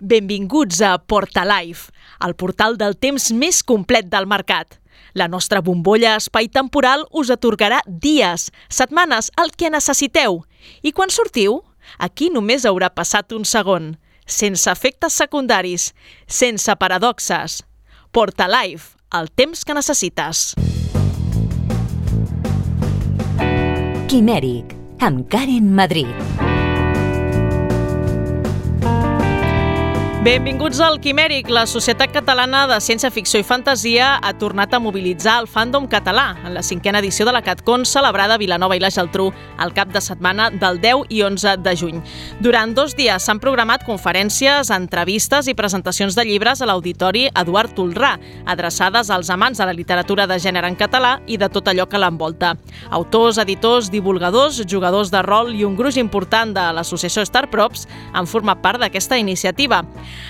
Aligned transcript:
Benvinguts 0.00 0.82
a 0.82 0.98
Portalife, 0.98 1.90
el 2.20 2.34
portal 2.36 2.76
del 2.76 2.96
temps 3.00 3.30
més 3.32 3.62
complet 3.64 4.10
del 4.12 4.26
mercat. 4.28 4.78
La 5.16 5.28
nostra 5.28 5.62
bombolla 5.64 6.16
espai-temporal 6.20 7.06
us 7.16 7.30
atorgarà 7.32 7.80
dies, 7.86 8.50
setmanes, 8.68 9.30
el 9.40 9.54
que 9.56 9.70
necessiteu. 9.72 10.42
I 10.84 10.92
quan 10.92 11.12
sortiu, 11.12 11.62
aquí 11.98 12.28
només 12.28 12.66
haurà 12.68 12.90
passat 12.92 13.32
un 13.32 13.48
segon, 13.48 13.94
sense 14.26 14.68
efectes 14.68 15.16
secundaris, 15.16 15.94
sense 16.26 16.76
paradoxes. 16.76 17.62
Portalife, 18.12 18.96
el 19.16 19.30
temps 19.32 19.64
que 19.64 19.76
necessites. 19.76 20.52
Quimèric, 24.06 24.76
amb 25.00 25.24
Karen 25.32 25.72
Madrid. 25.74 26.45
Benvinguts 30.26 30.80
al 30.82 30.96
Quimèric. 30.98 31.46
La 31.54 31.68
Societat 31.70 32.10
Catalana 32.10 32.64
de 32.66 32.80
Ciència 32.82 33.12
Ficció 33.14 33.38
i 33.38 33.44
Fantasia 33.46 34.08
ha 34.18 34.32
tornat 34.34 34.72
a 34.74 34.80
mobilitzar 34.82 35.36
el 35.38 35.46
fandom 35.46 35.84
català 35.86 36.32
en 36.42 36.50
la 36.50 36.64
cinquena 36.66 36.98
edició 36.98 37.22
de 37.28 37.34
la 37.36 37.44
CatCon 37.46 37.84
celebrada 37.86 38.34
a 38.34 38.40
Vilanova 38.42 38.74
i 38.74 38.82
la 38.82 38.90
Geltrú 38.90 39.28
el 39.62 39.72
cap 39.76 39.92
de 39.94 40.02
setmana 40.02 40.48
del 40.50 40.80
10 40.82 41.12
i 41.14 41.20
11 41.22 41.52
de 41.62 41.74
juny. 41.78 42.00
Durant 42.42 42.74
dos 42.74 42.96
dies 42.98 43.22
s'han 43.22 43.38
programat 43.38 43.84
conferències, 43.86 44.72
entrevistes 44.74 45.46
i 45.46 45.54
presentacions 45.54 46.18
de 46.18 46.24
llibres 46.26 46.58
a 46.58 46.66
l'Auditori 46.66 47.28
Eduard 47.28 47.76
Tolrà, 47.78 48.16
adreçades 48.50 49.14
als 49.14 49.30
amants 49.30 49.62
de 49.62 49.70
la 49.70 49.78
literatura 49.78 50.26
de 50.26 50.40
gènere 50.42 50.66
en 50.66 50.74
català 50.74 51.20
i 51.30 51.38
de 51.38 51.46
tot 51.54 51.70
allò 51.70 51.86
que 51.86 52.02
l'envolta. 52.02 52.56
Autors, 52.90 53.38
editors, 53.38 53.92
divulgadors, 53.94 54.58
jugadors 54.66 55.14
de 55.14 55.22
rol 55.22 55.54
i 55.54 55.62
un 55.62 55.78
gruix 55.78 56.02
important 56.02 56.50
de 56.58 56.66
l'associació 56.74 57.22
Star 57.30 57.46
Props 57.46 57.86
han 58.12 58.26
format 58.26 58.58
part 58.58 58.82
d'aquesta 58.82 59.22
iniciativa. 59.22 59.84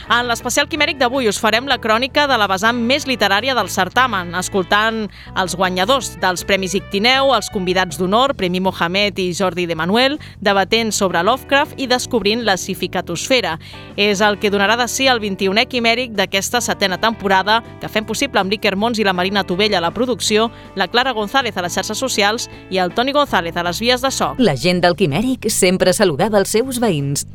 En 0.06 0.28
l'especial 0.28 0.68
quimèric 0.70 1.00
d'avui 1.00 1.26
us 1.26 1.40
farem 1.42 1.66
la 1.66 1.78
crònica 1.82 2.26
de 2.30 2.36
la 2.38 2.46
vessant 2.50 2.78
més 2.78 3.06
literària 3.08 3.56
del 3.58 3.70
certamen, 3.72 4.34
escoltant 4.38 5.06
els 5.34 5.56
guanyadors 5.58 6.12
dels 6.22 6.44
Premis 6.46 6.76
Ictineu, 6.78 7.32
els 7.34 7.50
convidats 7.50 7.98
d'honor, 7.98 8.36
Premi 8.38 8.60
Mohamed 8.62 9.18
i 9.18 9.32
Jordi 9.34 9.66
de 9.66 9.74
Manuel, 9.78 10.18
debatent 10.40 10.92
sobre 10.94 11.22
Lovecraft 11.26 11.80
i 11.80 11.88
descobrint 11.90 12.44
la 12.46 12.56
cificatosfera. 12.60 13.56
És 13.96 14.22
el 14.22 14.38
que 14.38 14.52
donarà 14.54 14.76
de 14.78 14.86
si 14.90 15.08
el 15.10 15.20
21è 15.22 15.66
quimèric 15.70 16.14
d'aquesta 16.14 16.62
setena 16.62 17.00
temporada, 17.02 17.62
que 17.80 17.90
fem 17.90 18.06
possible 18.06 18.40
amb 18.40 18.52
l'Iker 18.52 18.76
Mons 18.76 19.00
i 19.02 19.06
la 19.06 19.16
Marina 19.16 19.44
Tovella 19.44 19.80
a 19.80 19.86
la 19.88 19.94
producció, 19.94 20.50
la 20.76 20.88
Clara 20.88 21.16
González 21.16 21.56
a 21.56 21.66
les 21.66 21.74
xarxes 21.74 21.98
socials 21.98 22.50
i 22.70 22.78
el 22.78 22.94
Toni 22.94 23.16
González 23.16 23.56
a 23.56 23.66
les 23.66 23.80
vies 23.82 24.02
de 24.04 24.12
so. 24.14 24.34
La 24.38 24.56
gent 24.56 24.84
del 24.84 24.96
Quimèric 24.96 25.50
sempre 25.50 25.96
saludava 25.96 26.38
els 26.42 26.54
seus 26.54 26.80
veïns. 26.82 27.26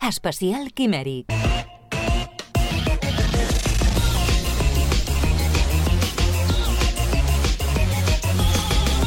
Especial 0.00 0.72
Quimèric. 0.72 1.32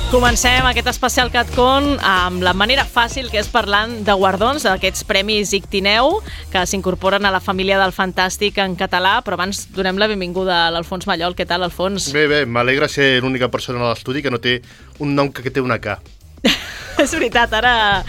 Comencem 0.09 0.65
aquest 0.65 0.87
especial 0.89 1.29
CatCon 1.29 1.99
amb 2.01 2.41
la 2.41 2.55
manera 2.57 2.81
fàcil 2.81 3.27
que 3.29 3.37
és 3.37 3.49
parlant 3.53 3.91
de 4.07 4.15
guardons, 4.17 4.63
d'aquests 4.65 5.05
premis 5.05 5.51
Ictineu, 5.53 6.15
que 6.49 6.63
s'incorporen 6.65 7.29
a 7.29 7.31
la 7.35 7.39
família 7.39 7.77
del 7.77 7.93
Fantàstic 7.93 8.57
en 8.63 8.73
català, 8.79 9.19
però 9.21 9.37
abans 9.37 9.67
donem 9.75 10.01
la 10.01 10.09
benvinguda 10.09 10.63
a 10.65 10.71
l'Alfons 10.73 11.05
Mallol. 11.05 11.37
Què 11.37 11.45
tal, 11.45 11.67
Alfons? 11.67 12.09
Bé, 12.15 12.25
bé, 12.25 12.41
m'alegra 12.49 12.89
ser 12.89 13.19
l'única 13.21 13.51
persona 13.53 13.85
a 13.85 13.91
l'estudi 13.91 14.25
que 14.25 14.33
no 14.33 14.41
té 14.41 14.63
un 14.97 15.13
nom 15.13 15.29
que 15.29 15.53
té 15.53 15.61
una 15.61 15.77
K. 15.77 15.99
és 17.05 17.13
veritat, 17.13 17.53
ara, 17.61 18.01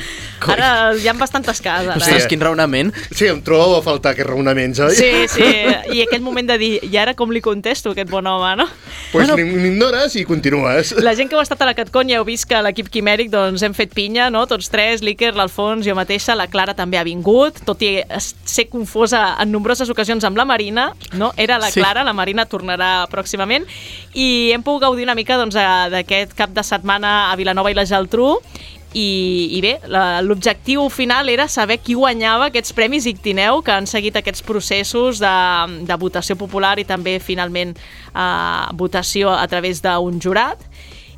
ara 0.48 0.70
hi 0.96 1.08
ha 1.08 1.14
bastantes 1.18 1.60
cases. 1.60 1.96
Ostres, 1.96 2.26
quin 2.30 2.40
raonament. 2.40 2.92
Sí, 3.10 3.28
em 3.30 3.42
trobo 3.44 3.76
a 3.78 3.82
faltar 3.84 4.14
aquests 4.14 4.30
raonaments, 4.30 4.80
oi? 4.86 4.96
Sí, 4.96 5.10
sí, 5.30 5.48
i 5.96 6.02
aquell 6.04 6.22
moment 6.24 6.48
de 6.48 6.56
dir, 6.60 6.70
i 6.86 6.96
ara 7.00 7.14
com 7.18 7.32
li 7.34 7.42
contesto 7.44 7.90
a 7.90 7.96
aquest 7.96 8.10
bon 8.10 8.26
home, 8.26 8.54
no? 8.62 8.66
Pues 9.12 9.28
bueno, 9.28 9.36
m'ignores 9.60 10.16
i 10.16 10.24
continues. 10.24 10.94
La 11.02 11.14
gent 11.18 11.30
que 11.30 11.36
heu 11.36 11.42
estat 11.42 11.60
a 11.62 11.68
la 11.68 11.74
CatCon 11.78 12.10
ja 12.10 12.20
heu 12.20 12.26
vist 12.28 12.48
que 12.48 12.60
l'equip 12.64 12.90
quimèric 12.92 13.30
doncs, 13.32 13.64
hem 13.66 13.74
fet 13.76 13.94
pinya, 13.96 14.30
no? 14.32 14.46
Tots 14.50 14.70
tres, 14.72 15.04
l'Iker, 15.06 15.32
l'Alfons, 15.36 15.84
jo 15.86 15.96
mateixa, 15.98 16.36
la 16.38 16.48
Clara 16.50 16.74
també 16.78 17.00
ha 17.00 17.04
vingut, 17.06 17.62
tot 17.66 17.82
i 17.86 17.98
ser 18.20 18.68
confosa 18.70 19.36
en 19.42 19.52
nombroses 19.52 19.90
ocasions 19.92 20.24
amb 20.26 20.38
la 20.40 20.46
Marina, 20.48 20.90
no? 21.18 21.32
Era 21.36 21.58
la 21.58 21.70
Clara, 21.74 22.04
sí. 22.04 22.10
la 22.10 22.16
Marina 22.16 22.46
tornarà 22.50 22.90
pròximament, 23.10 23.66
i 24.14 24.50
hem 24.54 24.64
pogut 24.66 24.86
gaudir 24.86 25.06
una 25.08 25.18
mica 25.18 25.38
doncs, 25.40 25.58
d'aquest 25.92 26.36
cap 26.38 26.54
de 26.54 26.64
setmana 26.66 27.30
a 27.30 27.38
Vilanova 27.40 27.72
i 27.72 27.78
la 27.78 27.86
Geltrú, 27.88 28.36
i, 28.92 29.50
i 29.54 29.60
bé, 29.62 29.76
l'objectiu 30.26 30.88
final 30.90 31.28
era 31.30 31.46
saber 31.48 31.78
qui 31.78 31.94
guanyava 31.94 32.48
aquests 32.50 32.74
premis 32.74 33.06
Ictineu 33.06 33.62
que 33.62 33.74
han 33.74 33.86
seguit 33.86 34.16
aquests 34.18 34.42
processos 34.42 35.20
de, 35.22 35.34
de 35.86 35.98
votació 36.00 36.34
popular 36.38 36.76
i 36.82 36.86
també 36.88 37.18
finalment 37.22 37.76
eh, 37.76 38.64
votació 38.74 39.30
a 39.30 39.46
través 39.50 39.82
d'un 39.84 40.18
jurat. 40.22 40.58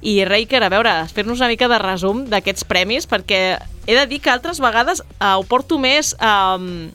I 0.03 0.25
Reiker, 0.27 0.60
a 0.66 0.69
veure, 0.69 0.93
fer-nos 1.15 1.41
una 1.41 1.49
mica 1.49 1.71
de 1.71 1.78
resum 1.81 2.27
d'aquests 2.28 2.66
premis 2.69 3.09
perquè 3.09 3.56
he 3.87 3.97
de 3.97 4.04
dir 4.10 4.21
que 4.21 4.34
altres 4.34 4.60
vegades 4.60 5.00
eh, 5.00 5.33
ho 5.33 5.47
porto 5.49 5.81
més 5.81 6.12
eh, 6.21 6.93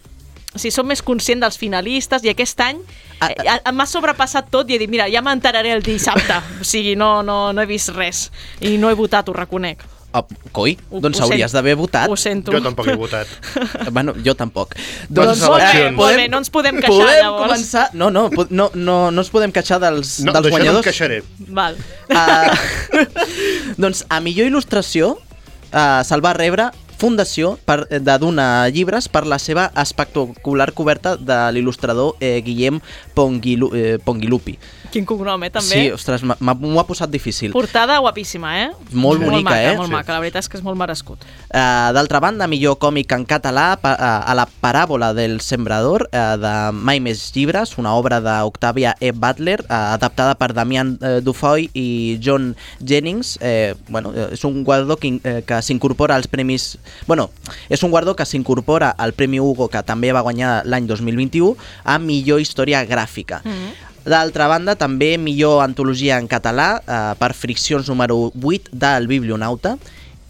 sigui, 0.58 0.74
som 0.76 0.86
més 0.86 1.02
conscient 1.02 1.42
dels 1.42 1.58
finalistes 1.58 2.26
i 2.26 2.36
aquest 2.36 2.62
any 2.62 2.82
eh, 3.26 3.60
m'ha 3.74 3.90
sobrepassat 3.90 4.54
tot 4.54 4.70
i 4.70 4.78
he 4.78 4.82
dit, 4.86 4.94
mira, 4.94 5.10
ja 5.10 5.26
m'enteraré 5.26 5.74
el 5.74 5.86
dissabte 5.86 6.38
o 6.62 6.68
sigui, 6.68 6.94
no, 7.00 7.24
no, 7.26 7.48
no 7.54 7.66
he 7.66 7.70
vist 7.70 7.96
res 7.98 8.28
i 8.62 8.78
no 8.78 8.92
he 8.92 9.00
votat, 9.00 9.30
ho 9.30 9.38
reconec 9.38 9.97
Oh, 10.18 10.26
coi, 10.56 10.74
ho, 10.90 11.02
doncs 11.04 11.20
hauries 11.22 11.54
d'haver 11.54 11.76
votat. 11.78 12.10
Ho 12.10 12.18
sento. 12.18 12.54
Jo 12.56 12.62
tampoc 12.66 12.90
he 12.90 12.96
votat. 12.98 13.30
bueno, 13.96 14.16
jo 14.26 14.34
tampoc. 14.38 14.74
Doncs, 15.10 15.44
bé, 15.44 15.92
molt 15.94 16.18
bé, 16.18 16.26
no 16.32 16.42
ens 16.42 16.50
podem 16.54 16.80
queixar 16.82 16.96
podem 16.96 17.22
llavors. 17.22 17.46
Començar... 17.46 17.86
No, 17.94 18.10
no, 18.14 18.28
no, 18.50 18.72
no, 18.74 18.98
no 19.12 19.26
ens 19.26 19.32
podem 19.34 19.54
queixar 19.54 19.80
dels, 19.84 20.18
no, 20.26 20.34
dels 20.34 20.50
guanyadors. 20.50 20.80
No, 20.80 20.82
no 20.82 20.88
queixaré. 20.88 21.22
Val. 21.54 21.78
Uh, 22.10 23.14
doncs 23.84 24.04
a 24.10 24.20
millor 24.24 24.50
il·lustració 24.50 25.14
uh, 25.18 26.02
se'l 26.08 26.26
va 26.26 26.34
rebre 26.38 26.72
Fundació 26.98 27.60
per, 27.62 27.84
de 27.86 28.14
donar 28.18 28.72
llibres 28.74 29.06
per 29.14 29.22
la 29.30 29.38
seva 29.38 29.68
espectacular 29.78 30.72
coberta 30.74 31.14
de 31.14 31.38
l'il·lustrador 31.54 32.16
eh, 32.18 32.40
Guillem 32.42 32.80
Pongilu, 33.14 33.70
eh, 33.78 34.00
Pongilupi. 34.02 34.56
Quin 34.92 35.06
cognom, 35.06 35.44
eh, 35.44 35.50
també? 35.54 35.68
Sí, 35.68 35.92
ostres, 35.92 36.24
m'ho 36.24 36.80
ha 36.80 36.86
posat 36.88 37.12
difícil. 37.12 37.52
Portada 37.56 37.98
guapíssima, 38.04 38.54
eh? 38.64 38.70
Molt 38.92 39.22
bonica, 39.22 39.32
molt 39.32 39.48
maca, 39.50 39.62
eh? 39.62 39.76
Molt 39.78 39.92
maca, 39.94 40.14
la 40.14 40.22
veritat 40.24 40.46
és 40.46 40.50
que 40.52 40.58
és 40.60 40.64
molt 40.66 40.78
merescut. 40.80 41.24
Uh, 41.48 41.92
D'altra 41.96 42.22
banda, 42.24 42.48
millor 42.48 42.78
còmic 42.82 43.12
en 43.16 43.26
català 43.28 43.68
uh, 43.78 43.94
a 43.94 44.36
la 44.38 44.48
paràbola 44.48 45.14
del 45.18 45.40
sembrador 45.42 46.08
uh, 46.12 46.36
de 46.40 46.54
Mai 46.78 47.02
més 47.04 47.22
llibres, 47.36 47.76
una 47.82 47.96
obra 47.98 48.20
d'Octavia 48.24 48.96
E. 49.00 49.12
Butler, 49.12 49.60
uh, 49.68 49.96
adaptada 49.98 50.36
per 50.40 50.54
Damian 50.58 50.96
uh, 51.02 51.18
Dufoy 51.24 51.70
i 51.74 52.20
John 52.24 52.54
Jennings. 52.84 53.38
Eh, 53.42 53.76
bueno, 53.90 54.14
és 54.14 54.44
un 54.48 54.64
guardó 54.64 54.98
que, 54.98 55.14
uh, 55.18 55.42
que 55.48 55.62
s'incorpora 55.62 56.16
als 56.16 56.28
premis... 56.32 56.78
Bueno, 57.08 57.30
és 57.70 57.84
un 57.84 57.92
guardó 57.92 58.16
que 58.16 58.26
s'incorpora 58.26 58.92
al 58.98 59.14
Premi 59.14 59.40
Hugo, 59.40 59.70
que 59.72 59.84
també 59.84 60.12
va 60.16 60.24
guanyar 60.26 60.62
l'any 60.66 60.88
2021, 60.88 61.56
a 61.84 61.98
millor 62.00 62.42
història 62.44 62.84
gràfica. 62.86 63.42
Mm 63.44 63.52
-hmm. 63.52 63.87
D'altra 64.08 64.48
banda, 64.48 64.78
també 64.80 65.18
millor 65.20 65.60
antologia 65.66 66.16
en 66.22 66.30
català 66.32 66.78
eh, 66.80 67.14
per 67.20 67.34
Friccions 67.36 67.90
número 67.92 68.30
8 68.32 68.72
del 68.72 69.08
Biblionauta 69.12 69.76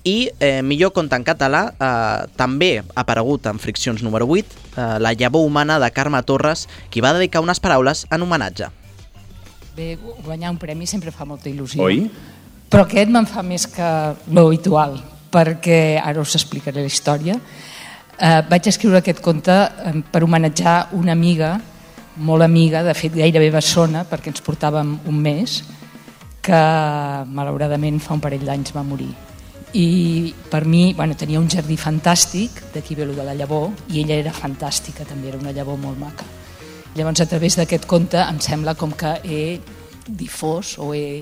i 0.07 0.31
eh, 0.39 0.63
millor 0.65 0.93
conte 0.95 1.17
en 1.19 1.25
català 1.27 1.61
eh, 1.75 2.25
també 2.39 2.71
ha 2.79 3.03
aparegut 3.03 3.45
en 3.51 3.61
Friccions 3.61 4.01
número 4.01 4.25
8 4.25 4.41
eh, 4.41 4.87
La 5.03 5.13
llavor 5.13 5.45
humana 5.45 5.77
de 5.83 5.91
Carme 5.93 6.23
Torres 6.25 6.65
qui 6.89 7.05
va 7.05 7.13
dedicar 7.13 7.43
unes 7.45 7.61
paraules 7.61 8.07
en 8.09 8.25
homenatge. 8.25 8.71
Bé, 9.77 9.91
guanyar 10.25 10.55
un 10.55 10.57
premi 10.57 10.89
sempre 10.89 11.13
fa 11.13 11.29
molta 11.29 11.51
il·lusió. 11.51 11.85
Oi? 11.85 12.07
Però 12.73 12.87
aquest 12.87 13.13
me'n 13.13 13.29
fa 13.29 13.45
més 13.45 13.67
que 13.69 13.89
lo 14.33 14.47
habitual, 14.47 14.97
perquè 15.31 15.99
ara 16.01 16.23
us 16.23 16.33
explicaré 16.39 16.81
la 16.81 16.89
història. 16.89 17.37
Eh, 18.17 18.41
vaig 18.49 18.73
escriure 18.73 19.03
aquest 19.03 19.21
conte 19.21 19.53
eh, 19.53 19.99
per 20.11 20.23
homenatjar 20.25 20.95
una 20.97 21.13
amiga 21.13 21.59
molt 22.17 22.43
amiga, 22.43 22.83
de 22.83 22.93
fet 22.97 23.15
gairebé 23.15 23.49
bessona, 23.53 24.03
perquè 24.09 24.31
ens 24.31 24.43
portàvem 24.45 24.97
un 25.07 25.21
mes, 25.21 25.61
que 26.41 26.59
malauradament 27.27 27.99
fa 27.99 28.15
un 28.15 28.23
parell 28.23 28.45
d'anys 28.47 28.73
va 28.75 28.85
morir. 28.87 29.09
I 29.75 30.33
per 30.49 30.63
mi 30.65 30.93
bueno, 30.95 31.17
tenia 31.19 31.41
un 31.41 31.49
jardí 31.51 31.75
fantàstic, 31.77 32.61
d'aquí 32.73 32.95
ve 32.95 33.05
de 33.05 33.23
la 33.23 33.35
llavor, 33.35 33.71
i 33.91 34.01
ella 34.01 34.15
era 34.15 34.31
fantàstica, 34.31 35.05
també 35.05 35.29
era 35.29 35.37
una 35.41 35.51
llavor 35.51 35.77
molt 35.77 35.99
maca. 35.99 36.25
Llavors, 36.95 37.21
a 37.21 37.27
través 37.27 37.57
d'aquest 37.59 37.85
conte, 37.85 38.17
em 38.17 38.39
sembla 38.39 38.73
com 38.75 38.91
que 38.91 39.17
he 39.23 39.59
difós 40.07 40.77
o 40.79 40.93
he 40.95 41.21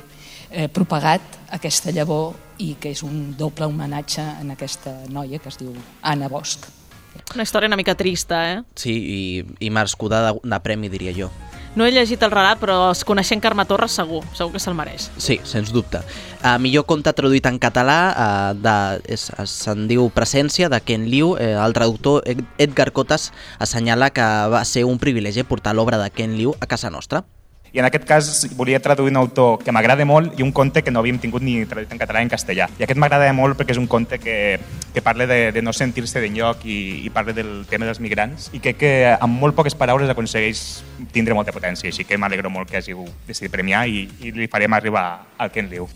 eh, 0.51 0.69
propagat 0.69 1.21
aquesta 1.57 1.91
llavor 1.91 2.35
i 2.61 2.75
que 2.79 2.93
és 2.93 3.01
un 3.03 3.33
doble 3.35 3.67
homenatge 3.67 4.23
en 4.41 4.53
aquesta 4.53 4.93
noia 5.09 5.41
que 5.41 5.49
es 5.49 5.57
diu 5.59 5.73
Anna 6.01 6.29
Bosch. 6.29 6.84
Una 7.33 7.43
història 7.43 7.67
una 7.67 7.75
mica 7.79 7.95
trista, 7.95 8.43
eh? 8.53 8.61
Sí, 8.75 8.93
i, 8.95 9.19
i 9.59 9.69
merescuda 9.69 10.21
de, 10.31 10.39
de 10.43 10.59
premi, 10.63 10.89
diria 10.89 11.13
jo. 11.15 11.31
No 11.75 11.83
he 11.83 11.91
llegit 11.91 12.21
el 12.23 12.31
relat, 12.31 12.55
però 12.61 12.77
es 12.93 13.01
coneixent 13.03 13.41
Carme 13.43 13.65
Torres 13.67 13.91
segur, 13.99 14.21
segur 14.31 14.53
que 14.53 14.61
se'l 14.63 14.77
mereix. 14.77 15.09
Sí, 15.19 15.35
sens 15.43 15.73
dubte. 15.75 15.99
Uh, 16.39 16.53
millor 16.63 16.85
conte 16.87 17.11
traduït 17.11 17.43
en 17.49 17.57
català 17.59 17.97
uh, 18.15 18.53
de, 18.55 18.75
és, 19.11 19.25
se'n 19.51 19.83
diu 19.91 20.07
Presència, 20.15 20.69
de 20.71 20.79
Ken 20.79 21.03
Liu. 21.11 21.33
Uh, 21.35 21.57
el 21.65 21.75
traductor 21.75 22.23
Ed- 22.31 22.45
Edgar 22.63 22.93
Cotas 22.95 23.33
assenyala 23.59 24.07
que 24.15 24.23
va 24.55 24.63
ser 24.63 24.85
un 24.87 25.01
privilegi 25.03 25.43
portar 25.43 25.75
l'obra 25.75 25.99
de 25.99 26.07
Ken 26.15 26.37
Liu 26.39 26.55
a 26.61 26.65
casa 26.71 26.87
nostra. 26.89 27.25
I 27.75 27.79
en 27.79 27.85
aquest 27.89 28.05
cas 28.07 28.27
volia 28.55 28.79
traduir 28.79 29.11
un 29.11 29.17
autor 29.19 29.57
que 29.59 29.73
m'agrada 29.75 30.05
molt 30.07 30.37
i 30.39 30.43
un 30.45 30.53
conte 30.55 30.79
que 30.81 30.93
no 30.95 31.01
havíem 31.01 31.17
tingut 31.19 31.43
ni 31.43 31.57
traduït 31.67 31.91
en 31.91 31.99
català 31.99 32.21
ni 32.21 32.29
en 32.29 32.31
castellà. 32.31 32.69
I 32.79 32.85
aquest 32.85 33.01
m'agrada 33.03 33.33
molt 33.35 33.59
perquè 33.59 33.75
és 33.75 33.81
un 33.81 33.89
conte 33.91 34.15
que, 34.23 34.37
que 34.95 35.03
parla 35.03 35.27
de, 35.27 35.51
de 35.51 35.63
no 35.65 35.73
sentir-se 35.75 36.23
d'enlloc 36.23 36.63
i, 36.63 36.77
i 37.03 37.11
parla 37.11 37.35
del 37.35 37.65
tema 37.67 37.89
dels 37.89 37.99
migrants 37.99 38.47
i 38.55 38.63
crec 38.63 38.79
que 38.79 38.93
amb 39.11 39.43
molt 39.43 39.59
poques 39.59 39.75
paraules 39.75 40.07
aconsegueix 40.07 40.63
tindre 41.11 41.35
molta 41.35 41.51
potència, 41.51 41.91
així 41.91 42.07
que 42.07 42.15
m'alegro 42.15 42.47
molt 42.47 42.71
que 42.71 42.79
hàgiu 42.79 43.03
decidit 43.27 43.51
premiar 43.51 43.83
i, 43.91 44.05
i 44.23 44.31
li 44.31 44.47
farem 44.47 44.79
arribar 44.79 45.05
al 45.35 45.51
Ken 45.51 45.67
Liu. 45.67 45.91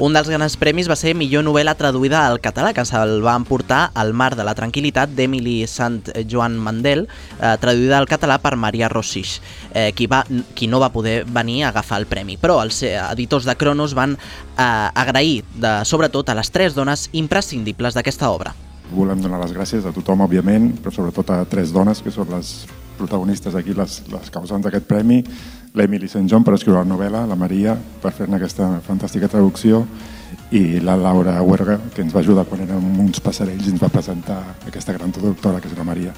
Un 0.00 0.14
dels 0.16 0.28
grans 0.30 0.54
premis 0.56 0.86
va 0.88 0.96
ser 0.96 1.12
millor 1.12 1.42
novel·la 1.44 1.74
traduïda 1.76 2.22
al 2.24 2.38
català, 2.40 2.70
que 2.72 2.84
se'l 2.88 3.18
va 3.20 3.34
emportar 3.36 3.90
El 4.00 4.14
mar 4.16 4.30
de 4.38 4.44
la 4.46 4.54
tranquil·litat 4.56 5.12
d'Emily 5.12 5.66
Sant 5.68 5.98
Joan 6.32 6.56
Mandel, 6.56 7.04
eh, 7.36 7.52
traduïda 7.60 7.98
al 7.98 8.08
català 8.08 8.38
per 8.40 8.54
Maria 8.56 8.88
Rossix, 8.88 9.34
eh, 9.74 9.92
qui, 9.92 10.08
va, 10.08 10.22
qui 10.56 10.66
no 10.66 10.80
va 10.80 10.88
poder 10.94 11.11
venir 11.26 11.62
a 11.62 11.70
agafar 11.70 12.00
el 12.02 12.08
premi. 12.10 12.38
Però 12.40 12.58
els 12.64 12.82
eh, 12.86 12.96
editors 13.10 13.46
de 13.48 13.56
Cronos 13.60 13.94
van 13.98 14.16
eh, 14.16 14.64
agrair, 14.64 15.42
de, 15.54 15.72
sobretot, 15.88 16.28
a 16.28 16.38
les 16.38 16.52
tres 16.54 16.76
dones 16.78 17.08
imprescindibles 17.12 17.98
d'aquesta 17.98 18.30
obra. 18.32 18.54
Volem 18.92 19.22
donar 19.24 19.40
les 19.40 19.54
gràcies 19.56 19.86
a 19.88 19.92
tothom, 19.94 20.24
òbviament, 20.26 20.72
però 20.82 20.92
sobretot 20.92 21.30
a 21.32 21.42
tres 21.48 21.72
dones, 21.72 22.02
que 22.04 22.12
són 22.12 22.28
les 22.34 22.52
protagonistes 22.98 23.54
aquí, 23.56 23.74
les, 23.76 24.02
les 24.12 24.32
causants 24.32 24.64
d'aquest 24.66 24.86
premi, 24.88 25.22
l'Emily 25.74 26.08
St. 26.08 26.26
John 26.28 26.44
per 26.44 26.56
escriure 26.58 26.82
la 26.82 26.88
novel·la, 26.88 27.24
la 27.28 27.38
Maria 27.38 27.76
per 28.02 28.12
fer-ne 28.12 28.36
aquesta 28.36 28.68
fantàstica 28.84 29.30
traducció 29.32 29.86
i 30.52 30.80
la 30.84 30.98
Laura 31.00 31.38
Huerga, 31.40 31.78
que 31.94 32.04
ens 32.04 32.12
va 32.14 32.20
ajudar 32.20 32.44
quan 32.48 32.66
érem 32.66 33.00
uns 33.06 33.20
passarells 33.24 33.66
i 33.66 33.72
ens 33.72 33.82
va 33.82 33.92
presentar 33.92 34.42
aquesta 34.68 34.92
gran 34.96 35.12
traductora, 35.12 35.60
que 35.60 35.72
és 35.72 35.78
la 35.78 35.88
Maria. 35.88 36.12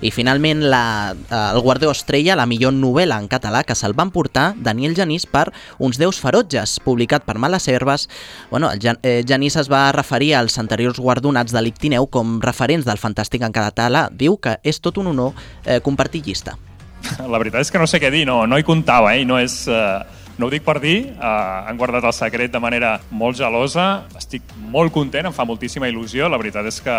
I 0.00 0.10
finalment 0.10 0.64
la, 0.70 1.14
eh, 1.14 1.40
el 1.54 1.60
Guardó 1.60 1.90
Estrella, 1.90 2.36
la 2.36 2.46
millor 2.46 2.74
novel·la 2.76 3.18
en 3.20 3.28
català 3.28 3.62
que 3.64 3.74
se'l 3.74 3.96
van 3.96 4.12
portar 4.14 4.54
Daniel 4.56 4.96
Genís 4.96 5.26
per 5.26 5.50
Uns 5.78 5.98
déus 5.98 6.20
ferotges, 6.20 6.78
publicat 6.84 7.24
per 7.24 7.38
Males 7.38 7.68
Herbes. 7.68 8.08
Bueno, 8.50 8.70
el 8.70 8.80
Jan, 8.82 8.98
eh, 9.02 9.22
Genís 9.26 9.56
es 9.56 9.70
va 9.72 9.90
referir 9.92 10.34
als 10.34 10.58
anteriors 10.58 11.00
guardonats 11.00 11.52
de 11.52 11.62
l'Ictineu 11.62 12.06
com 12.06 12.40
referents 12.40 12.86
del 12.86 13.00
fantàstic 13.00 13.44
en 13.46 13.52
català. 13.52 14.08
Diu 14.10 14.38
que 14.38 14.58
és 14.62 14.80
tot 14.80 14.98
un 14.98 15.12
honor 15.12 15.34
eh, 15.64 15.80
compartir 15.80 16.22
llista. 16.26 16.56
La 17.20 17.38
veritat 17.38 17.62
és 17.62 17.70
que 17.70 17.78
no 17.78 17.86
sé 17.86 18.00
què 18.02 18.10
dir, 18.10 18.24
no, 18.26 18.44
no 18.46 18.58
hi 18.58 18.66
comptava, 18.66 19.14
eh? 19.16 19.24
no 19.24 19.38
és... 19.38 19.64
Eh, 19.68 20.15
no 20.38 20.46
ho 20.46 20.52
dic 20.52 20.64
per 20.66 20.76
dir, 20.82 20.96
eh, 21.16 21.28
han 21.66 21.78
guardat 21.80 22.04
el 22.04 22.12
secret 22.12 22.52
de 22.52 22.60
manera 22.60 22.96
molt 23.10 23.38
gelosa, 23.38 24.04
estic 24.18 24.44
molt 24.68 24.92
content, 24.92 25.28
em 25.30 25.32
fa 25.32 25.46
moltíssima 25.48 25.88
il·lusió, 25.88 26.28
la 26.28 26.36
veritat 26.40 26.66
és 26.68 26.80
que 26.84 26.96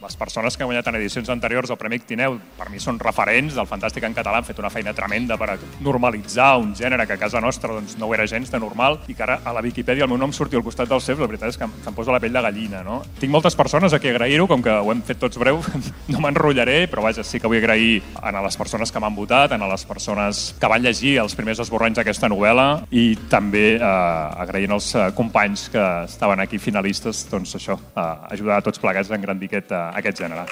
les 0.00 0.16
persones 0.16 0.56
que 0.56 0.64
han 0.64 0.70
guanyat 0.70 0.88
en 0.88 0.96
edicions 0.96 1.28
anteriors 1.28 1.70
el 1.70 1.76
Premi 1.76 1.98
Ictineu 2.00 2.38
per 2.56 2.70
mi 2.72 2.80
són 2.80 3.00
referents 3.02 3.58
del 3.58 3.68
Fantàstic 3.68 4.06
en 4.08 4.16
català, 4.16 4.40
han 4.40 4.48
fet 4.48 4.58
una 4.62 4.70
feina 4.72 4.94
tremenda 4.96 5.36
per 5.36 5.58
normalitzar 5.84 6.56
un 6.62 6.72
gènere 6.78 7.06
que 7.06 7.18
a 7.18 7.20
casa 7.20 7.42
nostra 7.44 7.74
doncs, 7.74 7.98
no 7.98 8.08
ho 8.08 8.14
era 8.16 8.26
gens 8.26 8.50
de 8.50 8.60
normal 8.62 9.00
i 9.08 9.14
que 9.14 9.26
ara 9.26 9.40
a 9.44 9.52
la 9.52 9.64
Viquipèdia 9.64 10.06
el 10.08 10.12
meu 10.12 10.20
nom 10.20 10.32
surti 10.32 10.56
al 10.56 10.64
costat 10.64 10.88
dels 10.88 11.04
seus, 11.04 11.20
la 11.20 11.28
veritat 11.28 11.52
és 11.52 11.60
que 11.60 11.68
em, 11.68 11.76
se'm 11.84 11.96
posa 11.96 12.14
la 12.14 12.22
pell 12.22 12.32
de 12.32 12.42
gallina. 12.42 12.82
No? 12.86 13.02
Tinc 13.20 13.32
moltes 13.32 13.56
persones 13.58 13.92
a 13.92 14.00
qui 14.00 14.08
agrair-ho, 14.08 14.48
com 14.48 14.64
que 14.64 14.72
ho 14.72 14.92
hem 14.92 15.02
fet 15.04 15.20
tots 15.20 15.36
breu, 15.40 15.60
no 16.12 16.24
m'enrotllaré, 16.24 16.86
però 16.88 17.04
vaja, 17.04 17.26
sí 17.26 17.40
que 17.40 17.50
vull 17.50 17.60
agrair 17.60 18.00
a 18.16 18.32
les 18.40 18.56
persones 18.56 18.92
que 18.92 19.02
m'han 19.02 19.16
votat, 19.16 19.52
a 19.52 19.60
les 19.68 19.84
persones 19.84 20.54
que 20.58 20.70
van 20.70 20.82
llegir 20.82 21.18
els 21.20 21.36
primers 21.36 21.60
esborranys 21.60 21.98
d'aquesta 22.00 22.30
novel·la 22.32 22.77
i 22.90 23.16
també 23.30 23.76
eh, 23.76 24.42
agraint 24.44 24.72
als 24.72 24.94
eh, 24.94 25.10
companys 25.16 25.68
que 25.72 25.84
estaven 26.08 26.40
aquí 26.40 26.58
finalistes, 26.58 27.26
doncs 27.30 27.54
això, 27.58 27.78
eh, 27.94 28.08
ajudar 28.34 28.58
a 28.58 28.66
tots 28.66 28.82
plegats 28.82 29.10
a 29.10 29.16
engrandir 29.16 29.50
aquest, 29.52 29.72
eh, 29.72 29.86
aquest 30.02 30.24
gènere. 30.24 30.46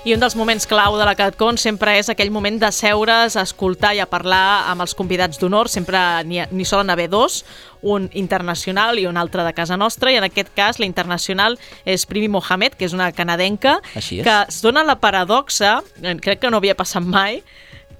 I 0.00 0.14
un 0.14 0.22
dels 0.22 0.32
moments 0.32 0.64
clau 0.64 0.94
de 0.96 1.04
la 1.04 1.12
CatCon 1.12 1.58
sempre 1.60 1.98
és 2.00 2.08
aquell 2.08 2.30
moment 2.32 2.56
de 2.56 2.70
seure's, 2.72 3.34
a 3.36 3.42
escoltar 3.44 3.90
i 3.92 3.98
a 4.00 4.06
parlar 4.08 4.70
amb 4.70 4.80
els 4.80 4.94
convidats 4.96 5.36
d'honor. 5.36 5.68
Sempre 5.68 6.00
n'hi 6.24 6.64
solen 6.64 6.88
haver 6.88 7.10
dos, 7.12 7.42
un 7.84 8.06
internacional 8.16 8.96
i 8.98 9.04
un 9.04 9.20
altre 9.20 9.44
de 9.44 9.52
casa 9.52 9.76
nostra, 9.76 10.08
i 10.08 10.16
en 10.16 10.24
aquest 10.24 10.54
cas 10.56 10.80
la 10.80 10.88
internacional 10.88 11.58
és 11.84 12.06
Primi 12.08 12.30
Mohamed, 12.32 12.78
que 12.80 12.88
és 12.88 12.96
una 12.96 13.10
canadenca, 13.12 13.76
Així 13.94 14.22
és. 14.22 14.24
que 14.24 14.38
es 14.48 14.62
dona 14.64 14.86
la 14.88 14.96
paradoxa, 15.04 15.82
eh, 16.00 16.16
crec 16.16 16.40
que 16.40 16.50
no 16.50 16.64
havia 16.64 16.78
passat 16.80 17.04
mai, 17.04 17.42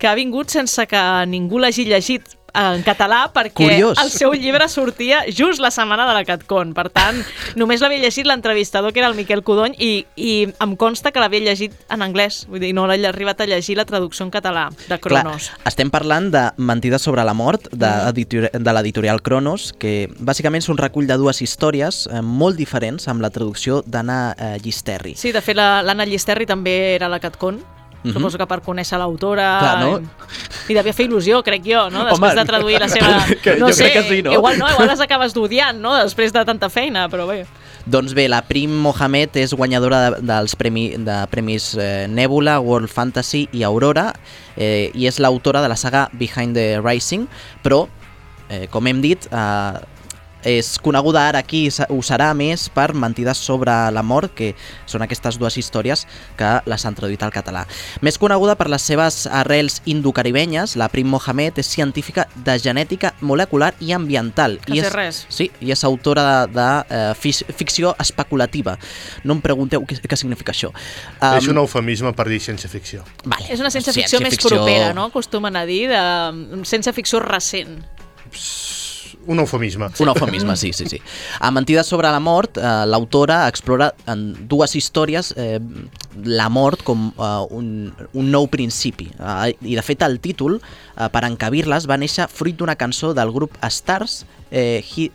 que 0.01 0.09
ha 0.09 0.17
vingut 0.19 0.49
sense 0.51 0.87
que 0.91 1.01
ningú 1.29 1.61
l'hagi 1.61 1.85
llegit 1.87 2.37
en 2.51 2.81
català 2.83 3.29
perquè 3.31 3.53
Curiós. 3.63 3.99
el 4.03 4.09
seu 4.11 4.33
llibre 4.35 4.67
sortia 4.69 5.21
just 5.31 5.61
la 5.63 5.71
setmana 5.71 6.03
de 6.09 6.15
la 6.17 6.25
CatCon. 6.27 6.73
Per 6.75 6.89
tant, 6.91 7.21
només 7.55 7.79
l'havia 7.81 8.01
llegit 8.03 8.27
l'entrevistador, 8.27 8.91
que 8.93 8.99
era 8.99 9.07
el 9.07 9.15
Miquel 9.15 9.45
Codony, 9.47 9.77
i, 9.79 10.05
i 10.19 10.33
em 10.59 10.73
consta 10.75 11.13
que 11.15 11.23
l'havia 11.23 11.45
llegit 11.45 11.77
en 11.95 12.03
anglès. 12.03 12.41
Vull 12.51 12.59
dir, 12.65 12.73
no 12.75 12.89
l'he 12.91 13.07
arribat 13.07 13.45
a 13.45 13.47
llegir 13.47 13.77
la 13.79 13.85
traducció 13.87 14.27
en 14.27 14.33
català 14.35 14.65
de 14.89 14.99
Cronos. 14.99 15.51
Clar, 15.53 15.63
estem 15.71 15.93
parlant 15.95 16.33
de 16.35 16.43
Mentides 16.57 17.07
sobre 17.07 17.23
la 17.23 17.35
mort, 17.39 17.69
de, 17.71 17.87
editori- 18.11 18.51
de 18.51 18.73
l'editorial 18.75 19.23
Cronos, 19.23 19.71
que 19.79 20.09
bàsicament 20.19 20.65
és 20.65 20.73
un 20.75 20.81
recull 20.83 21.07
de 21.07 21.21
dues 21.23 21.39
històries 21.47 22.09
eh, 22.11 22.19
molt 22.21 22.59
diferents 22.59 23.07
amb 23.07 23.23
la 23.23 23.31
traducció 23.31 23.85
d'Anna 23.87 24.35
eh, 24.37 24.57
Llisterri. 24.65 25.15
Sí, 25.15 25.31
de 25.31 25.41
fet, 25.41 25.55
la- 25.55 25.85
l'Anna 25.87 26.03
Llisterri 26.09 26.47
també 26.51 26.97
era 26.97 27.07
la 27.09 27.21
CatCon. 27.23 27.63
Mhm. 28.03 28.15
Suposo 28.15 28.39
que 28.41 28.47
per 28.49 28.61
conèixer 28.65 28.97
l'autora... 28.97 29.47
Clar, 29.61 29.81
no? 29.85 29.91
I 30.71 30.77
devia 30.77 30.95
fer 30.97 31.05
il·lusió, 31.09 31.43
crec 31.45 31.67
jo, 31.67 31.83
no? 31.93 32.07
Després 32.09 32.33
Home, 32.33 32.41
de 32.41 32.45
traduir 32.49 32.79
la 32.81 32.89
seva... 32.93 33.19
que 33.43 33.57
no 33.61 33.69
jo 33.69 33.77
sé, 33.77 33.91
crec 33.91 33.99
que 33.99 34.15
sí, 34.15 34.23
no? 34.25 34.33
Igual 34.33 34.57
no, 34.59 34.71
igual 34.73 34.89
les 34.89 35.03
acabes 35.05 35.35
d'odiant, 35.37 35.77
no? 35.83 35.93
Després 35.99 36.33
de 36.33 36.45
tanta 36.49 36.71
feina, 36.73 37.09
però 37.13 37.27
bé. 37.29 37.43
Doncs 37.91 38.15
bé, 38.17 38.27
la 38.29 38.41
Prim 38.49 38.73
Mohamed 38.85 39.37
és 39.41 39.53
guanyadora 39.57 40.01
de, 40.01 40.23
dels 40.29 40.57
premi, 40.57 40.91
de 40.97 41.21
premis 41.33 41.75
eh, 41.77 42.07
Nebula, 42.09 42.59
World 42.61 42.93
Fantasy 42.93 43.47
i 43.57 43.65
Aurora 43.65 44.11
eh, 44.57 44.91
i 44.95 45.09
és 45.09 45.21
l'autora 45.21 45.63
de 45.65 45.69
la 45.73 45.77
saga 45.81 46.09
Behind 46.13 46.57
the 46.57 46.81
Rising, 46.81 47.27
però, 47.65 47.87
eh, 48.49 48.67
com 48.73 48.89
hem 48.89 49.01
dit, 49.05 49.29
eh, 49.33 50.00
és 50.45 50.79
coneguda 50.83 51.27
ara 51.29 51.41
aquí, 51.43 51.69
ho 51.69 51.99
serà 52.03 52.31
més 52.35 52.69
per 52.73 52.93
Mentides 52.95 53.39
sobre 53.39 53.73
la 53.93 54.03
mort, 54.03 54.33
que 54.35 54.55
són 54.87 55.03
aquestes 55.03 55.39
dues 55.39 55.57
històries 55.61 56.07
que 56.39 56.51
les 56.67 56.85
han 56.87 56.95
traduït 56.95 57.23
al 57.23 57.33
català. 57.35 57.67
Més 58.01 58.19
coneguda 58.19 58.57
per 58.57 58.69
les 58.73 58.83
seves 58.83 59.27
arrels 59.27 59.81
indocaribenyes, 59.85 60.77
la 60.81 60.89
Prim 60.89 61.09
Mohamed 61.11 61.59
és 61.61 61.67
científica 61.71 62.27
de 62.35 62.59
genètica 62.59 63.15
molecular 63.21 63.75
i 63.81 63.93
ambiental. 63.93 64.59
Que 64.65 64.77
I 64.77 64.83
és, 64.85 64.93
res. 64.93 65.23
Sí, 65.29 65.51
i 65.61 65.71
és 65.73 65.85
autora 65.85 66.47
de, 66.47 66.67
de 66.91 67.01
fic- 67.21 67.45
ficció 67.57 67.95
especulativa. 68.01 68.77
No 69.25 69.37
em 69.37 69.41
pregunteu 69.45 69.85
què, 69.87 70.01
què 70.03 70.17
significa 70.19 70.53
això. 70.55 70.73
Um, 71.21 71.37
és 71.39 71.49
un 71.51 71.59
eufemisme 71.61 72.13
per 72.17 72.29
dir 72.31 72.41
ciència-ficció. 72.41 73.05
Vale. 73.25 73.49
És 73.53 73.61
una 73.61 73.71
ciència-ficció 73.73 74.21
més 74.25 74.39
propera, 74.41 74.93
no? 74.97 75.09
Acostumen 75.11 75.57
a 75.57 75.65
dir, 75.69 75.87
de 75.91 76.65
ciència-ficció 76.65 77.21
recent. 77.25 77.81
Un 79.27 79.39
eufemisme. 79.39 79.91
Un 80.01 80.09
eufemisme, 80.09 80.57
sí, 80.57 80.73
sí, 80.73 80.87
sí. 80.89 81.01
A 81.41 81.51
Mentides 81.51 81.87
sobre 81.87 82.09
la 82.09 82.21
mort, 82.21 82.57
eh, 82.57 82.87
l'autora 82.89 83.43
explora 83.49 83.91
en 84.09 84.49
dues 84.49 84.75
històries 84.77 85.35
eh, 85.37 85.61
la 86.25 86.49
mort 86.49 86.83
com 86.83 87.11
eh, 87.13 87.31
un, 87.55 87.71
un 88.13 88.31
nou 88.33 88.49
principi. 88.51 89.11
Eh, 89.19 89.55
I, 89.61 89.77
de 89.77 89.85
fet, 89.87 90.03
el 90.09 90.21
títol, 90.25 90.59
eh, 90.61 91.09
per 91.13 91.25
encabir-les, 91.29 91.89
va 91.91 92.01
néixer 92.01 92.31
fruit 92.33 92.57
d'una 92.57 92.79
cançó 92.81 93.15
del 93.15 93.33
grup 93.37 93.59
Stars, 93.69 94.25
eh, 94.51 94.81
He, 94.83 95.11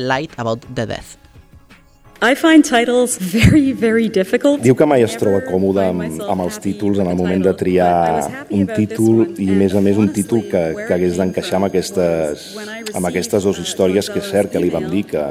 Light 0.00 0.38
About 0.40 0.66
the 0.74 0.88
Death. 0.88 1.21
I 2.22 2.36
find 2.36 2.64
titles 2.64 3.18
very, 3.18 3.72
very 3.72 4.08
difficult. 4.08 4.60
Diu 4.62 4.76
que 4.78 4.86
mai 4.86 5.02
es 5.02 5.16
troba 5.18 5.40
còmode 5.42 5.82
amb, 5.90 6.20
amb 6.22 6.44
els 6.44 6.60
títols 6.62 7.00
en 7.02 7.08
el 7.10 7.16
moment 7.18 7.42
de 7.42 7.52
triar 7.58 8.28
un 8.46 8.68
títol 8.70 9.24
i, 9.42 9.48
a 9.50 9.56
més 9.58 9.74
a 9.74 9.82
més, 9.82 9.98
un 9.98 10.12
títol 10.14 10.44
que, 10.46 10.62
que 10.84 10.94
hagués 10.94 11.18
d'encaixar 11.18 11.58
amb 11.58 11.66
aquestes, 11.66 12.44
amb 12.94 13.10
aquestes 13.10 13.48
dues 13.48 13.58
històries 13.64 14.06
que 14.06 14.22
és 14.22 14.30
cert 14.30 14.54
que 14.54 14.62
li 14.62 14.70
vam 14.70 14.86
dir 14.92 15.02
que, 15.10 15.24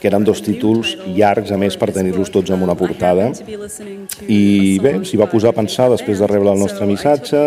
que 0.00 0.08
eren 0.08 0.24
dos 0.24 0.40
títols 0.40 0.94
llargs, 1.04 1.52
a 1.52 1.60
més, 1.60 1.76
per 1.76 1.90
tenir-los 1.92 2.32
tots 2.32 2.56
en 2.56 2.64
una 2.64 2.78
portada. 2.80 3.28
I 4.24 4.42
bé, 4.80 4.94
s'hi 5.04 5.20
va 5.20 5.28
posar 5.28 5.52
a 5.52 5.58
pensar 5.60 5.90
després 5.92 6.24
de 6.24 6.32
rebre 6.32 6.56
el 6.56 6.64
nostre 6.64 6.88
missatge 6.88 7.44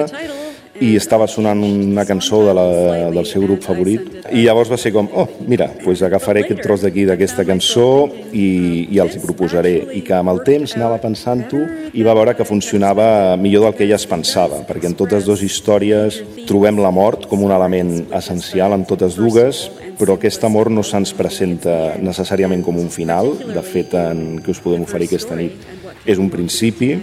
i 0.82 0.96
estava 0.98 1.28
sonant 1.30 1.62
una 1.64 2.06
cançó 2.06 2.42
de 2.48 2.54
la, 2.58 2.66
del 3.14 3.28
seu 3.30 3.44
grup 3.46 3.62
favorit. 3.66 4.08
I 4.34 4.46
llavors 4.48 4.72
va 4.72 4.80
ser 4.82 4.94
com, 4.96 5.10
oh, 5.14 5.28
mira, 5.46 5.68
pues 5.84 6.02
agafaré 6.06 6.44
aquest 6.44 6.64
tros 6.66 6.82
d'aquí 6.86 7.06
d'aquesta 7.06 7.46
cançó 7.46 8.08
i, 8.32 8.88
i 8.90 9.02
els 9.04 9.18
hi 9.18 9.22
proposaré. 9.24 9.76
I 9.94 10.02
que 10.06 10.16
amb 10.18 10.34
el 10.34 10.42
temps 10.48 10.76
anava 10.80 11.00
pensant-ho 11.04 11.62
i 11.94 12.06
va 12.06 12.16
veure 12.18 12.34
que 12.38 12.48
funcionava 12.48 13.38
millor 13.38 13.68
del 13.68 13.78
que 13.78 13.86
ella 13.86 14.00
es 14.00 14.08
pensava 14.10 14.64
perquè 14.68 14.90
en 14.90 14.98
totes 14.98 15.28
dues 15.28 15.44
històries 15.46 16.22
trobem 16.50 16.82
la 16.82 16.92
mort 16.94 17.28
com 17.30 17.44
un 17.46 17.54
element 17.54 17.94
essencial 18.16 18.74
en 18.74 18.88
totes 18.90 19.20
dues 19.20 19.68
però 20.00 20.18
aquest 20.18 20.44
amor 20.48 20.72
no 20.74 20.82
se'ns 20.84 21.14
presenta 21.16 21.94
necessàriament 22.02 22.64
com 22.66 22.80
un 22.82 22.90
final. 22.92 23.36
De 23.46 23.62
fet, 23.66 23.94
en 23.94 24.40
què 24.44 24.52
us 24.54 24.62
podem 24.64 24.88
oferir 24.88 25.12
aquesta 25.12 25.38
nit? 25.38 25.70
És 26.04 26.20
un 26.20 26.32
principi 26.34 26.96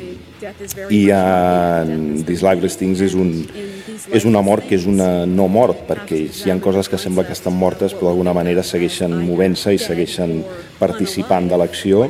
i 0.91 1.01
en 1.15 2.25
These 2.27 2.45
Lifeless 2.47 2.79
Things 2.81 3.03
és 3.05 3.15
un, 3.19 3.33
és 4.13 4.27
una 4.29 4.43
mort 4.45 4.67
que 4.69 4.79
és 4.79 4.87
una 4.89 5.27
no 5.29 5.49
mort, 5.53 5.85
perquè 5.89 6.23
hi 6.29 6.53
ha 6.53 6.59
coses 6.63 6.89
que 6.89 7.01
sembla 7.01 7.27
que 7.29 7.37
estan 7.37 7.57
mortes 7.57 7.95
però 7.97 8.11
d'alguna 8.11 8.35
manera 8.37 8.65
segueixen 8.67 9.17
movent-se 9.27 9.75
i 9.77 9.83
segueixen 9.83 10.41
participant 10.81 11.51
de 11.51 11.61
l'acció 11.61 12.07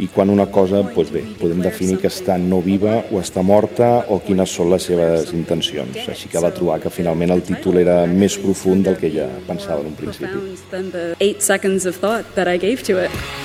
i 0.00 0.08
quan 0.08 0.30
una 0.32 0.46
cosa, 0.50 0.80
doncs 0.82 1.12
bé, 1.12 1.22
podem 1.40 1.60
definir 1.62 1.98
que 2.00 2.08
està 2.08 2.38
no 2.40 2.60
viva 2.64 3.02
o 3.12 3.20
està 3.20 3.44
morta 3.44 3.90
o 4.08 4.20
quines 4.24 4.52
són 4.56 4.70
les 4.72 4.86
seves 4.88 5.32
intencions. 5.36 5.98
Així 6.08 6.30
que 6.32 6.40
va 6.42 6.52
trobar 6.56 6.78
que 6.80 6.92
finalment 6.92 7.34
el 7.34 7.44
títol 7.44 7.82
era 7.82 7.98
més 8.08 8.38
profund 8.40 8.88
del 8.88 8.96
que 9.00 9.10
ella 9.10 9.28
pensava 9.48 9.84
en 9.84 9.92
un 9.92 9.96
principi. 9.98 10.30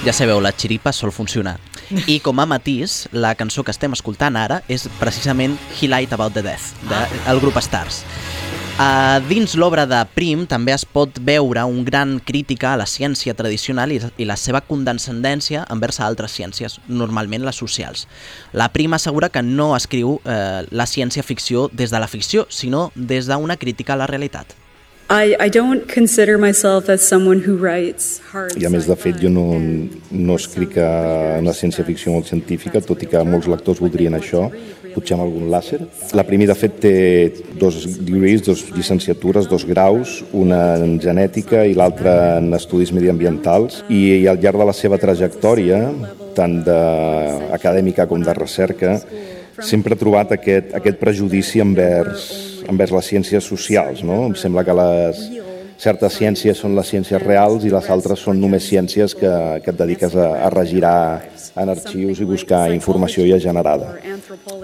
Ja 0.07 0.15
sabeu, 0.15 0.39
la 0.39 0.55
xiripa 0.55 0.95
sol 0.95 1.11
funcionar. 1.15 1.57
I 2.07 2.17
com 2.23 2.39
a 2.41 2.47
matís, 2.49 3.03
la 3.13 3.35
cançó 3.37 3.63
que 3.63 3.75
estem 3.75 3.93
escoltant 3.93 4.39
ara 4.39 4.63
és 4.71 4.87
precisament 5.01 5.59
He 5.75 5.91
Light 5.91 6.15
About 6.15 6.33
the 6.33 6.45
Death, 6.45 6.73
del 6.89 7.43
grup 7.43 7.59
Stars. 7.61 8.03
Uh, 8.75 9.21
dins 9.29 9.53
l'obra 9.55 9.85
de 9.87 10.01
Prim 10.17 10.41
també 10.51 10.73
es 10.75 10.83
pot 10.83 11.15
veure 11.23 11.61
un 11.63 11.85
gran 11.87 12.17
crítica 12.19 12.73
a 12.73 12.79
la 12.81 12.87
ciència 12.91 13.31
tradicional 13.31 13.93
i, 13.95 14.01
i 14.19 14.27
la 14.27 14.35
seva 14.35 14.59
condescendència 14.59 15.61
envers 15.71 16.01
altres 16.03 16.35
ciències, 16.35 16.75
normalment 16.89 17.47
les 17.47 17.55
socials. 17.55 18.03
La 18.51 18.67
Prim 18.75 18.91
assegura 18.97 19.31
que 19.31 19.45
no 19.47 19.69
escriu 19.77 20.17
uh, 20.17 20.67
la 20.75 20.89
ciència-ficció 20.91 21.69
des 21.71 21.95
de 21.95 22.03
la 22.03 22.11
ficció, 22.11 22.49
sinó 22.51 22.89
des 22.95 23.31
d'una 23.31 23.55
crítica 23.55 23.95
a 23.95 24.01
la 24.03 24.11
realitat. 24.11 24.57
I, 25.07 25.37
I 25.39 25.49
don't 25.49 25.87
consider 25.87 26.37
myself 26.37 26.89
as 26.89 27.07
someone 27.07 27.39
who 27.39 27.55
writes 27.55 28.19
hard 28.33 28.57
I 28.57 28.65
a 28.65 28.71
més, 28.73 28.87
de 28.89 28.95
fet, 28.97 29.19
jo 29.21 29.29
no, 29.29 29.53
no 30.09 30.35
escric 30.35 30.79
una 30.81 31.53
ciència-ficció 31.53 32.11
molt 32.15 32.31
científica, 32.31 32.81
tot 32.81 33.03
i 33.05 33.09
que 33.11 33.21
molts 33.23 33.45
lectors 33.47 33.79
voldrien 33.79 34.17
això, 34.17 34.49
potser 34.95 35.17
amb 35.17 35.25
algun 35.25 35.49
làser. 35.51 35.81
La 36.17 36.25
primera, 36.27 36.53
de 36.53 36.59
fet, 36.59 36.79
té 36.81 36.95
dos 37.59 37.81
degrees, 37.99 38.45
dos 38.47 38.63
llicenciatures, 38.75 39.49
dos 39.51 39.67
graus, 39.67 40.21
una 40.33 40.77
en 40.79 40.97
genètica 41.03 41.65
i 41.67 41.75
l'altra 41.77 42.39
en 42.39 42.49
estudis 42.57 42.93
mediambientals, 42.95 43.83
i 43.91 44.25
al 44.31 44.41
llarg 44.41 44.63
de 44.63 44.69
la 44.71 44.75
seva 44.75 44.99
trajectòria, 45.01 45.83
tant 46.35 46.61
acadèmica 47.55 48.07
com 48.09 48.23
de 48.23 48.35
recerca, 48.35 48.97
sempre 49.63 49.95
ha 49.95 49.99
trobat 49.99 50.33
aquest, 50.35 50.73
aquest 50.75 50.99
prejudici 50.99 51.61
envers 51.63 52.27
envers 52.69 52.93
les 52.95 53.09
ciències 53.11 53.45
socials. 53.45 54.03
No? 54.05 54.25
Em 54.29 54.35
sembla 54.39 54.63
que 54.65 54.75
les 54.77 55.21
certes 55.81 56.17
ciències 56.17 56.59
són 56.59 56.75
les 56.77 56.89
ciències 56.89 57.21
reals 57.21 57.65
i 57.65 57.71
les 57.73 57.89
altres 57.91 58.21
són 58.23 58.39
només 58.41 58.67
ciències 58.67 59.15
que, 59.17 59.31
que 59.63 59.73
et 59.73 59.79
dediques 59.79 60.15
a, 60.15 60.29
a 60.47 60.49
regirar 60.53 60.97
en 61.55 61.71
arxius 61.71 62.19
i 62.19 62.27
buscar 62.27 62.67
informació 62.73 63.25
ja 63.29 63.39
generada. 63.41 63.93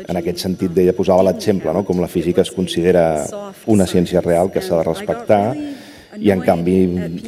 En 0.07 0.19
aquest 0.19 0.43
sentit, 0.43 0.75
ella 0.77 0.95
posava 0.97 1.25
l'exemple, 1.27 1.73
no? 1.75 1.85
com 1.87 2.01
la 2.03 2.09
física 2.11 2.43
es 2.43 2.51
considera 2.51 3.25
una 3.67 3.87
ciència 3.87 4.23
real 4.23 4.51
que 4.51 4.63
s'ha 4.63 4.81
de 4.81 4.87
respectar 4.87 5.43
i 6.19 6.31
en 6.33 6.41
canvi 6.43 6.75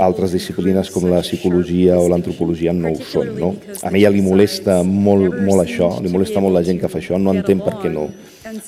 altres 0.04 0.34
disciplines 0.36 0.90
com 0.92 1.08
la 1.12 1.22
psicologia 1.24 1.98
o 2.00 2.10
l'antropologia 2.12 2.74
no 2.76 2.92
ho 2.92 3.00
són. 3.08 3.34
No? 3.40 3.54
A 3.82 3.92
ella 3.94 4.12
li 4.14 4.24
molesta 4.26 4.82
molt, 4.84 5.38
molt 5.40 5.64
això, 5.64 5.90
li 6.04 6.12
molesta 6.12 6.44
molt 6.44 6.58
la 6.58 6.64
gent 6.66 6.82
que 6.82 6.92
fa 6.92 7.00
això, 7.00 7.20
no 7.22 7.36
entén 7.36 7.64
per 7.64 7.78
què 7.82 7.92
no, 7.94 8.10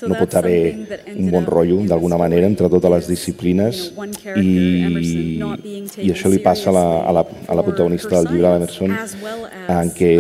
no 0.08 0.18
pot 0.18 0.38
haver 0.40 0.60
un 1.16 1.32
bon 1.34 1.48
rotllo, 1.50 1.82
d'alguna 1.90 2.20
manera, 2.22 2.48
entre 2.48 2.70
totes 2.72 2.94
les 2.96 3.10
disciplines 3.12 3.86
i, 4.40 5.40
i 6.06 6.12
això 6.14 6.32
li 6.32 6.40
passa 6.44 6.72
a 6.72 6.76
la, 6.76 6.86
a 7.04 7.16
la, 7.20 7.26
a 7.26 7.60
la 7.60 7.66
protagonista 7.66 8.16
del 8.18 8.32
llibre 8.34 8.54
d'Emerson 8.54 8.96
en 9.76 9.94
què 9.96 10.14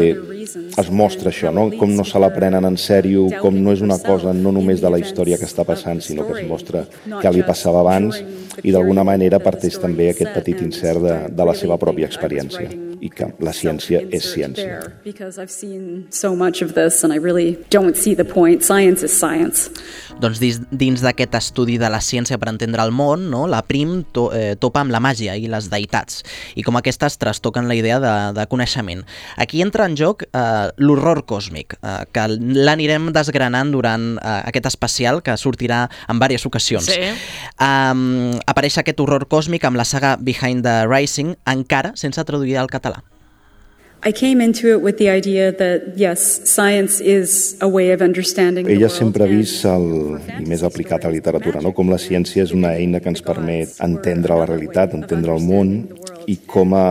es 0.46 0.90
mostra 0.92 1.32
això, 1.32 1.52
no? 1.54 1.68
com 1.80 1.94
no 1.96 2.06
se 2.08 2.22
la 2.22 2.32
prenen 2.34 2.68
en 2.68 2.78
sèrio, 2.80 3.28
com 3.42 3.58
no 3.62 3.74
és 3.75 3.84
una 3.86 3.98
cosa 4.04 4.34
no 4.34 4.54
només 4.56 4.82
de 4.84 4.92
la 4.92 5.00
història 5.02 5.40
que 5.42 5.48
està 5.50 5.66
passant, 5.68 6.02
sinó 6.02 6.28
que 6.28 6.40
es 6.42 6.50
mostra 6.50 6.86
que 7.06 7.36
li 7.36 7.46
passava 7.48 7.84
abans 7.84 8.22
i 8.64 8.72
d'alguna 8.72 9.04
manera 9.08 9.42
parteix 9.44 9.80
també 9.82 10.12
aquest 10.12 10.34
petit 10.36 10.62
insert 10.64 11.04
de, 11.04 11.16
de 11.36 11.48
la 11.48 11.56
seva 11.58 11.80
pròpia 11.82 12.10
experiència 12.12 12.70
i 13.06 13.10
que 13.12 13.28
la 13.44 13.54
ciència 13.54 14.02
és 14.14 14.25
ciència. 14.34 14.80
Doncs 20.22 20.40
dins, 20.42 20.62
dins 20.72 21.04
d'aquest 21.04 21.36
estudi 21.38 21.78
de 21.82 21.90
la 21.92 22.00
ciència 22.04 22.40
per 22.42 22.50
entendre 22.54 22.84
el 22.86 22.94
món, 22.96 23.28
no, 23.32 23.46
la 23.52 23.62
Prim 23.68 24.00
to, 24.16 24.30
eh, 24.36 24.56
topa 24.62 24.82
amb 24.86 24.94
la 24.96 25.02
màgia 25.04 25.36
i 25.36 25.50
les 25.52 25.70
deïtats, 25.72 26.24
i 26.56 26.64
com 26.66 26.80
aquestes 26.80 27.20
trastoquen 27.22 27.70
la 27.70 27.78
idea 27.78 28.00
de, 28.04 28.14
de 28.38 28.48
coneixement. 28.52 29.04
Aquí 29.38 29.62
entra 29.66 29.90
en 29.90 29.98
joc 30.00 30.25
eh, 30.36 30.68
l'horror 30.84 31.24
còsmic, 31.30 31.77
eh, 31.80 31.96
que 32.12 32.27
l'anirem 32.68 33.10
desgranant 33.15 33.72
durant 33.74 34.12
eh, 34.18 34.36
aquest 34.51 34.70
especial 34.74 35.24
que 35.25 35.38
sortirà 35.39 35.86
en 36.12 36.20
diverses 36.20 36.46
ocasions. 36.50 36.92
Sí. 36.92 37.12
Um, 37.62 38.36
apareix 38.46 38.80
aquest 38.82 39.00
horror 39.01 39.27
còsmic 39.32 39.65
amb 39.68 39.80
la 39.80 39.88
saga 39.88 40.15
Behind 40.20 40.65
the 40.68 40.84
Rising, 40.89 41.36
encara 41.50 41.96
sense 41.96 42.24
traduir 42.27 42.58
al 42.60 42.72
català. 42.72 43.04
Ella 48.70 48.90
sempre 48.94 49.26
ha 49.26 49.30
vist, 49.30 49.66
el, 49.66 49.88
i 50.38 50.46
més 50.46 50.62
aplicat 50.68 51.08
a 51.08 51.10
la 51.10 51.18
literatura, 51.18 51.64
no? 51.66 51.72
com 51.74 51.90
la 51.90 51.98
ciència 51.98 52.46
és 52.46 52.54
una 52.54 52.76
eina 52.78 53.02
que 53.02 53.10
ens 53.10 53.26
permet 53.26 53.74
entendre 53.82 54.38
la 54.38 54.46
realitat, 54.46 54.94
entendre 54.94 55.34
el 55.34 55.42
món, 55.42 55.74
i 56.30 56.38
com 56.46 56.78
a, 56.78 56.86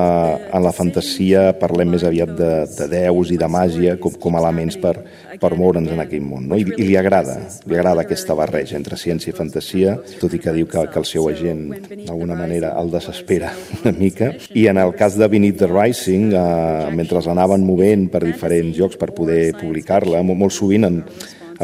en 0.50 0.66
la 0.66 0.72
fantasia 0.74 1.52
parlem 1.60 1.94
més 1.94 2.02
aviat 2.06 2.34
de, 2.34 2.50
de 2.80 2.90
déus 2.90 3.30
i 3.34 3.38
de 3.38 3.48
màgia 3.50 3.94
com, 4.02 4.18
com 4.18 4.38
elements 4.42 4.78
per, 4.82 4.96
per 5.40 5.52
moure'ns 5.58 5.92
en 5.94 6.02
aquell 6.02 6.24
món. 6.24 6.48
No? 6.50 6.58
I, 6.58 6.66
I 6.76 6.88
li 6.88 6.96
agrada, 7.00 7.36
li 7.68 7.78
agrada 7.78 8.04
aquesta 8.04 8.36
barreja 8.38 8.78
entre 8.78 8.98
ciència 9.00 9.32
i 9.32 9.36
fantasia, 9.36 9.96
tot 10.20 10.34
i 10.34 10.40
que 10.42 10.54
diu 10.56 10.68
que, 10.70 10.86
que 10.90 11.00
el 11.00 11.08
seu 11.08 11.28
agent 11.30 11.66
d'alguna 12.04 12.38
manera 12.38 12.74
el 12.80 12.92
desespera 12.94 13.52
una 13.82 13.94
mica. 13.96 14.32
I 14.54 14.68
en 14.72 14.80
el 14.82 14.94
cas 14.98 15.18
de 15.20 15.28
Beneath 15.30 15.60
the 15.62 15.70
Rising, 15.70 16.32
eh, 16.34 16.90
mentre 16.94 17.22
l'anaven 17.24 17.64
movent 17.66 18.08
per 18.12 18.24
diferents 18.24 18.76
llocs 18.78 19.00
per 19.00 19.12
poder 19.16 19.54
publicar-la, 19.60 20.22
molt, 20.26 20.40
molt 20.44 20.56
sovint 20.56 20.88
en, 20.88 21.00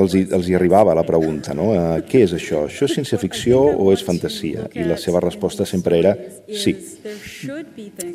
els 0.01 0.17
hi, 0.17 0.25
els 0.33 0.49
hi 0.49 0.57
arribava 0.59 0.97
la 0.97 1.05
pregunta, 1.07 1.55
no? 1.57 1.71
Uh, 1.75 2.01
què 2.09 2.25
és 2.27 2.35
això? 2.37 2.65
Això 2.69 2.89
és 2.89 2.97
ciència-ficció 2.99 3.61
o 3.61 3.91
és 3.95 4.05
fantasia? 4.07 4.67
I 4.75 4.87
la 4.89 4.99
seva 5.01 5.23
resposta 5.25 5.67
sempre 5.69 6.01
era 6.01 6.15
sí. 6.49 6.75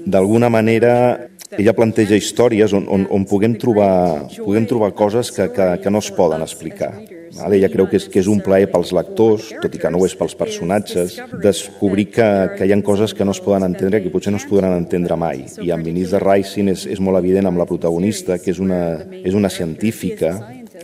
D'alguna 0.06 0.50
manera, 0.54 0.94
ella 1.56 1.75
planteja 1.77 2.18
històries 2.18 2.74
on, 2.75 2.88
on, 2.92 3.06
on 3.13 3.27
puguem, 3.30 3.56
trobar, 3.62 4.27
puguem 4.38 4.65
trobar 4.70 4.94
coses 4.98 5.32
que, 5.36 5.50
que, 5.54 5.70
que 5.84 5.94
no 5.94 6.01
es 6.04 6.12
poden 6.15 6.44
explicar. 6.46 6.94
Vale? 7.36 7.58
Ella 7.58 7.70
creu 7.72 7.88
que 7.92 8.00
és, 8.00 8.06
que 8.12 8.22
és 8.22 8.30
un 8.32 8.39
plaer 8.44 8.70
pels 8.72 8.94
lectors, 8.96 9.50
tot 9.60 9.74
i 9.75 9.82
que 9.82 9.92
no 9.92 10.00
ho 10.00 10.08
és 10.08 10.15
pels 10.15 10.36
personatges, 10.39 11.18
descobrir 11.44 12.08
que, 12.15 12.27
que 12.56 12.68
hi 12.68 12.72
ha 12.72 12.80
coses 12.86 13.15
que 13.18 13.27
no 13.27 13.36
es 13.36 13.42
poden 13.44 13.65
entendre 13.68 14.01
que 14.04 14.12
potser 14.13 14.32
no 14.32 14.39
es 14.39 14.48
podran 14.48 14.75
entendre 14.77 15.18
mai. 15.20 15.44
I 15.63 15.74
en 15.75 15.84
Vinis 15.84 16.13
de 16.15 16.22
Rising 16.24 16.72
és, 16.72 16.86
és 16.96 17.01
molt 17.04 17.20
evident 17.20 17.50
amb 17.50 17.60
la 17.60 17.68
protagonista, 17.68 18.39
que 18.39 18.54
és 18.56 18.62
una, 18.63 19.01
és 19.20 19.36
una 19.36 19.51
científica 19.51 20.36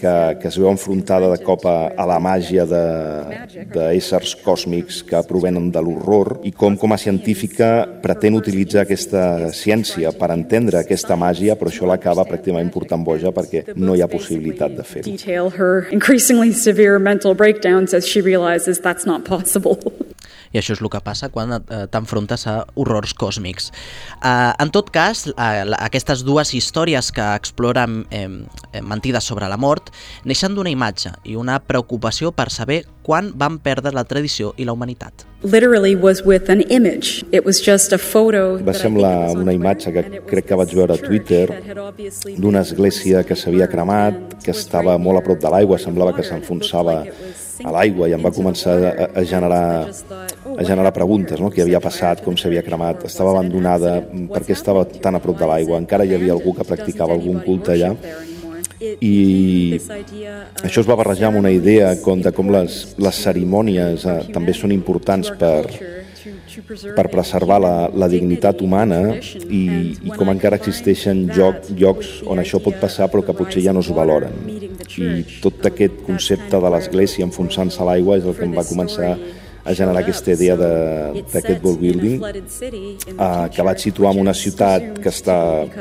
que, 0.02 0.14
que 0.42 0.50
es 0.50 0.58
veu 0.58 0.70
enfrontada 0.72 1.30
de 1.30 1.38
cop 1.46 1.66
a, 1.70 1.92
a 1.94 2.06
la 2.10 2.18
màgia 2.24 2.66
d'éssers 2.66 4.34
còsmics 4.42 5.02
que 5.08 5.22
provenen 5.30 5.70
de 5.74 5.84
l'horror 5.86 6.40
i 6.48 6.52
com, 6.52 6.76
com 6.80 6.96
a 6.96 7.00
científica, 7.02 7.86
pretén 8.02 8.38
utilitzar 8.38 8.86
aquesta 8.86 9.52
ciència 9.56 10.14
per 10.18 10.32
entendre 10.34 10.82
aquesta 10.82 11.18
màgia, 11.20 11.56
però 11.60 11.70
això 11.70 11.90
l'acaba 11.90 12.26
pràcticament 12.26 12.72
portant 12.74 13.06
boja 13.06 13.34
perquè 13.36 13.68
no 13.78 13.96
hi 13.96 14.02
ha 14.02 14.10
possibilitat 14.12 14.74
de 14.80 14.88
fer-ho. 14.88 15.08
I 20.52 20.60
això 20.60 20.76
és 20.76 20.82
el 20.84 20.90
que 20.92 21.02
passa 21.04 21.30
quan 21.32 21.56
eh, 21.58 21.86
t'enfrontes 21.92 22.46
a 22.52 22.58
horrors 22.76 23.14
còsmics. 23.18 23.72
Eh, 23.72 24.52
en 24.60 24.72
tot 24.74 24.92
cas, 24.94 25.28
eh, 25.32 25.64
aquestes 25.80 26.26
dues 26.28 26.54
històries 26.58 27.12
que 27.16 27.28
exploren 27.36 28.06
eh, 28.12 28.28
mentides 28.82 29.28
sobre 29.28 29.50
la 29.52 29.60
mort 29.60 29.92
neixen 30.26 30.56
d'una 30.56 30.72
imatge 30.74 31.14
i 31.24 31.38
una 31.40 31.60
preocupació 31.64 32.32
per 32.36 32.50
saber 32.52 32.84
quan 33.02 33.32
van 33.36 33.58
perdre 33.60 33.94
la 33.96 34.04
tradició 34.06 34.54
i 34.58 34.66
la 34.68 34.76
humanitat. 34.76 35.26
Literally 35.42 35.96
was 35.96 36.22
with 36.24 36.52
an 36.54 36.62
image. 36.70 37.26
It 37.32 37.46
was 37.46 37.60
just 37.66 37.94
a 37.94 37.98
photo 37.98 38.60
Va 38.62 38.76
semblar 38.78 39.32
una 39.34 39.56
imatge 39.56 39.90
que 39.96 40.04
crec 40.30 40.52
que 40.52 40.58
vaig 40.60 40.76
veure 40.78 40.94
a 40.94 41.02
Twitter 41.02 41.48
d'una 42.38 42.62
església 42.62 43.24
que 43.26 43.36
s'havia 43.36 43.68
cremat, 43.72 44.38
que 44.44 44.54
estava 44.54 45.00
molt 45.02 45.18
a 45.18 45.26
prop 45.26 45.42
de 45.42 45.50
l'aigua, 45.50 45.80
semblava 45.82 46.14
que 46.14 46.26
s'enfonsava 46.28 47.02
a 47.62 47.74
l'aigua 47.74 48.10
i 48.10 48.14
em 48.18 48.22
va 48.22 48.32
començar 48.34 48.78
a, 48.92 49.10
a 49.18 49.24
generar 49.26 49.90
a 50.58 50.66
generar 50.68 50.94
preguntes, 50.96 51.40
no? 51.40 51.52
què 51.54 51.64
havia 51.64 51.82
passat, 51.84 52.24
com 52.26 52.38
s'havia 52.38 52.66
cremat, 52.66 53.06
estava 53.10 53.36
abandonada, 53.36 54.00
per 54.34 54.44
què 54.48 54.56
estava 54.58 54.86
tan 54.86 55.18
a 55.18 55.24
prop 55.24 55.40
de 55.40 55.50
l'aigua, 55.50 55.80
encara 55.82 56.06
hi 56.06 56.16
havia 56.18 56.36
algú 56.38 56.56
que 56.58 56.68
practicava 56.68 57.18
algun 57.18 57.42
culte 57.46 57.76
allà 57.76 57.96
i 58.82 59.78
això 60.66 60.82
es 60.82 60.88
va 60.90 60.98
barrejar 60.98 61.30
amb 61.30 61.40
una 61.42 61.52
idea 61.54 61.94
com 62.02 62.22
de 62.22 62.32
com 62.34 62.50
les, 62.54 62.82
les 62.98 63.20
cerimònies 63.26 64.06
eh, 64.10 64.16
també 64.34 64.56
són 64.58 64.74
importants 64.74 65.30
per, 65.38 65.70
per 66.96 67.06
preservar 67.14 67.60
la, 67.62 67.76
la 67.94 68.10
dignitat 68.10 68.64
humana 68.66 69.02
i, 69.14 69.62
i 70.02 70.16
com 70.16 70.34
encara 70.34 70.58
existeixen 70.58 71.28
lloc, 71.36 71.70
llocs 71.78 72.18
on 72.26 72.42
això 72.42 72.62
pot 72.64 72.80
passar 72.82 73.12
però 73.14 73.22
que 73.28 73.38
potser 73.38 73.62
ja 73.68 73.76
no 73.76 73.86
es 73.86 73.92
valoren. 73.94 74.34
I 74.98 75.40
tot 75.44 75.62
aquest 75.70 76.02
concepte 76.08 76.60
de 76.62 76.74
l'església 76.74 77.28
enfonsant-se 77.28 77.82
a 77.82 77.88
l'aigua 77.92 78.18
és 78.18 78.26
el 78.26 78.38
que 78.38 78.50
em 78.50 78.58
va 78.58 78.66
començar 78.68 79.14
a 79.14 79.20
generar 79.78 80.02
aquesta 80.02 80.34
idea 80.34 80.56
d'aquest 80.58 81.64
world 81.64 81.80
building 81.82 82.22
uh, 82.22 83.48
que 83.54 83.66
vaig 83.66 83.84
situar 83.84 84.14
en 84.16 84.22
una 84.24 84.34
ciutat 84.34 85.00
que 85.02 85.12
està, 85.12 85.38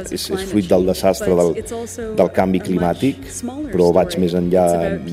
és, 0.06 0.26
és 0.28 0.44
fruit 0.50 0.68
del 0.68 0.86
desastre 0.90 1.36
del, 1.38 1.54
del 2.18 2.32
canvi 2.36 2.60
climàtic 2.66 3.24
però 3.70 3.90
vaig 3.96 4.18
més 4.20 4.36
enllà, 4.36 4.66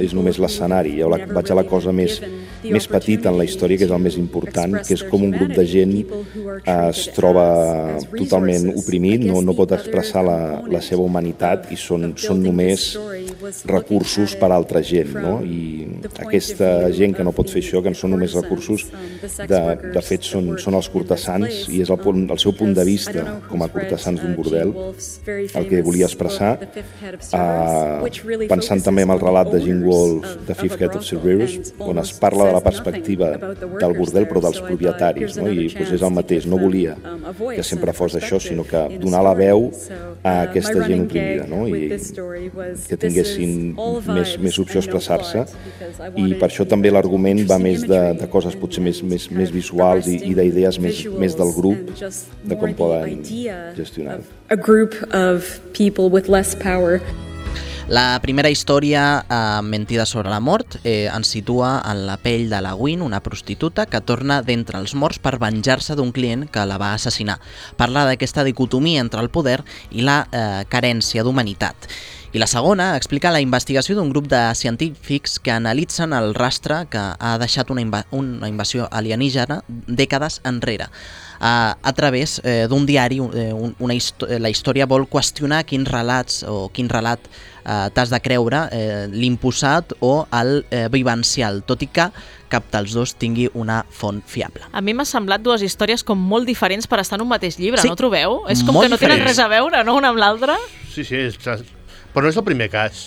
és 0.03 0.13
només 0.17 0.39
l'escenari. 0.41 0.97
Vaig 1.31 1.51
a 1.51 1.57
la 1.57 1.65
cosa 1.67 1.93
més, 1.95 2.19
més 2.65 2.87
petita 2.91 3.31
en 3.31 3.39
la 3.39 3.47
història 3.47 3.79
que 3.79 3.87
és 3.87 3.93
el 3.93 4.03
més 4.03 4.17
important 4.19 4.79
que 4.81 4.97
és 4.97 5.05
com 5.07 5.23
un 5.23 5.33
grup 5.35 5.55
de 5.55 5.65
gent 5.67 5.95
uh, 6.03 6.89
es 6.89 7.07
troba 7.15 7.47
totalment 8.11 8.71
oprimit 8.75 9.23
no, 9.27 9.41
no 9.45 9.55
pot 9.57 9.71
expressar 9.77 10.23
la, 10.27 10.37
la 10.67 10.81
seva 10.83 11.05
humanitat 11.05 11.71
i 11.73 11.79
són, 11.79 12.11
són 12.19 12.43
només 12.43 12.89
recursos 13.65 14.35
per 14.39 14.49
a 14.51 14.55
altra 14.55 14.81
gent 14.85 15.13
no? 15.15 15.37
i 15.43 15.85
aquesta 16.23 16.89
gent 16.95 17.15
que 17.17 17.25
no 17.25 17.33
pot 17.35 17.51
fer 17.51 17.61
això 17.63 17.81
que 17.83 17.93
no 17.93 17.97
són 17.97 18.13
només 18.15 18.35
recursos 18.37 18.87
de, 19.49 19.61
de 19.93 20.03
fet 20.05 20.27
són, 20.27 20.53
són 20.61 20.77
els 20.79 20.89
cortesans 20.93 21.67
i 21.73 21.81
és 21.83 21.91
el, 21.93 21.99
punt, 22.01 22.25
el 22.33 22.41
seu 22.41 22.55
punt 22.57 22.73
de 22.77 22.85
vista 22.87 23.25
com 23.47 23.63
a 23.63 23.69
cortesans 23.73 24.21
d'un 24.21 24.35
bordel 24.37 24.73
el 24.77 25.69
que 25.69 25.81
volia 25.85 26.09
expressar 26.09 26.53
uh, 26.59 28.47
pensant 28.49 28.83
també 28.85 29.05
en 29.07 29.13
el 29.15 29.21
relat 29.23 29.51
de 29.53 29.61
Gene 29.63 29.85
Wolfe 29.85 30.35
The 30.49 30.57
Fifth 30.57 30.81
Head 30.81 30.97
of 30.99 31.07
Cerberus 31.07 31.73
on 31.83 32.01
es 32.03 32.13
parla 32.19 32.49
de 32.49 32.57
la 32.57 32.63
perspectiva 32.65 33.33
del 33.37 33.97
bordel 33.97 34.29
però 34.29 34.43
dels 34.47 34.61
propietaris 34.63 35.39
no? 35.41 35.49
i 35.51 35.69
pues, 35.73 35.93
és 35.97 36.03
el 36.03 36.13
mateix, 36.15 36.47
no 36.49 36.59
volia 36.61 36.97
que 37.53 37.65
sempre 37.65 37.95
fos 37.97 38.17
això 38.19 38.41
sinó 38.43 38.65
que 38.67 38.83
donar 38.97 39.23
la 39.25 39.35
veu 39.37 39.69
a 40.23 40.41
aquesta 40.47 40.79
gent 40.87 41.05
oprimida 41.07 41.47
no? 41.49 41.65
i 41.67 41.89
que 42.87 42.97
tinguessin 43.37 44.15
més, 44.17 44.33
més 44.47 44.59
opció 44.61 44.81
a 44.81 44.85
expressar-se 44.85 45.45
i 46.17 46.27
per 46.39 46.49
això 46.49 46.65
també 46.69 46.91
l'argument 46.93 47.43
va 47.49 47.59
més 47.61 47.85
de, 47.87 48.01
de 48.19 48.29
coses 48.33 48.57
potser 48.59 48.83
més, 48.85 49.03
més, 49.03 49.29
més 49.31 49.53
visuals 49.53 50.09
i, 50.11 50.19
i 50.31 50.33
d'idees 50.37 50.81
més, 50.83 51.05
més 51.19 51.37
del 51.37 51.53
grup 51.55 51.93
de 51.97 52.59
com 52.59 52.75
poden 52.77 53.23
gestionar. 53.77 54.19
A 54.49 54.55
group 54.55 54.95
of 55.13 55.59
people 55.73 56.09
with 56.09 56.29
less 56.29 56.55
power 56.55 57.01
la 57.87 58.19
primera 58.19 58.49
història, 58.49 59.25
eh, 59.29 59.61
Mentida 59.63 60.05
sobre 60.05 60.29
la 60.29 60.41
mort, 60.41 60.75
eh, 60.83 61.07
ens 61.07 61.27
situa 61.27 61.81
en 61.89 62.05
la 62.05 62.17
pell 62.17 62.49
de 62.49 62.59
la 62.59 62.75
Win, 62.75 63.01
una 63.01 63.21
prostituta 63.21 63.85
que 63.85 64.01
torna 64.01 64.41
d'entre 64.41 64.77
els 64.77 64.93
morts 64.93 65.19
per 65.19 65.39
venjar-se 65.39 65.95
d'un 65.95 66.11
client 66.11 66.49
que 66.51 66.65
la 66.65 66.77
va 66.77 66.93
assassinar. 66.93 67.39
Parla 67.77 68.03
d'aquesta 68.03 68.43
dicotomia 68.43 68.99
entre 68.99 69.21
el 69.21 69.29
poder 69.29 69.63
i 69.91 70.01
la 70.01 70.27
eh, 70.33 70.65
carència 70.67 71.23
d'humanitat. 71.23 71.87
I 72.33 72.39
la 72.39 72.47
segona 72.47 72.95
explica 72.97 73.31
la 73.31 73.39
investigació 73.39 73.95
d'un 73.95 74.09
grup 74.11 74.27
de 74.27 74.39
científics 74.55 75.37
que 75.39 75.51
analitzen 75.53 76.11
el 76.13 76.33
rastre 76.35 76.81
que 76.91 76.99
ha 76.99 77.37
deixat 77.39 77.71
una, 77.71 77.81
inva 77.81 78.03
una 78.11 78.49
invasió 78.51 78.89
alienígena 78.91 79.61
dècades 79.87 80.41
enrere. 80.45 80.89
Uh, 81.37 81.77
a 81.77 81.93
través 81.93 82.39
eh, 82.43 82.65
d'un 82.67 82.85
diari, 82.89 83.19
eh, 83.21 83.53
una 83.53 83.93
hist 83.93 84.23
la 84.41 84.49
història 84.49 84.87
vol 84.89 85.05
qüestionar 85.07 85.61
quins 85.69 85.87
relats 85.87 86.41
o 86.49 86.67
quin 86.73 86.89
relat 86.89 87.21
eh, 87.29 87.87
t'has 87.93 88.09
de 88.09 88.19
creure, 88.25 88.63
eh, 88.73 89.05
l'imposat 89.13 89.93
o 90.01 90.25
el 90.33 90.65
eh, 90.71 90.87
vivencial, 90.91 91.61
tot 91.69 91.85
i 91.85 91.91
que 91.93 92.09
cap 92.49 92.67
dels 92.73 92.95
dos 92.97 93.13
tingui 93.21 93.47
una 93.53 93.83
font 93.91 94.19
fiable. 94.25 94.65
A 94.73 94.81
mi 94.81 94.97
m'ha 94.97 95.05
semblat 95.05 95.45
dues 95.45 95.61
històries 95.61 96.03
com 96.03 96.17
molt 96.19 96.49
diferents 96.49 96.89
per 96.89 96.99
estar 97.05 97.21
en 97.21 97.27
un 97.27 97.31
mateix 97.35 97.59
llibre, 97.61 97.81
Sí. 97.85 97.87
no 97.87 97.95
trobeu? 97.95 98.41
És 98.49 98.63
com 98.63 98.73
Molt 98.73 98.87
que 98.87 98.95
no 98.95 98.97
tenen 98.97 99.19
diferents. 99.19 99.37
res 99.37 99.39
a 99.45 99.47
veure, 99.47 99.83
no?, 99.85 99.95
una 99.95 100.09
amb 100.09 100.17
l'altra. 100.17 100.57
Sí, 100.91 101.03
sí, 101.05 101.15
és, 101.15 101.37
però 102.17 102.25
no 102.25 102.33
és 102.33 102.37
el 102.41 102.45
primer 102.47 102.67
cas. 102.73 103.03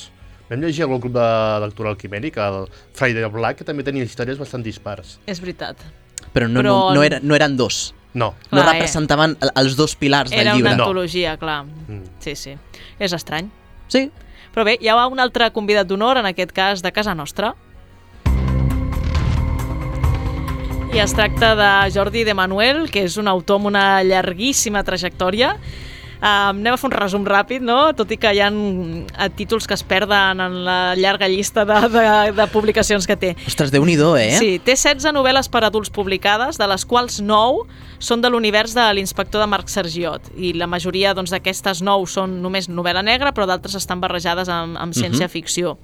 Vam 0.51 0.63
llegir 0.63 0.85
el 0.87 0.91
grup 0.95 1.13
de 1.15 1.27
lectura 1.67 1.91
alquimèric, 1.91 2.37
el 2.43 2.65
Friday 2.95 3.23
of 3.27 3.33
Black, 3.35 3.59
que 3.59 3.65
també 3.67 3.83
tenia 3.87 4.07
històries 4.07 4.39
bastant 4.39 4.63
dispars. 4.67 5.17
És 5.27 5.41
veritat. 5.43 5.83
Però 6.35 6.47
no, 6.49 6.61
Però- 6.63 6.71
no, 6.71 6.95
no, 6.95 7.03
era, 7.03 7.19
no 7.23 7.35
eren 7.35 7.57
dos. 7.59 7.93
No. 8.15 8.33
No 8.51 8.59
Clar, 8.63 8.69
eh. 8.69 8.73
representaven 8.79 9.37
el- 9.41 9.51
els 9.55 9.77
dos 9.79 9.95
pilars 9.97 10.31
del 10.31 10.41
Era 10.41 10.55
llibre. 10.55 10.73
una 10.75 10.83
antologia, 10.85 11.37
clar. 11.39 11.65
Sí, 12.19 12.35
sí. 12.37 12.57
És 12.99 13.13
estrany. 13.13 13.51
Sí. 13.89 14.11
Però 14.55 14.65
bé, 14.65 14.77
hi 14.81 14.89
ha 14.89 15.07
un 15.07 15.21
altre 15.21 15.51
convidat 15.53 15.87
d'honor, 15.87 16.19
en 16.19 16.27
aquest 16.27 16.51
cas 16.51 16.83
de 16.83 16.91
casa 16.91 17.15
nostra. 17.15 17.55
I 20.93 20.99
es 20.99 21.13
tracta 21.15 21.55
de 21.55 21.93
Jordi 21.95 22.25
de 22.27 22.35
Manuel, 22.35 22.91
que 22.91 23.05
és 23.07 23.15
un 23.17 23.29
autor 23.31 23.61
amb 23.61 23.67
una 23.71 24.03
llarguíssima 24.03 24.83
trajectòria. 24.83 25.53
Um, 26.21 26.59
anem 26.61 26.75
a 26.75 26.77
fer 26.77 26.91
un 26.91 26.93
resum 26.93 27.23
ràpid, 27.25 27.63
no? 27.65 27.79
tot 27.97 28.11
i 28.13 28.19
que 28.21 28.29
hi 28.37 28.43
ha 28.45 28.51
uh, 28.53 29.29
títols 29.33 29.65
que 29.65 29.73
es 29.73 29.83
perden 29.89 30.43
en 30.45 30.59
la 30.67 30.95
llarga 30.99 31.31
llista 31.33 31.65
de, 31.65 31.79
de, 31.95 32.03
de 32.37 32.47
publicacions 32.53 33.09
que 33.09 33.17
té. 33.17 33.31
Ostres, 33.49 33.73
déu 33.73 33.87
nhi 33.89 33.97
eh? 34.21 34.35
Sí, 34.37 34.51
té 34.61 34.77
16 34.77 35.15
novel·les 35.17 35.49
per 35.49 35.65
adults 35.65 35.89
publicades, 35.89 36.61
de 36.61 36.69
les 36.69 36.85
quals 36.85 37.23
9 37.25 37.65
són 38.01 38.21
de 38.21 38.29
l'univers 38.29 38.75
de 38.77 38.85
l'inspector 38.97 39.41
de 39.41 39.49
Marc 39.49 39.73
Sergiot. 39.73 40.29
I 40.37 40.53
la 40.53 40.69
majoria 40.69 41.15
doncs, 41.17 41.33
d'aquestes 41.33 41.81
9 41.81 42.05
són 42.09 42.37
només 42.45 42.69
novel·la 42.69 43.03
negra, 43.05 43.33
però 43.33 43.49
d'altres 43.49 43.79
estan 43.81 44.01
barrejades 44.05 44.53
amb, 44.53 44.77
amb 44.77 44.97
ciència-ficció. 44.97 45.79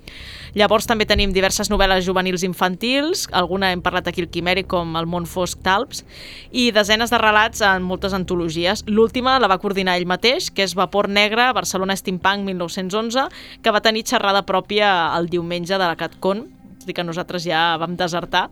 Llavors 0.57 0.87
també 0.89 1.05
tenim 1.05 1.35
diverses 1.37 1.69
novel·les 1.69 2.07
juvenils 2.07 2.41
infantils, 2.47 3.27
alguna 3.37 3.75
hem 3.75 3.83
parlat 3.85 4.07
aquí 4.09 4.23
al 4.25 4.31
Quimeri, 4.33 4.63
com 4.65 4.95
El 4.97 5.05
món 5.05 5.27
fosc 5.29 5.61
Talps, 5.61 6.01
i 6.49 6.71
desenes 6.73 7.13
de 7.13 7.21
relats 7.21 7.61
en 7.61 7.85
moltes 7.85 8.17
antologies. 8.17 8.87
L'última 8.89 9.37
la 9.37 9.51
va 9.53 9.61
coordinar 9.61 9.99
ell 10.01 10.09
mateix, 10.09 10.49
que 10.49 10.65
és 10.65 10.73
Vapor 10.79 11.11
Negre, 11.13 11.51
Barcelona 11.53 11.99
Steampunk 12.01 12.49
1911, 12.49 13.29
que 13.61 13.77
va 13.77 13.85
tenir 13.85 14.07
xerrada 14.09 14.47
pròpia 14.49 14.95
el 15.19 15.29
diumenge 15.29 15.77
de 15.77 15.85
la 15.85 16.01
CatCon, 16.01 16.47
tot 16.87 16.93
i 16.93 16.95
que 16.95 17.03
nosaltres 17.05 17.43
ja 17.45 17.75
vam 17.83 17.97
desertar. 17.99 18.47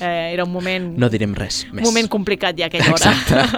Eh, 0.00 0.32
era 0.34 0.44
un 0.44 0.52
moment 0.52 0.92
No 1.00 1.08
direm 1.12 1.32
res 1.36 1.64
més. 1.72 1.80
un 1.82 1.88
moment 1.88 2.08
complicat 2.12 2.56
ja 2.58 2.68
aquella 2.68 2.92
hora. 2.92 3.12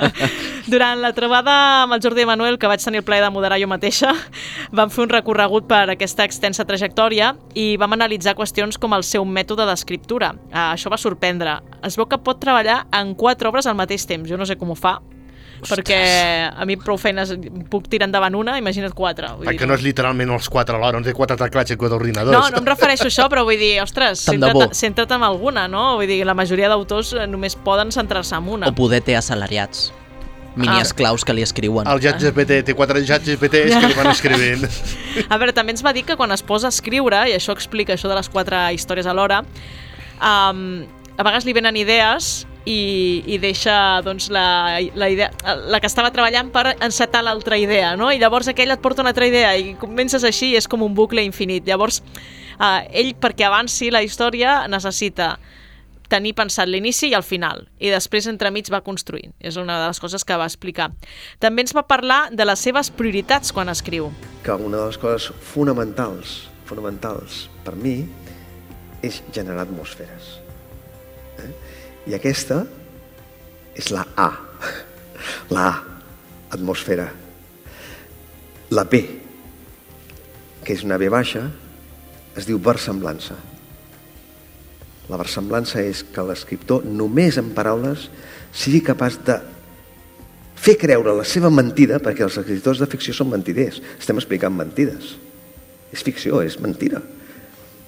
Durant 0.72 1.00
la 1.02 1.12
trobada 1.12 1.82
amb 1.82 1.96
el 1.96 2.02
Jordi 2.02 2.24
Manuel, 2.26 2.58
que 2.58 2.70
vaig 2.70 2.82
tenir 2.82 3.02
el 3.02 3.04
plaer 3.06 3.24
de 3.24 3.30
moderar 3.34 3.58
jo 3.60 3.66
mateixa, 3.70 4.12
vam 4.70 4.90
fer 4.90 5.02
un 5.04 5.10
recorregut 5.10 5.66
per 5.70 5.88
aquesta 5.90 6.24
extensa 6.24 6.64
trajectòria 6.68 7.32
i 7.58 7.76
vam 7.80 7.92
analitzar 7.98 8.36
qüestions 8.38 8.78
com 8.78 8.94
el 8.94 9.02
seu 9.02 9.24
mètode 9.26 9.66
d'escriptura. 9.66 10.32
Ah, 10.52 10.70
això 10.76 10.90
va 10.92 10.98
sorprendre. 11.00 11.58
Es 11.82 11.98
veu 11.98 12.06
que 12.06 12.18
pot 12.22 12.38
treballar 12.42 12.84
en 12.94 13.14
quatre 13.18 13.50
obres 13.50 13.66
al 13.66 13.74
mateix 13.78 14.06
temps. 14.06 14.28
Jo 14.30 14.38
no 14.38 14.46
sé 14.46 14.56
com 14.56 14.70
ho 14.70 14.78
fa, 14.78 15.00
perquè 15.68 15.98
a 16.50 16.64
mi 16.68 16.76
prou 16.80 16.98
feines 16.98 17.32
puc 17.70 17.86
tirar 17.92 18.08
endavant 18.08 18.34
una, 18.38 18.56
imagina't 18.58 18.94
quatre. 18.96 19.28
Vull 19.36 19.46
dir, 19.46 19.52
Perquè 19.52 19.68
no 19.68 19.74
és 19.78 19.82
literalment 19.86 20.30
els 20.34 20.48
quatre 20.52 20.76
alhora, 20.76 20.98
no 21.00 21.06
té 21.06 21.14
quatre 21.16 21.36
teclats 21.40 21.70
i 21.74 21.76
quatre 21.80 21.96
ordinadors. 21.96 22.34
no, 22.36 22.42
no 22.50 22.58
em 22.62 22.66
refereixo 22.66 23.04
a 23.06 23.10
això, 23.12 23.28
però 23.32 23.44
vull 23.46 23.58
dir, 23.60 23.76
ostres, 23.82 24.24
centra't, 24.26 25.12
en 25.16 25.22
alguna, 25.26 25.68
no? 25.68 25.96
Vull 26.00 26.06
dir, 26.10 26.22
la 26.26 26.34
majoria 26.34 26.68
d'autors 26.72 27.12
eh, 27.14 27.26
només 27.26 27.54
poden 27.56 27.92
centrar-se 27.94 28.34
en 28.36 28.48
una. 28.48 28.68
O 28.68 28.74
poder 28.74 29.02
té 29.02 29.16
assalariats. 29.16 29.92
Mini 30.54 30.74
Ah. 30.76 30.82
esclaus 30.82 31.24
que 31.24 31.32
li 31.32 31.40
escriuen. 31.40 31.86
El 31.88 31.98
xat 32.04 32.18
GPT 32.20 32.58
té 32.66 32.74
quatre 32.76 33.00
xats 33.08 33.24
GPTs 33.24 33.72
que 33.80 33.86
li 33.88 33.94
van 33.96 34.10
escrivint. 34.10 34.66
A 35.32 35.38
veure, 35.40 35.54
també 35.56 35.72
ens 35.72 35.80
va 35.84 35.94
dir 35.96 36.02
que 36.04 36.16
quan 36.16 36.30
es 36.32 36.42
posa 36.42 36.66
a 36.68 36.68
escriure, 36.74 37.22
i 37.30 37.32
això 37.32 37.54
explica 37.56 37.94
això 37.94 38.10
de 38.10 38.14
les 38.18 38.28
quatre 38.28 38.60
històries 38.74 39.06
alhora, 39.08 39.38
um, 40.20 40.84
a 41.16 41.22
vegades 41.24 41.46
li 41.48 41.54
venen 41.56 41.76
idees 41.76 42.46
i, 42.64 43.22
i 43.26 43.38
deixa 43.42 44.02
doncs, 44.04 44.28
la, 44.30 44.78
la, 44.94 45.08
idea, 45.10 45.30
la 45.66 45.80
que 45.80 45.88
estava 45.90 46.12
treballant 46.14 46.52
per 46.54 46.76
encetar 46.78 47.24
l'altra 47.24 47.58
idea, 47.58 47.94
no? 47.98 48.12
I 48.12 48.20
llavors 48.22 48.50
aquella 48.52 48.78
et 48.78 48.84
porta 48.84 49.02
una 49.02 49.12
altra 49.14 49.26
idea 49.26 49.54
i 49.58 49.74
comences 49.80 50.24
així 50.24 50.52
i 50.52 50.60
és 50.60 50.68
com 50.70 50.84
un 50.86 50.94
bucle 50.94 51.24
infinit. 51.24 51.66
Llavors, 51.66 52.02
uh, 52.58 52.84
ell, 52.90 53.14
perquè 53.18 53.48
avanci 53.48 53.90
la 53.90 54.04
història, 54.06 54.62
necessita 54.70 55.36
tenir 56.12 56.34
pensat 56.36 56.68
l'inici 56.68 57.08
i 57.08 57.16
el 57.16 57.24
final, 57.24 57.64
i 57.80 57.88
després 57.92 58.28
entremig 58.28 58.68
va 58.72 58.82
construint. 58.84 59.32
És 59.40 59.56
una 59.56 59.78
de 59.80 59.88
les 59.88 60.00
coses 60.02 60.26
que 60.28 60.36
va 60.36 60.48
explicar. 60.50 60.90
També 61.40 61.64
ens 61.64 61.72
va 61.76 61.86
parlar 61.88 62.26
de 62.30 62.44
les 62.44 62.60
seves 62.60 62.92
prioritats 62.92 63.52
quan 63.52 63.72
escriu. 63.72 64.12
que 64.42 64.52
una 64.52 64.76
de 64.76 64.86
les 64.90 64.98
coses 64.98 65.32
fonamentals, 65.40 66.48
fonamentals 66.66 67.48
per 67.64 67.76
mi 67.76 68.02
és 69.02 69.22
generar 69.32 69.62
atmosferes. 69.62 70.41
I 72.08 72.16
aquesta 72.16 72.62
és 73.78 73.90
la 73.94 74.04
A. 74.16 74.30
La 75.54 75.66
A, 75.68 75.72
atmosfera. 76.52 77.06
La 78.72 78.84
B, 78.88 79.02
que 80.64 80.74
és 80.74 80.84
una 80.86 80.98
B 80.98 81.08
baixa, 81.12 81.44
es 82.36 82.48
diu 82.48 82.60
versemblança. 82.62 83.36
La 85.10 85.18
versemblança 85.20 85.82
és 85.84 86.02
que 86.14 86.24
l'escriptor, 86.24 86.86
només 86.86 87.36
en 87.40 87.50
paraules, 87.56 88.08
sigui 88.52 88.80
capaç 88.84 89.18
de 89.26 89.38
fer 90.62 90.76
creure 90.78 91.14
la 91.16 91.26
seva 91.26 91.50
mentida, 91.50 91.98
perquè 92.02 92.24
els 92.24 92.38
escriptors 92.38 92.80
de 92.80 92.88
ficció 92.88 93.14
són 93.16 93.32
mentiders, 93.32 93.80
estem 93.98 94.20
explicant 94.20 94.54
mentides. 94.54 95.16
És 95.92 96.04
ficció, 96.06 96.40
és 96.40 96.58
mentira. 96.62 97.02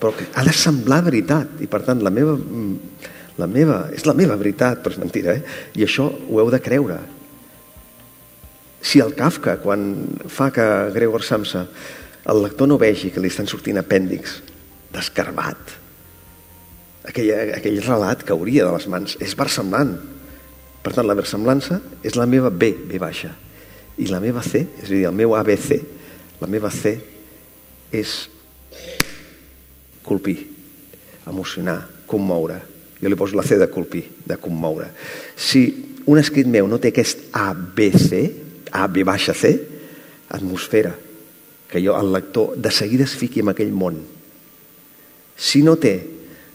Però 0.00 0.12
que 0.12 0.27
ha 0.35 0.44
de 0.44 0.53
semblar 0.53 1.05
veritat, 1.07 1.61
i 1.64 1.68
per 1.70 1.85
tant 1.87 2.03
la 2.05 2.12
meva, 2.12 2.35
mm, 2.37 3.12
La 3.40 3.49
meva, 3.51 3.88
és 3.94 4.07
la 4.07 4.14
meva 4.14 4.37
veritat, 4.38 4.81
però 4.83 4.94
és 4.94 5.01
mentira, 5.03 5.35
eh? 5.35 5.42
I 5.75 5.87
això 5.87 6.07
ho 6.07 6.40
heu 6.40 6.51
de 6.55 6.61
creure. 6.62 7.01
Si 8.85 9.01
el 9.03 9.14
Kafka, 9.16 9.57
quan 9.62 9.88
fa 10.31 10.51
que 10.55 10.66
Gregor 10.94 11.25
Samsa 11.25 11.64
el 12.31 12.42
lector 12.42 12.68
no 12.68 12.79
vegi 12.81 13.11
que 13.12 13.20
li 13.20 13.29
estan 13.29 13.49
sortint 13.51 13.77
apèndix 13.81 14.38
descarbat, 14.94 15.75
aquell, 17.09 17.33
aquell 17.57 17.81
relat 17.85 18.25
que 18.25 18.33
hauria 18.33 18.68
de 18.68 18.77
les 18.77 18.87
mans 18.88 19.16
és 19.20 19.35
versemblant. 19.37 19.97
Per 20.85 20.92
tant, 20.92 21.07
la 21.09 21.16
versemblança 21.16 21.81
és 22.05 22.16
la 22.16 22.29
meva 22.29 22.53
B, 22.53 22.70
B 22.88 23.01
baixa. 23.01 23.33
I 24.01 24.09
la 24.11 24.20
meva 24.20 24.42
C, 24.44 24.64
és 24.83 24.88
a 24.88 24.92
dir, 24.92 25.05
el 25.09 25.16
meu 25.16 25.35
ABC, 25.37 25.79
la 26.40 26.49
meva 26.51 26.70
C 26.73 26.94
és 27.94 28.14
colpir, 30.05 30.38
emocionar, 31.31 31.79
commoure. 32.11 32.59
Jo 33.04 33.12
li 33.12 33.18
poso 33.20 33.36
la 33.36 33.44
C 33.44 33.58
de 33.60 33.68
colpir, 33.68 34.06
de 34.24 34.38
commoure. 34.40 34.86
Si 35.36 35.66
un 36.08 36.16
escrit 36.16 36.48
meu 36.48 36.64
no 36.64 36.78
té 36.80 36.88
aquest 36.88 37.26
ABC, 37.36 38.14
B 38.72 39.04
baixa 39.04 39.34
C, 39.36 39.50
atmosfera, 40.32 40.94
que 41.68 41.82
jo, 41.84 41.92
el 42.00 42.12
lector, 42.14 42.56
de 42.56 42.70
seguida 42.72 43.04
es 43.04 43.12
fiqui 43.12 43.42
en 43.44 43.52
aquell 43.52 43.74
món. 43.76 43.98
Si 45.36 45.60
no 45.66 45.76
té 45.76 45.98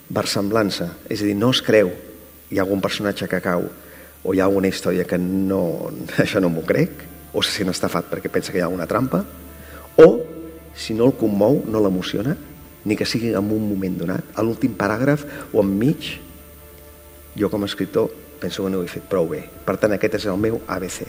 versemblança, 0.10 0.90
és 1.06 1.22
a 1.22 1.28
dir, 1.30 1.36
no 1.38 1.52
es 1.54 1.62
creu, 1.62 1.92
hi 2.50 2.58
ha 2.58 2.66
algun 2.66 2.82
personatge 2.82 3.30
que 3.30 3.42
cau, 3.46 3.68
o 4.24 4.34
hi 4.34 4.42
ha 4.42 4.48
alguna 4.50 4.72
història 4.74 5.06
que 5.06 5.22
no, 5.22 5.92
això 6.24 6.42
no 6.42 6.50
m'ho 6.50 6.66
crec, 6.66 7.06
o 7.30 7.46
se 7.46 7.54
sent 7.60 7.70
estafat 7.70 8.10
perquè 8.10 8.32
pensa 8.34 8.50
que 8.50 8.58
hi 8.58 8.66
ha 8.66 8.70
alguna 8.72 8.90
trampa, 8.90 9.22
o 10.02 10.10
si 10.74 10.96
no 10.98 11.06
el 11.06 11.14
commou, 11.20 11.62
no 11.70 11.84
l'emociona, 11.84 12.34
ni 12.86 12.96
que 12.96 13.06
sigui 13.06 13.36
en 13.36 13.52
un 13.52 13.70
moment 13.70 14.00
donat, 14.00 14.34
a 14.34 14.44
l'últim 14.44 14.74
paràgraf 14.80 15.26
o 15.54 15.62
enmig, 15.62 16.16
jo 17.38 17.50
com 17.50 17.64
a 17.64 17.66
escriptor 17.70 18.10
penso 18.40 18.64
que 18.64 18.70
no 18.72 18.80
ho 18.80 18.84
he 18.84 18.88
fet 18.88 19.04
prou 19.10 19.28
bé. 19.28 19.44
Per 19.66 19.76
tant, 19.78 19.92
aquest 19.94 20.16
és 20.16 20.26
el 20.32 20.38
meu 20.40 20.62
ABC. 20.68 21.04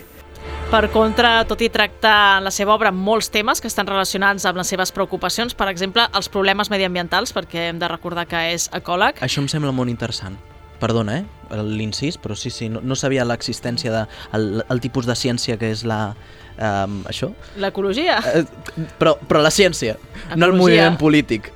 Per 0.70 0.86
contra, 0.90 1.44
tot 1.50 1.60
i 1.62 1.68
tractar 1.70 2.38
en 2.38 2.44
la 2.46 2.50
seva 2.54 2.72
obra 2.74 2.90
molts 2.94 3.28
temes 3.30 3.60
que 3.60 3.68
estan 3.68 3.86
relacionats 3.86 4.46
amb 4.46 4.58
les 4.58 4.68
seves 4.70 4.92
preocupacions, 4.94 5.54
per 5.54 5.68
exemple, 5.68 6.04
els 6.14 6.28
problemes 6.30 6.70
mediambientals, 6.70 7.32
perquè 7.34 7.68
hem 7.70 7.78
de 7.78 7.88
recordar 7.90 8.26
que 8.30 8.40
és 8.54 8.68
ecòleg. 8.74 9.18
Això 9.22 9.42
em 9.42 9.48
sembla 9.50 9.72
molt 9.74 9.90
interessant. 9.90 10.38
Perdona, 10.80 11.18
eh? 11.20 11.24
L'incís, 11.60 12.16
però 12.16 12.34
sí, 12.38 12.48
sí, 12.50 12.70
no, 12.72 12.80
no 12.80 12.96
sabia 12.96 13.24
l'existència 13.26 13.92
de 13.92 14.04
el, 14.32 14.62
el 14.70 14.80
tipus 14.80 15.06
de 15.06 15.14
ciència 15.18 15.58
que 15.60 15.70
és 15.74 15.82
la... 15.84 16.14
Um, 16.60 17.02
això? 17.10 17.30
L'ecologia. 17.60 18.18
Uh, 18.20 18.86
però, 18.98 19.16
però 19.28 19.42
la 19.44 19.50
ciència, 19.52 19.96
Ecologia. 20.00 20.36
no 20.40 20.46
el 20.46 20.56
moviment 20.56 20.96
polític. 21.00 21.50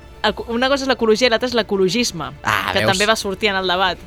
Una 0.49 0.69
cosa 0.69 0.85
és 0.85 0.89
l'ecologia 0.89 1.27
i 1.27 1.31
l'altra 1.33 1.47
és 1.49 1.53
l'ecologisme, 1.57 2.31
Ah, 2.43 2.71
que 2.73 2.79
veus? 2.81 2.91
també 2.91 3.05
va 3.09 3.15
sortir 3.15 3.49
en 3.51 3.59
el 3.61 3.67
debat 3.69 3.97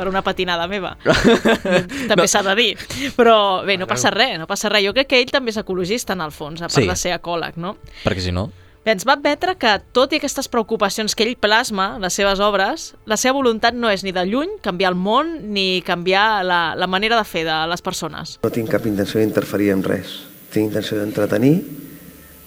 per 0.00 0.08
una 0.08 0.22
patinada 0.24 0.64
meva. 0.70 0.94
també 2.10 2.24
s'ha 2.30 2.40
de 2.46 2.54
dir. 2.56 2.70
Però 3.18 3.36
bé, 3.68 3.76
no 3.80 3.86
passa 3.90 4.08
res, 4.14 4.38
no 4.40 4.48
passa 4.48 4.72
res. 4.72 4.86
Jo 4.86 4.94
crec 4.96 5.10
que 5.12 5.20
ell 5.20 5.30
també 5.32 5.52
és 5.52 5.60
ecologista 5.60 6.16
en 6.16 6.24
el 6.24 6.32
fons, 6.32 6.62
a 6.64 6.70
part 6.70 6.80
Sí. 6.80 6.88
de 6.88 6.96
ser 6.96 7.12
ecòleg, 7.18 7.60
no? 7.60 7.76
Perquè 8.06 8.24
si 8.30 8.32
no... 8.32 8.48
Bé, 8.80 8.94
ens 8.96 9.04
va 9.04 9.12
admetre 9.12 9.52
que, 9.60 9.74
tot 9.92 10.14
i 10.14 10.16
aquestes 10.16 10.46
preocupacions 10.48 11.12
que 11.12 11.26
ell 11.26 11.34
plasma, 11.36 11.98
les 12.00 12.14
seves 12.16 12.40
obres, 12.40 12.94
la 13.04 13.18
seva 13.20 13.34
voluntat 13.36 13.76
no 13.76 13.90
és 13.92 14.00
ni 14.06 14.14
de 14.16 14.22
lluny 14.24 14.54
canviar 14.64 14.94
el 14.94 14.96
món 14.96 15.34
ni 15.52 15.82
canviar 15.84 16.40
la, 16.48 16.60
la 16.80 16.88
manera 16.88 17.18
de 17.20 17.26
fer 17.28 17.42
de 17.44 17.58
les 17.68 17.84
persones. 17.84 18.38
No 18.40 18.48
tinc 18.54 18.72
cap 18.72 18.88
intenció 18.88 19.20
d'interferir 19.20 19.68
en 19.76 19.84
res. 19.84 20.14
Tinc 20.48 20.70
intenció 20.72 20.96
d'entretenir, 20.96 21.58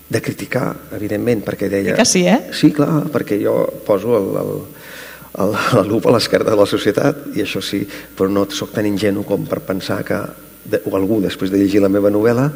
de 0.10 0.22
criticar, 0.26 0.72
evidentment, 0.98 1.46
perquè 1.46 1.70
deia... 1.70 1.94
Que 2.02 2.06
sí, 2.10 2.26
eh? 2.26 2.40
Sí, 2.50 2.72
clar, 2.74 3.04
perquè 3.14 3.38
jo 3.42 3.54
poso 3.86 4.18
el, 4.18 4.32
el, 4.42 4.52
el, 5.40 5.54
la 5.78 5.84
lupa 5.88 6.12
a 6.12 6.18
l'esquerda 6.18 6.54
de 6.54 6.60
la 6.60 6.70
societat, 6.70 7.30
i 7.38 7.44
això 7.46 7.62
sí, 7.64 7.84
però 8.18 8.30
no 8.32 8.46
sóc 8.52 8.74
tan 8.76 8.88
ingenu 8.90 9.26
com 9.28 9.48
per 9.50 9.64
pensar 9.66 10.02
que 10.08 10.20
de, 10.64 10.80
o 10.88 10.96
algú, 10.96 11.20
després 11.24 11.52
de 11.52 11.60
llegir 11.60 11.82
la 11.84 11.92
meva 11.92 12.12
novel·la, 12.14 12.50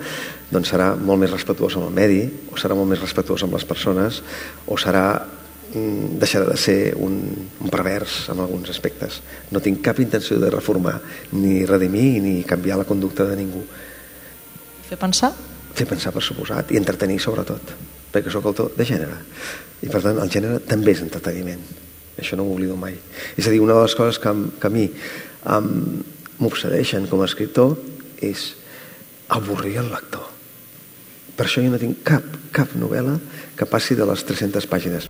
doncs 0.52 0.72
serà 0.72 0.94
molt 0.96 1.20
més 1.22 1.34
respectuós 1.34 1.76
amb 1.78 1.90
el 1.90 1.96
medi, 1.96 2.22
o 2.52 2.60
serà 2.60 2.78
molt 2.78 2.90
més 2.92 3.02
respectuós 3.04 3.44
amb 3.44 3.58
les 3.58 3.66
persones, 3.68 4.22
o 4.68 4.78
serà 4.80 5.04
mm, 5.74 6.16
deixarà 6.22 6.48
de 6.48 6.58
ser 6.62 6.80
un, 7.04 7.18
un 7.60 7.74
pervers 7.74 8.30
en 8.32 8.40
alguns 8.44 8.72
aspectes. 8.72 9.20
No 9.52 9.64
tinc 9.64 9.84
cap 9.84 10.00
intenció 10.04 10.40
de 10.40 10.52
reformar, 10.54 11.00
ni 11.36 11.66
redimir, 11.68 12.22
ni 12.24 12.38
canviar 12.48 12.80
la 12.80 12.88
conducta 12.88 13.28
de 13.28 13.36
ningú. 13.40 13.66
Fer 14.88 15.00
pensar? 15.02 15.34
Fer 15.76 15.86
pensar, 15.90 16.14
per 16.16 16.24
suposat, 16.26 16.72
i 16.72 16.80
entretenir 16.80 17.20
sobretot, 17.22 17.76
perquè 18.14 18.32
sóc 18.34 18.48
autor 18.48 18.72
de 18.78 18.88
gènere. 18.88 19.20
I 19.84 19.92
per 19.92 20.02
tant, 20.02 20.24
el 20.24 20.32
gènere 20.32 20.64
també 20.66 20.96
és 20.96 21.04
entreteniment. 21.04 21.87
Això 22.18 22.38
no 22.38 22.46
m'oblido 22.48 22.78
mai. 22.80 22.98
És 23.38 23.48
a 23.48 23.54
dir, 23.54 23.62
una 23.62 23.76
de 23.78 23.84
les 23.86 23.96
coses 23.98 24.20
que, 24.22 24.34
que 24.62 24.70
a 24.70 24.74
mi 24.74 24.88
m'obsedeixen 26.38 27.08
com 27.10 27.22
a 27.22 27.30
escriptor 27.30 27.78
és 28.26 28.50
avorrir 29.34 29.78
el 29.84 29.92
lector. 29.94 30.26
Per 31.38 31.46
això 31.46 31.62
jo 31.62 31.70
no 31.70 31.82
tinc 31.82 32.02
cap, 32.08 32.26
cap 32.56 32.74
novel·la 32.80 33.20
que 33.58 33.70
passi 33.70 33.98
de 33.98 34.08
les 34.10 34.26
300 34.26 34.66
pàgines. 34.70 35.10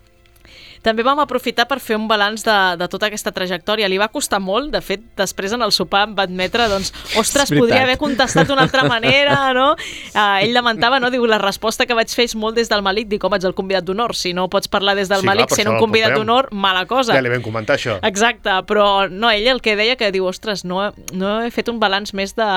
També 0.85 1.03
vam 1.05 1.19
aprofitar 1.23 1.67
per 1.69 1.79
fer 1.83 1.97
un 1.97 2.07
balanç 2.09 2.43
de, 2.45 2.57
de 2.79 2.87
tota 2.91 3.09
aquesta 3.09 3.33
trajectòria. 3.35 3.89
Li 3.89 3.99
va 4.01 4.09
costar 4.13 4.39
molt, 4.43 4.71
de 4.73 4.81
fet, 4.83 5.03
després 5.17 5.55
en 5.55 5.65
el 5.65 5.73
sopar 5.75 6.05
em 6.07 6.15
va 6.17 6.27
admetre, 6.27 6.67
doncs, 6.71 6.93
ostres, 7.19 7.51
podria 7.53 7.83
haver 7.85 7.97
contestat 8.01 8.47
d'una 8.47 8.65
altra 8.67 8.85
manera, 8.87 9.37
no? 9.57 9.71
Uh, 10.13 10.39
ell 10.43 10.53
lamentava, 10.55 10.99
no? 11.03 11.11
Diu, 11.13 11.25
la 11.29 11.39
resposta 11.41 11.87
que 11.87 11.97
vaig 11.97 12.11
fer 12.13 12.27
és 12.29 12.35
molt 12.39 12.57
des 12.57 12.71
del 12.71 12.83
Malik, 12.85 13.09
dic, 13.11 13.23
home, 13.23 13.39
ets 13.39 13.47
el 13.47 13.55
convidat 13.57 13.87
d'honor, 13.87 14.15
si 14.17 14.33
no 14.37 14.47
pots 14.51 14.71
parlar 14.71 14.95
des 14.97 15.11
del 15.11 15.21
Sí, 15.21 15.27
clar, 15.27 15.35
Malik 15.35 15.51
per 15.51 15.59
sent 15.59 15.71
un 15.71 15.79
convidat 15.81 16.15
d'honor, 16.15 16.51
mala 16.51 16.85
cosa. 16.89 17.15
Ja 17.17 17.23
li 17.23 17.31
vam 17.33 17.45
comentar 17.45 17.77
això. 17.77 17.97
Exacte, 18.07 18.53
però 18.69 19.07
no, 19.11 19.31
ell 19.31 19.47
el 19.51 19.63
que 19.65 19.77
deia 19.79 19.97
que 19.99 20.11
diu, 20.15 20.27
ostres, 20.29 20.65
no, 20.67 20.91
no 21.13 21.37
he 21.43 21.51
fet 21.53 21.71
un 21.71 21.81
balanç 21.81 22.13
més 22.17 22.35
de 22.37 22.47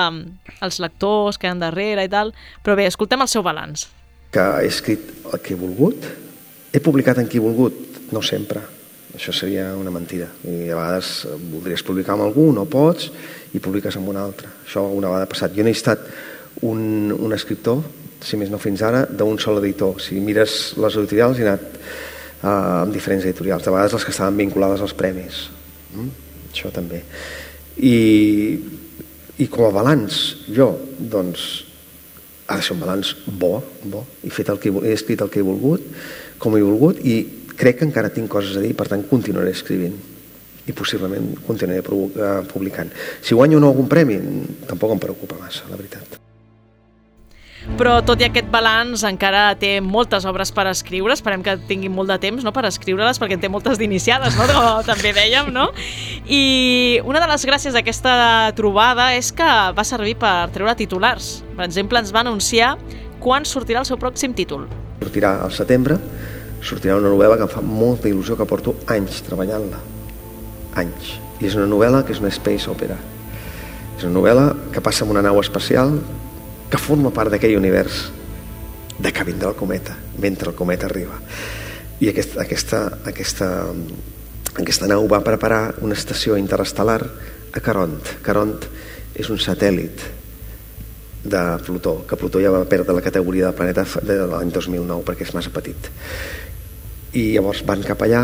els 0.61 0.79
lectors 0.83 1.39
que 1.41 1.49
han 1.49 1.61
darrere 1.61 2.05
i 2.05 2.11
tal, 2.11 2.35
però 2.65 2.77
bé, 2.79 2.87
escoltem 2.89 3.23
el 3.23 3.31
seu 3.31 3.45
balanç. 3.45 3.87
Que 4.31 4.43
he 4.63 4.69
escrit 4.71 5.11
el 5.31 5.41
que 5.43 5.55
he 5.55 5.59
volgut, 5.59 6.07
he 6.71 6.79
publicat 6.83 7.19
en 7.19 7.27
qui 7.27 7.39
he 7.41 7.43
volgut, 7.43 7.90
no 8.11 8.21
sempre. 8.25 8.61
Això 9.15 9.33
seria 9.35 9.71
una 9.75 9.91
mentida. 9.91 10.29
I 10.47 10.69
a 10.71 10.77
vegades 10.77 11.11
eh, 11.27 11.35
voldries 11.51 11.83
publicar 11.83 12.15
amb 12.15 12.25
algú, 12.27 12.47
no 12.55 12.67
pots, 12.71 13.09
i 13.51 13.59
publiques 13.59 13.97
amb 13.99 14.11
un 14.11 14.19
altre. 14.21 14.51
Això 14.65 14.85
una 14.87 15.11
vegada 15.11 15.27
ha 15.27 15.31
passat. 15.31 15.55
Jo 15.55 15.65
he 15.67 15.73
estat 15.75 16.05
un, 16.67 17.11
un 17.11 17.35
escriptor, 17.35 17.81
si 18.23 18.37
més 18.39 18.51
no 18.53 18.59
fins 18.61 18.83
ara, 18.85 19.03
d'un 19.05 19.39
sol 19.41 19.59
editor. 19.59 19.99
Si 20.03 20.19
mires 20.23 20.75
les 20.79 20.99
editorials, 21.01 21.41
he 21.41 21.47
anat 21.47 21.65
uh, 21.73 22.83
amb 22.83 22.93
diferents 22.95 23.25
editorials, 23.25 23.65
de 23.65 23.73
vegades 23.73 23.97
les 23.97 24.05
que 24.07 24.13
estaven 24.15 24.39
vinculades 24.39 24.83
als 24.85 24.95
premis. 24.95 25.47
Mm? 25.95 26.13
Això 26.51 26.71
també. 26.71 27.01
I, 27.81 27.97
I 29.41 29.49
com 29.51 29.67
a 29.67 29.75
balanç, 29.75 30.21
jo, 30.53 30.71
doncs, 30.99 31.49
ha 32.51 32.59
de 32.59 32.65
ser 32.65 32.75
un 32.75 32.83
balanç 32.83 33.13
bo, 33.25 33.57
bo. 33.87 34.05
He, 34.23 34.31
fet 34.31 34.51
el 34.51 34.59
que 34.61 34.71
he, 34.71 34.87
he 34.89 34.95
escrit 34.95 35.23
el 35.23 35.31
que 35.31 35.41
he 35.41 35.47
volgut, 35.47 35.83
com 36.41 36.55
he 36.57 36.63
volgut, 36.63 36.99
i 37.03 37.23
crec 37.61 37.81
que 37.81 37.87
encara 37.87 38.09
tinc 38.13 38.31
coses 38.31 38.57
a 38.57 38.63
dir, 38.63 38.73
per 38.77 38.89
tant 38.91 39.05
continuaré 39.09 39.53
escrivint 39.53 39.99
i 40.69 40.73
possiblement 40.77 41.33
continuaré 41.45 41.81
eh, 41.81 42.31
publicant. 42.51 42.91
Si 43.21 43.37
guanyo 43.37 43.57
o 43.57 43.63
no 43.63 43.71
algun 43.71 43.89
premi, 43.89 44.17
tampoc 44.69 44.95
em 44.95 45.05
preocupa 45.05 45.39
massa, 45.41 45.69
la 45.69 45.79
veritat. 45.79 46.21
Però 47.77 47.99
tot 48.01 48.21
i 48.21 48.25
aquest 48.25 48.47
balanç 48.49 49.03
encara 49.05 49.51
té 49.61 49.75
moltes 49.85 50.25
obres 50.25 50.49
per 50.53 50.65
escriure, 50.71 51.13
esperem 51.13 51.43
que 51.45 51.53
tinguin 51.69 51.93
molt 51.93 52.09
de 52.09 52.17
temps 52.23 52.45
no, 52.45 52.53
per 52.53 52.63
escriure-les 52.65 53.21
perquè 53.21 53.37
en 53.37 53.43
té 53.43 53.51
moltes 53.53 53.77
d'iniciades, 53.77 54.37
no? 54.37 54.47
com 54.49 54.81
també 54.89 55.13
dèiem, 55.13 55.51
no? 55.53 55.67
I 56.25 57.01
una 57.05 57.21
de 57.21 57.29
les 57.29 57.45
gràcies 57.45 57.77
d'aquesta 57.77 58.15
trobada 58.57 59.11
és 59.17 59.29
que 59.33 59.49
va 59.77 59.85
servir 59.85 60.17
per 60.21 60.49
treure 60.55 60.73
titulars. 60.79 61.41
Per 61.53 61.67
exemple, 61.67 62.01
ens 62.01 62.13
va 62.13 62.25
anunciar 62.25 62.75
quan 63.21 63.45
sortirà 63.45 63.85
el 63.85 63.89
seu 63.89 64.01
pròxim 64.01 64.33
títol. 64.33 64.65
Sortirà 65.01 65.35
al 65.45 65.53
setembre, 65.53 65.99
sortirà 66.61 66.97
una 66.99 67.09
novel·la 67.09 67.37
que 67.37 67.47
em 67.47 67.51
fa 67.51 67.63
molta 67.65 68.09
il·lusió, 68.09 68.37
que 68.37 68.47
porto 68.49 68.75
anys 68.93 69.21
treballant-la. 69.25 69.81
Anys. 70.81 71.15
I 71.41 71.49
és 71.49 71.57
una 71.57 71.67
novel·la 71.69 72.03
que 72.05 72.13
és 72.13 72.21
una 72.21 72.31
space 72.33 72.69
opera. 72.71 72.97
És 73.97 74.05
una 74.05 74.15
novel·la 74.19 74.45
que 74.73 74.83
passa 74.83 75.05
en 75.05 75.13
una 75.13 75.23
nau 75.25 75.41
espacial 75.41 75.97
que 76.71 76.79
forma 76.79 77.11
part 77.11 77.33
d'aquell 77.33 77.57
univers 77.57 78.07
de 79.01 79.11
que 79.11 79.25
vindrà 79.25 79.49
el 79.49 79.57
cometa, 79.57 79.97
mentre 80.21 80.51
el 80.51 80.55
cometa 80.55 80.87
arriba. 80.87 81.17
I 82.01 82.09
aquest, 82.09 82.37
aquesta, 82.41 82.85
aquesta, 83.09 83.49
aquesta 84.55 84.87
nau 84.89 85.07
va 85.09 85.21
preparar 85.25 85.81
una 85.81 85.97
estació 85.97 86.37
interestel·lar 86.37 87.01
a 87.51 87.61
Caront. 87.61 87.99
Caront 88.25 88.57
és 89.17 89.29
un 89.29 89.41
satèl·lit 89.41 90.05
de 91.23 91.41
Plutó, 91.65 91.99
que 92.07 92.17
Plutó 92.17 92.41
ja 92.41 92.53
va 92.53 92.63
perdre 92.65 92.95
la 92.97 93.03
categoria 93.05 93.49
de 93.49 93.57
planeta 93.57 93.85
de 94.01 94.17
l'any 94.29 94.49
2009 94.53 95.05
perquè 95.05 95.27
és 95.27 95.35
massa 95.37 95.53
petit. 95.53 95.89
I 97.17 97.33
llavors 97.35 97.65
van 97.67 97.83
cap 97.83 98.01
allà, 98.05 98.23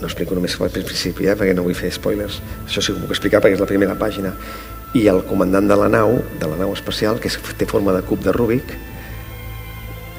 no 0.00 0.08
explico 0.08 0.34
només 0.34 0.56
al 0.58 0.72
principi, 0.74 1.28
eh, 1.28 1.36
perquè 1.38 1.54
no 1.54 1.62
vull 1.66 1.76
fer 1.78 1.92
spoilers, 1.94 2.40
això 2.66 2.82
sí 2.82 2.92
que 2.92 2.98
ho 2.98 3.04
puc 3.04 3.14
explicar 3.14 3.40
perquè 3.42 3.58
és 3.58 3.62
la 3.62 3.68
primera 3.70 3.96
pàgina, 3.98 4.32
i 4.94 5.06
el 5.06 5.22
comandant 5.28 5.68
de 5.70 5.76
la 5.78 5.88
nau, 5.88 6.16
de 6.40 6.48
la 6.50 6.56
nau 6.58 6.72
espacial, 6.74 7.20
que 7.22 7.30
té 7.58 7.66
forma 7.66 7.94
de 7.94 8.02
cub 8.02 8.24
de 8.24 8.32
Rubik, 8.34 8.72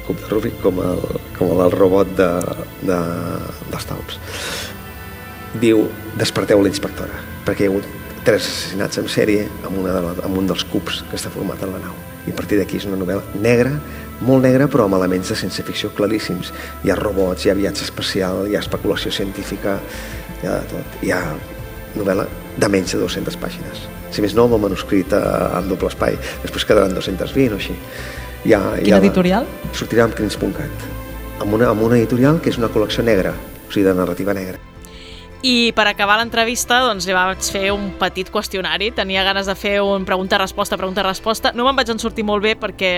cub 0.07 0.21
de 0.21 0.29
Rubik 0.29 0.61
com 0.63 0.79
el, 0.79 1.01
com 1.37 1.51
el 1.57 1.73
robot 1.75 2.13
de, 2.19 2.29
de, 2.87 2.99
dels 3.71 3.89
talps. 3.89 4.21
diu 5.59 5.83
desperteu 6.15 6.61
la 6.63 6.69
inspectora, 6.71 7.17
perquè 7.43 7.65
hi 7.65 7.67
ha 7.67 7.73
hagut 7.73 7.89
tres 8.23 8.45
assassinats 8.45 9.01
en 9.01 9.09
sèrie 9.11 9.49
amb, 9.65 9.81
una 9.81 9.97
de 9.97 10.03
la, 10.05 10.13
amb 10.23 10.37
un 10.39 10.47
dels 10.47 10.63
cubs 10.71 11.01
que 11.09 11.17
està 11.17 11.31
format 11.33 11.59
en 11.65 11.73
la 11.73 11.81
nau. 11.83 11.97
I 12.29 12.31
a 12.31 12.37
partir 12.37 12.59
d'aquí 12.59 12.77
és 12.79 12.85
una 12.87 12.99
novel·la 13.01 13.41
negra, 13.41 13.73
molt 14.25 14.45
negra, 14.45 14.67
però 14.71 14.85
amb 14.87 14.97
elements 14.99 15.31
de 15.31 15.37
ciència 15.39 15.65
ficció 15.67 15.91
claríssims. 15.97 16.51
Hi 16.85 16.93
ha 16.93 16.97
robots, 16.99 17.45
hi 17.45 17.51
ha 17.51 17.57
viatge 17.57 17.85
espacial, 17.87 18.45
hi 18.47 18.55
ha 18.55 18.61
especulació 18.63 19.11
científica, 19.11 19.79
hi 20.41 20.47
ha 20.47 20.59
de 20.59 20.71
tot. 20.71 20.97
Hi 21.05 21.13
ha 21.15 21.21
novel·la 21.97 22.27
de 22.57 22.69
menys 22.71 22.95
de 22.95 23.01
200 23.01 23.37
pàgines. 23.41 23.85
Si 24.11 24.23
més 24.23 24.35
no, 24.35 24.47
amb 24.47 24.57
el 24.57 24.65
manuscrit 24.65 25.13
eh, 25.15 25.21
en 25.57 25.69
doble 25.71 25.91
espai. 25.91 26.17
Després 26.43 26.67
quedaran 26.67 26.95
220 26.97 27.55
o 27.55 27.61
així. 27.61 27.77
Hi 28.45 28.55
ha, 28.57 28.61
hi 28.79 28.87
Quin 28.87 28.97
ha, 28.97 28.99
editorial? 29.03 29.47
Sortirà 29.77 30.07
amb 30.07 30.17
Crins.cat. 30.17 30.89
Amb 31.41 31.55
una, 31.57 31.71
amb 31.71 31.85
una 31.85 31.97
editorial 31.97 32.41
que 32.41 32.51
és 32.51 32.59
una 32.59 32.69
col·lecció 32.73 33.05
negra, 33.05 33.33
o 33.33 33.71
sigui, 33.71 33.87
de 33.87 33.95
narrativa 33.97 34.35
negra. 34.37 34.59
I 35.41 35.71
per 35.73 35.87
acabar 35.89 36.19
l'entrevista, 36.19 36.83
doncs, 36.85 37.07
li 37.09 37.15
vaig 37.17 37.47
fer 37.49 37.71
un 37.73 37.87
petit 37.97 38.29
qüestionari. 38.29 38.91
Tenia 38.93 39.23
ganes 39.25 39.47
de 39.49 39.55
fer 39.57 39.79
un 39.81 40.05
pregunta-resposta, 40.05 40.77
pregunta-resposta. 40.77 41.55
No 41.57 41.65
me'n 41.65 41.79
vaig 41.79 41.89
en 41.89 42.01
sortir 42.01 42.25
molt 42.27 42.45
bé 42.45 42.53
perquè 42.59 42.91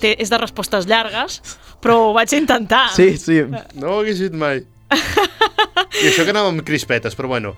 té, 0.00 0.14
és 0.20 0.30
de 0.32 0.38
respostes 0.40 0.86
llargues, 0.90 1.40
però 1.82 1.98
ho 2.08 2.12
vaig 2.16 2.32
intentar. 2.36 2.88
Sí, 2.96 3.16
sí. 3.20 3.42
No 3.78 3.96
ho 3.96 4.00
hagués 4.02 4.22
dit 4.24 4.34
mai. 4.34 4.64
I 4.94 6.08
això 6.08 6.24
que 6.26 6.32
anàvem 6.32 6.58
amb 6.58 6.64
crispetes, 6.66 7.14
però 7.16 7.28
bueno. 7.30 7.54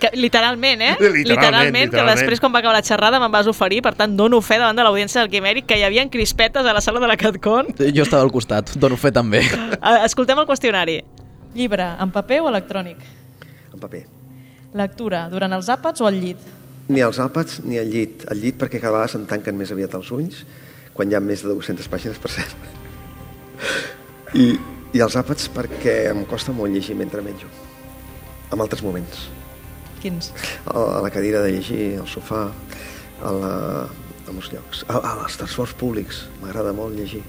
Que, 0.00 0.10
literalment, 0.14 0.82
eh? 0.82 0.92
Literalment, 0.98 1.28
literalment, 1.28 1.74
que 1.74 1.96
literalment. 1.96 2.18
després, 2.18 2.42
quan 2.42 2.54
va 2.54 2.60
acabar 2.62 2.76
la 2.78 2.82
xerrada, 2.86 3.20
me'n 3.22 3.32
vas 3.32 3.48
oferir, 3.50 3.80
per 3.84 3.94
tant, 3.98 4.14
dono 4.18 4.40
fe 4.42 4.58
davant 4.58 4.78
de 4.78 4.86
l'audiència 4.86 5.22
del 5.22 5.30
Quimèric 5.32 5.68
que 5.70 5.78
hi 5.78 5.84
havia 5.86 6.06
crispetes 6.10 6.66
a 6.66 6.74
la 6.74 6.82
sala 6.84 7.02
de 7.02 7.10
la 7.10 7.16
CatCon. 7.20 7.74
Jo 7.80 8.06
estava 8.06 8.22
al 8.26 8.32
costat, 8.34 8.74
dono 8.80 8.98
fe 9.00 9.12
també. 9.14 9.42
Escoltem 10.04 10.38
el 10.42 10.48
qüestionari. 10.48 11.00
Llibre, 11.54 11.86
en 12.00 12.14
paper 12.14 12.40
o 12.44 12.48
electrònic? 12.50 13.04
En 13.74 13.82
paper. 13.82 14.04
Lectura, 14.78 15.24
durant 15.30 15.52
els 15.56 15.68
àpats 15.70 16.02
o 16.02 16.06
al 16.06 16.18
llit? 16.22 16.42
Ni 16.90 17.02
als 17.02 17.18
àpats 17.22 17.60
ni 17.62 17.78
al 17.78 17.90
llit. 17.90 18.24
Al 18.30 18.38
llit 18.42 18.58
perquè 18.58 18.78
cada 18.78 18.96
vegada 18.96 19.14
se'n 19.14 19.26
tanquen 19.30 19.58
més 19.58 19.70
aviat 19.74 19.94
els 19.98 20.10
ulls, 20.14 20.44
quan 20.94 21.10
hi 21.10 21.16
ha 21.16 21.22
més 21.24 21.44
de 21.44 21.54
200 21.54 21.88
pàgines, 21.90 22.18
per 22.20 22.30
cert. 22.34 22.68
I, 24.34 24.52
i 24.94 25.02
els 25.02 25.16
àpats 25.18 25.50
perquè 25.54 25.96
em 26.10 26.24
costa 26.28 26.54
molt 26.56 26.74
llegir 26.74 26.96
mentre 26.98 27.22
menjo. 27.24 27.50
En 28.50 28.62
altres 28.62 28.82
moments. 28.82 29.28
Quins? 30.00 30.30
A, 30.64 30.74
a 30.76 31.00
la 31.04 31.10
cadira 31.14 31.42
de 31.44 31.52
llegir, 31.54 31.98
al 32.00 32.08
sofà, 32.10 32.46
a, 32.50 33.34
la, 33.36 33.52
a 34.26 34.32
molts 34.34 34.50
llocs. 34.54 34.84
A, 34.88 34.98
a 34.98 35.14
als 35.26 35.38
transports 35.40 35.76
públics, 35.78 36.24
m'agrada 36.42 36.74
molt 36.76 36.96
llegir. 36.98 37.22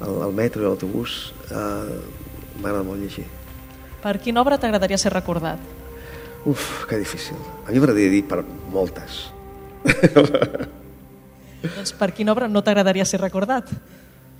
Al, 0.00 0.22
al 0.28 0.36
metro 0.36 0.62
i 0.62 0.66
l'autobús 0.68 1.34
eh, 1.48 1.98
m'agrada 2.60 2.84
molt 2.86 3.00
llegir. 3.02 3.26
Per 4.02 4.16
quina 4.22 4.42
obra 4.44 4.58
t'agradaria 4.60 4.98
ser 5.00 5.12
recordat? 5.14 5.60
Uf, 6.46 6.84
que 6.86 7.00
difícil. 7.00 7.38
A 7.66 7.72
mi 7.72 7.80
m'agradaria 7.80 8.12
dir 8.12 8.24
per 8.28 8.42
moltes. 8.72 9.24
Doncs 11.74 11.94
per 11.98 12.12
quina 12.14 12.32
obra 12.32 12.48
no 12.48 12.62
t'agradaria 12.62 13.04
ser 13.08 13.20
recordat? 13.22 13.72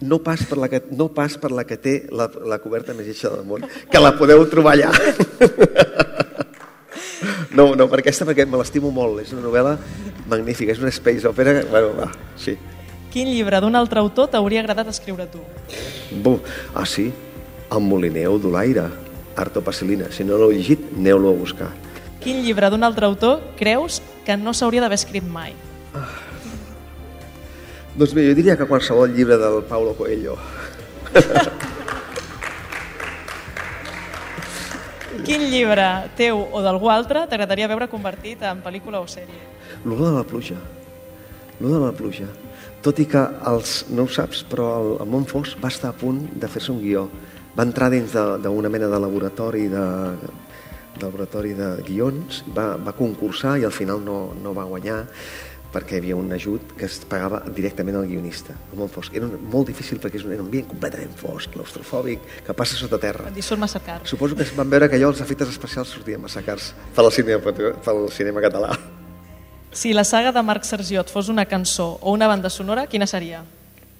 No 0.00 0.18
pas 0.20 0.42
per 0.44 0.58
la 0.60 0.68
que, 0.68 0.82
no 0.92 1.08
pas 1.08 1.38
per 1.40 1.50
la 1.56 1.64
que 1.64 1.78
té 1.80 1.94
la, 2.12 2.28
la 2.44 2.58
coberta 2.60 2.92
més 2.94 3.08
lletja 3.08 3.32
del 3.32 3.46
món, 3.48 3.64
que 3.64 4.02
la 4.02 4.12
podeu 4.18 4.44
trobar 4.52 4.76
allà. 4.76 4.92
No, 7.56 7.70
no, 7.72 7.86
per 7.88 8.02
aquesta 8.02 8.26
perquè 8.28 8.44
me 8.44 8.58
l'estimo 8.60 8.90
molt. 8.92 9.22
És 9.22 9.32
una 9.32 9.46
novel·la 9.46 9.76
magnífica, 10.28 10.74
és 10.74 10.80
una 10.82 10.92
space 10.92 11.24
opera... 11.28 11.54
Bueno, 11.70 11.94
va, 11.96 12.10
sí. 12.36 12.52
Quin 13.12 13.30
llibre 13.32 13.62
d'un 13.64 13.78
altre 13.78 14.02
autor 14.02 14.28
t'hauria 14.34 14.60
agradat 14.60 14.90
escriure 14.92 15.24
tu? 15.32 15.40
Bu, 16.20 16.36
ah, 16.76 16.84
sí, 16.84 17.08
El 17.72 17.80
Molineu 17.80 18.36
d'Olaire, 18.42 18.90
Arto 19.40 19.62
Pasilina. 19.64 20.10
Si 20.12 20.26
no 20.26 20.36
l'heu 20.36 20.52
llegit, 20.52 20.84
aneu-lo 20.98 21.32
a 21.32 21.38
buscar. 21.38 21.70
Quin 22.20 22.42
llibre 22.44 22.68
d'un 22.72 22.84
altre 22.84 23.08
autor 23.08 23.40
creus 23.56 24.02
que 24.26 24.36
no 24.36 24.52
s'hauria 24.52 24.84
d'haver 24.84 25.00
escrit 25.00 25.24
mai? 25.24 25.56
Doncs 27.96 28.12
bé, 28.12 28.26
jo 28.28 28.34
diria 28.36 28.56
que 28.60 28.66
qualsevol 28.68 29.12
llibre 29.16 29.38
del 29.40 29.62
Paulo 29.64 29.94
Coelho. 29.96 30.36
Quin 35.26 35.42
llibre 35.50 35.86
teu 36.18 36.38
o 36.52 36.60
d'algú 36.62 36.90
altre 36.92 37.24
t'agradaria 37.30 37.68
veure 37.70 37.88
convertit 37.90 38.42
en 38.46 38.60
pel·lícula 38.62 39.00
o 39.02 39.08
sèrie? 39.10 39.40
L'olor 39.84 40.10
de 40.12 40.16
la 40.20 40.26
pluja. 40.28 40.58
L'olor 41.60 41.80
de 41.80 41.86
la 41.88 41.94
pluja. 41.96 42.28
Tot 42.84 43.00
i 43.02 43.06
que 43.10 43.22
els, 43.50 43.78
no 43.90 44.04
ho 44.04 44.12
saps, 44.12 44.44
però 44.46 44.66
el, 44.82 44.90
el 45.02 45.08
Montfos 45.10 45.56
va 45.62 45.72
estar 45.72 45.90
a 45.90 45.96
punt 45.96 46.20
de 46.38 46.50
fer-se 46.52 46.70
un 46.74 46.82
guió. 46.84 47.06
Va 47.56 47.64
entrar 47.64 47.88
dins 47.90 48.12
de- 48.12 48.36
d'una 48.44 48.68
mena 48.70 48.90
de 48.92 49.00
laboratori 49.00 49.64
de, 49.72 49.86
de 50.20 51.02
laboratori 51.02 51.54
de 51.56 51.70
guions, 51.88 52.44
va, 52.54 52.74
va 52.76 52.92
concursar 52.94 53.56
i 53.58 53.64
al 53.64 53.72
final 53.74 54.04
no, 54.04 54.34
no 54.36 54.52
va 54.54 54.68
guanyar 54.68 55.00
perquè 55.76 55.98
hi 55.98 56.00
havia 56.00 56.16
un 56.16 56.32
ajut 56.32 56.72
que 56.78 56.86
es 56.88 56.96
pagava 57.08 57.42
directament 57.52 57.98
al 58.00 58.06
guionista, 58.08 58.56
món 58.78 58.88
fosc. 58.92 59.14
Era 59.16 59.28
un, 59.28 59.36
molt 59.52 59.68
difícil 59.68 60.00
perquè 60.00 60.20
és 60.20 60.24
un, 60.24 60.32
era 60.32 60.40
un 60.40 60.48
ambient 60.48 60.68
completament 60.70 61.12
fosc, 61.20 61.52
claustrofòbic, 61.52 62.24
que 62.46 62.56
passa 62.56 62.78
sota 62.80 62.98
terra. 63.02 63.28
Dius, 63.34 63.50
són 63.52 63.60
massa 63.60 63.82
cars. 63.84 64.08
Suposo 64.08 64.38
que 64.38 64.46
van 64.56 64.72
veure 64.72 64.88
que 64.88 64.96
allò 64.96 65.12
els 65.12 65.20
efectes 65.24 65.52
especials 65.52 65.92
sortien 65.92 66.22
massa 66.22 66.42
cars 66.46 66.72
pel 66.96 67.10
cinema, 67.12 67.52
pel 67.52 68.06
cinema 68.14 68.44
català. 68.44 68.72
Si 69.76 69.92
la 69.92 70.06
saga 70.08 70.32
de 70.32 70.42
Marc 70.46 70.64
Sergiot 70.64 71.12
fos 71.12 71.28
una 71.28 71.44
cançó 71.44 71.98
o 72.00 72.14
una 72.16 72.30
banda 72.30 72.48
sonora, 72.48 72.86
quina 72.88 73.06
seria? 73.06 73.42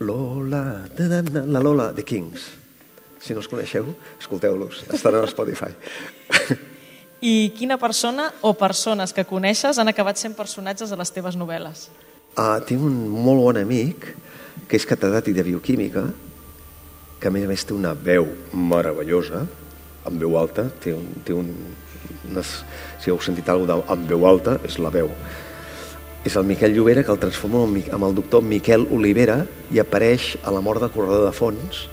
Lola, 0.00 0.62
da, 0.96 1.08
da, 1.10 1.20
da, 1.22 1.42
la 1.44 1.60
Lola, 1.60 1.90
The 1.96 2.04
Kings. 2.04 2.48
Si 3.20 3.34
no 3.34 3.42
els 3.42 3.50
coneixeu, 3.50 3.90
escolteu-los, 4.20 4.86
estan 4.96 5.18
a 5.18 5.26
Spotify. 5.28 5.74
I 7.26 7.50
quina 7.56 7.74
persona 7.74 8.28
o 8.46 8.52
persones 8.54 9.10
que 9.10 9.24
coneixes 9.26 9.80
han 9.82 9.90
acabat 9.90 10.20
sent 10.20 10.36
personatges 10.38 10.92
a 10.92 10.98
les 11.00 11.10
teves 11.10 11.34
novel·les? 11.34 11.88
Uh, 12.36 12.60
tinc 12.68 12.84
un 12.86 13.00
molt 13.10 13.42
bon 13.42 13.58
amic 13.58 14.12
que 14.70 14.78
és 14.78 14.86
catedràtic 14.86 15.34
de 15.34 15.42
bioquímica, 15.46 16.04
que 17.18 17.26
a 17.26 17.32
més 17.34 17.46
a 17.46 17.50
més 17.50 17.64
té 17.66 17.74
una 17.74 17.96
veu 17.98 18.28
meravellosa, 18.54 19.42
amb 20.06 20.22
veu 20.22 20.36
alta, 20.38 20.68
té 20.84 20.94
un, 20.94 21.08
té 21.26 21.34
un, 21.34 21.50
unes, 22.30 22.52
si 23.02 23.10
heu 23.10 23.18
sentit 23.24 23.50
alguna 23.50 23.80
cosa 23.80 23.96
amb 23.96 24.06
veu 24.12 24.26
alta, 24.28 24.60
és 24.68 24.78
la 24.78 24.94
veu. 24.94 25.10
És 26.26 26.36
el 26.38 26.46
Miquel 26.46 26.74
Llobera 26.76 27.02
que 27.06 27.14
el 27.14 27.22
transforma 27.22 27.64
amb, 27.66 28.06
el 28.06 28.16
doctor 28.20 28.42
Miquel 28.42 28.86
Olivera 28.94 29.40
i 29.74 29.82
apareix 29.82 30.34
a 30.44 30.54
La 30.54 30.62
mort 30.62 30.82
del 30.82 30.94
corredor 30.94 31.26
de 31.26 31.34
fons, 31.34 31.86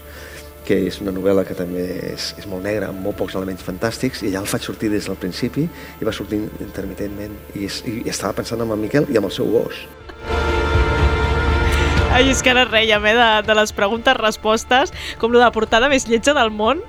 que 0.67 0.77
és 0.87 0.99
una 1.03 1.13
novel·la 1.15 1.43
que 1.47 1.55
també 1.57 1.83
és, 2.13 2.31
és 2.39 2.47
molt 2.49 2.63
negra, 2.65 2.89
amb 2.93 3.03
molt 3.03 3.17
pocs 3.19 3.35
elements 3.39 3.63
fantàstics, 3.65 4.23
i 4.23 4.31
allà 4.31 4.43
el 4.43 4.49
faig 4.49 4.65
sortir 4.65 4.91
des 4.93 5.09
del 5.09 5.19
principi 5.19 5.65
i 5.65 6.07
va 6.07 6.15
sortint 6.15 6.47
intermitentment. 6.63 7.35
I, 7.53 7.67
és, 7.67 7.81
i 7.89 8.01
estava 8.09 8.35
pensant 8.39 8.63
en 8.63 8.71
el 8.73 8.81
Miquel 8.81 9.09
i 9.11 9.19
amb 9.19 9.29
el 9.29 9.35
seu 9.35 9.49
gos. 9.51 9.83
Ai, 12.13 12.27
és 12.29 12.43
que 12.45 12.51
ara 12.51 12.67
reiem, 12.69 13.05
eh, 13.09 13.13
de, 13.17 13.27
de 13.47 13.53
les 13.57 13.71
preguntes-respostes, 13.73 14.91
com 15.17 15.33
lo 15.33 15.39
de 15.39 15.47
la 15.47 15.53
portada 15.55 15.89
més 15.89 16.05
lletja 16.05 16.35
del 16.37 16.51
món. 16.53 16.83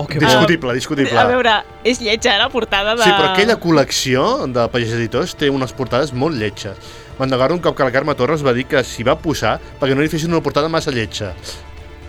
Oh, 0.00 0.06
que 0.08 0.16
discutible, 0.16 0.72
discutible. 0.72 1.18
A 1.20 1.26
veure, 1.28 1.58
és 1.84 2.00
lletja, 2.00 2.32
eh, 2.32 2.40
la 2.40 2.48
portada 2.48 2.94
de... 2.96 3.04
Sí, 3.04 3.12
però 3.12 3.34
aquella 3.34 3.58
col·lecció 3.60 4.46
de 4.48 4.64
Pagès 4.72 4.94
Editors 4.96 5.36
té 5.36 5.52
unes 5.52 5.76
portades 5.76 6.14
molt 6.16 6.40
lletges. 6.40 6.80
Me'n 7.18 7.36
un 7.52 7.60
cop 7.60 7.76
que 7.76 7.84
la 7.84 7.92
Carme 7.92 8.14
Torres 8.16 8.40
va 8.40 8.54
dir 8.56 8.64
que 8.64 8.80
s'hi 8.82 9.04
va 9.04 9.18
posar 9.20 9.58
perquè 9.78 9.94
no 9.94 10.00
li 10.00 10.08
fessin 10.08 10.32
una 10.32 10.40
portada 10.40 10.72
massa 10.72 10.90
lletja. 10.90 11.34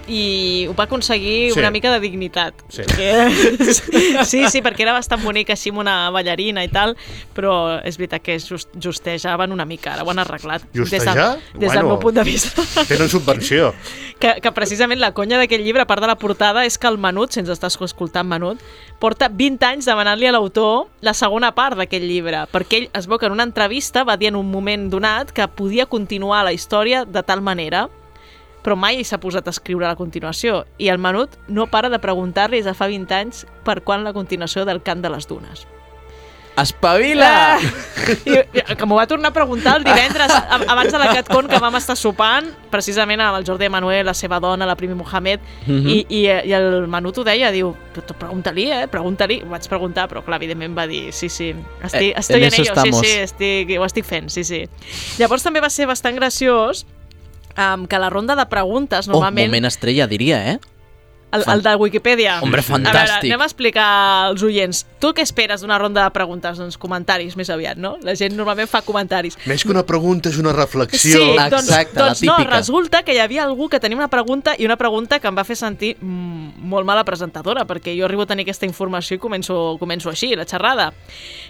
I 0.07 0.65
ho 0.69 0.73
va 0.75 0.85
aconseguir 0.85 1.51
Sí. 1.53 1.59
una 1.59 1.71
mica 1.71 1.91
de 1.91 1.99
dignitat. 1.99 2.53
Sí. 2.69 2.81
Perquè... 2.83 4.23
sí, 4.25 4.43
sí, 4.49 4.61
perquè 4.61 4.81
era 4.83 4.93
bastant 4.93 5.23
bonic 5.23 5.49
així 5.53 5.71
amb 5.71 5.79
una 5.83 6.09
ballarina 6.11 6.63
i 6.63 6.69
tal, 6.71 6.95
però 7.35 7.79
és 7.83 7.97
veritat 7.97 8.21
que 8.23 8.37
just, 8.39 8.69
justejaven 8.81 9.51
una 9.51 9.65
mica, 9.65 9.93
ara 9.93 10.03
ho 10.03 10.09
han 10.11 10.19
arreglat. 10.19 10.65
Justejar? 10.75 11.15
Des, 11.15 11.53
de, 11.53 11.59
des 11.59 11.71
del 11.71 11.83
Bueno. 11.83 11.87
meu 11.89 11.99
punt 11.99 12.15
de 12.15 12.23
vista. 12.23 12.61
Tenen 12.87 13.09
subvenció. 13.09 13.73
que, 14.19 14.35
que 14.41 14.51
precisament 14.55 14.99
la 15.01 15.11
conya 15.13 15.37
d'aquest 15.37 15.63
llibre, 15.63 15.81
a 15.83 15.87
part 15.87 15.99
de 16.01 16.07
la 16.07 16.15
portada, 16.15 16.65
és 16.65 16.77
que 16.77 16.87
el 16.87 16.97
Menut, 16.97 17.33
si 17.33 17.41
ens 17.41 17.49
estàs 17.51 17.75
escoltant 17.81 18.27
Menut, 18.27 18.61
porta 18.99 19.27
20 19.27 19.65
anys 19.67 19.85
demanant-li 19.89 20.27
a 20.29 20.31
l'autor 20.31 20.87
la 21.01 21.13
segona 21.13 21.51
part 21.55 21.75
d'aquest 21.77 22.03
llibre, 22.05 22.45
perquè 22.53 22.77
ell 22.83 22.89
es 22.95 23.07
veu 23.07 23.19
que 23.19 23.25
en 23.27 23.33
una 23.35 23.43
entrevista 23.43 24.05
va 24.07 24.15
dir 24.15 24.29
en 24.31 24.37
un 24.39 24.49
moment 24.51 24.89
donat 24.89 25.31
que 25.35 25.47
podia 25.47 25.85
continuar 25.87 26.43
la 26.45 26.53
història 26.53 27.03
de 27.03 27.23
tal 27.23 27.41
manera 27.41 27.89
però 28.63 28.75
mai 28.79 29.03
s'ha 29.03 29.19
posat 29.19 29.47
a 29.47 29.51
escriure 29.51 29.85
la 29.87 29.95
continuació 29.99 30.65
i 30.77 30.87
el 30.89 30.97
Menut 30.97 31.35
no 31.47 31.67
para 31.67 31.89
de 31.89 31.99
preguntar-li 31.99 32.57
des 32.61 32.65
de 32.65 32.73
fa 32.73 32.87
20 32.87 33.11
anys 33.13 33.45
per 33.63 33.81
quan 33.83 34.03
la 34.03 34.13
continuació 34.13 34.65
del 34.65 34.81
Cant 34.81 35.01
de 35.03 35.09
les 35.09 35.27
Dunes. 35.27 35.67
Espavila! 36.55 37.57
I, 38.29 38.35
i, 38.53 38.61
que 38.77 38.85
m'ho 38.85 38.93
va 38.99 39.07
tornar 39.09 39.31
a 39.31 39.33
preguntar 39.33 39.77
el 39.79 39.85
divendres, 39.87 40.29
abans 40.69 40.91
de 40.93 40.99
la 41.01 41.07
CatCon, 41.15 41.47
que 41.49 41.57
vam 41.57 41.73
estar 41.79 41.95
sopant, 41.97 42.45
precisament 42.69 43.23
amb 43.25 43.39
el 43.39 43.47
Jordi 43.47 43.69
Manuel, 43.73 44.05
la 44.05 44.13
seva 44.13 44.37
dona, 44.43 44.67
la 44.69 44.75
Primi 44.77 44.93
Mohamed, 44.93 45.41
Mhm. 45.65 45.87
i, 45.89 45.97
i, 46.09 46.21
i 46.29 46.53
el 46.53 46.85
Menut 46.87 47.17
ho 47.17 47.23
deia, 47.25 47.49
diu, 47.51 47.73
"Però 47.95 48.05
pregunta-li, 48.19 48.67
eh, 48.71 48.87
pregunta-li. 48.87 49.41
Ho 49.41 49.49
vaig 49.49 49.65
preguntar, 49.67 50.07
però 50.09 50.21
clar, 50.23 50.37
evidentment 50.41 50.77
va 50.77 50.85
dir, 50.85 51.11
sí, 51.11 51.27
sí, 51.29 51.55
estic, 51.81 52.01
Eh, 52.01 52.13
estoy 52.17 52.43
en 52.43 52.53
en, 52.53 52.53
ello, 52.53 52.73
estamos. 52.73 52.99
sí, 52.99 53.07
sí, 53.07 53.19
estic, 53.19 53.79
ho 53.79 53.85
estic 53.85 54.05
fent, 54.05 54.29
sí, 54.29 54.43
sí. 54.43 54.67
Llavors 55.17 55.41
també 55.43 55.59
va 55.59 55.69
ser 55.71 55.87
bastant 55.87 56.15
graciós 56.15 56.85
um, 57.57 57.87
que 57.87 57.99
la 57.99 58.09
ronda 58.09 58.35
de 58.35 58.45
preguntes, 58.47 59.07
Oh, 59.07 59.11
normalment... 59.17 59.47
moment 59.51 59.65
estrella, 59.71 60.07
diria, 60.07 60.43
eh? 60.53 60.59
El, 61.33 61.41
el 61.49 61.63
de 61.63 61.71
Wikipedia. 61.81 62.35
Hombre, 62.45 62.61
A 62.61 62.61
veure, 62.61 62.83
fantàstic. 62.91 63.23
anem 63.31 63.41
a 63.41 63.45
explicar 63.47 63.85
als 64.27 64.43
oients. 64.45 64.83
Tu 65.01 65.09
què 65.17 65.23
esperes 65.25 65.63
d'una 65.63 65.79
ronda 65.81 66.03
de 66.05 66.11
preguntes? 66.13 66.59
Doncs 66.61 66.77
comentaris, 66.77 67.33
més 67.35 67.49
aviat, 67.49 67.73
no? 67.81 67.95
La 68.05 68.13
gent 68.13 68.35
normalment 68.37 68.69
fa 68.69 68.83
comentaris. 68.85 69.39
Més 69.49 69.63
que 69.65 69.71
una 69.73 69.81
pregunta 69.81 70.29
és 70.29 70.37
una 70.37 70.53
reflexió. 70.53 71.17
Sí, 71.17 71.31
doncs, 71.49 71.71
Exacte, 71.71 71.97
la 71.97 72.11
doncs 72.11 72.21
no, 72.21 72.35
típica. 72.37 72.53
resulta 72.53 73.01
que 73.01 73.15
hi 73.15 73.17
havia 73.23 73.47
algú 73.47 73.65
que 73.67 73.79
tenia 73.81 73.97
una 73.97 74.11
pregunta 74.13 74.53
i 74.59 74.67
una 74.69 74.77
pregunta 74.77 75.17
que 75.17 75.27
em 75.27 75.35
va 75.35 75.43
fer 75.43 75.57
sentir 75.57 75.95
mm, 75.99 76.61
molt 76.69 76.85
mala 76.85 77.01
presentadora, 77.03 77.65
perquè 77.65 77.97
jo 77.97 78.05
arribo 78.05 78.27
a 78.27 78.29
tenir 78.29 78.45
aquesta 78.45 78.69
informació 78.69 79.17
i 79.17 79.19
començo, 79.25 79.57
començo 79.81 80.13
així, 80.13 80.35
la 80.37 80.45
xerrada, 80.45 80.91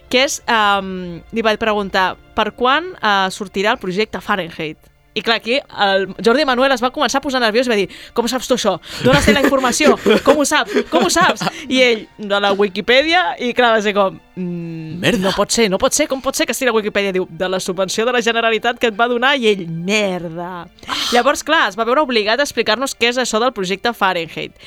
que 0.08 0.24
és, 0.24 0.40
um, 0.48 1.20
li 1.36 1.44
vaig 1.44 1.60
preguntar, 1.60 2.16
per 2.40 2.54
quan 2.56 2.94
uh, 3.04 3.28
sortirà 3.36 3.76
el 3.76 3.84
projecte 3.84 4.22
Fahrenheit? 4.24 4.78
I 5.14 5.22
clar, 5.22 5.38
aquí 5.38 5.60
el 5.60 6.08
Jordi 6.26 6.46
Manuel 6.46 6.72
es 6.74 6.82
va 6.82 6.90
començar 6.94 7.20
a 7.20 7.22
posar 7.22 7.40
nerviós 7.44 7.68
i 7.68 7.70
va 7.70 7.76
dir 7.78 7.88
com 8.18 8.26
saps 8.28 8.48
tu 8.50 8.56
això? 8.58 8.80
D'on 9.04 9.16
has 9.16 9.28
la 9.30 9.44
informació? 9.46 9.96
Com 10.26 10.40
ho 10.42 10.46
saps? 10.46 10.74
Com 10.90 11.06
ho 11.06 11.10
saps? 11.14 11.44
I 11.70 11.82
ell, 11.86 12.06
de 12.18 12.40
la 12.42 12.52
Wikipedia, 12.58 13.36
i 13.38 13.52
clar, 13.54 13.76
va 13.78 13.82
ser 13.86 13.94
com... 13.94 14.18
Mm, 14.36 15.00
Merda. 15.04 15.28
No 15.28 15.34
pot 15.36 15.52
ser, 15.54 15.68
no 15.70 15.78
pot 15.78 15.94
ser, 15.94 16.08
com 16.10 16.22
pot 16.24 16.34
ser 16.36 16.48
que 16.50 16.56
estigui 16.56 16.72
a 16.72 16.74
Wikipedia? 16.74 17.14
Diu, 17.14 17.28
de 17.30 17.50
la 17.50 17.60
subvenció 17.62 18.06
de 18.08 18.14
la 18.16 18.22
Generalitat 18.26 18.80
que 18.82 18.90
et 18.90 18.98
va 19.00 19.08
donar 19.12 19.36
i 19.38 19.50
ell, 19.52 19.68
merda. 19.68 20.66
Llavors, 21.14 21.44
clar, 21.46 21.68
es 21.70 21.78
va 21.78 21.86
veure 21.86 22.02
obligat 22.02 22.40
a 22.42 22.48
explicar-nos 22.48 22.96
què 22.98 23.12
és 23.14 23.22
això 23.22 23.42
del 23.44 23.54
projecte 23.54 23.94
Fahrenheit. 23.94 24.58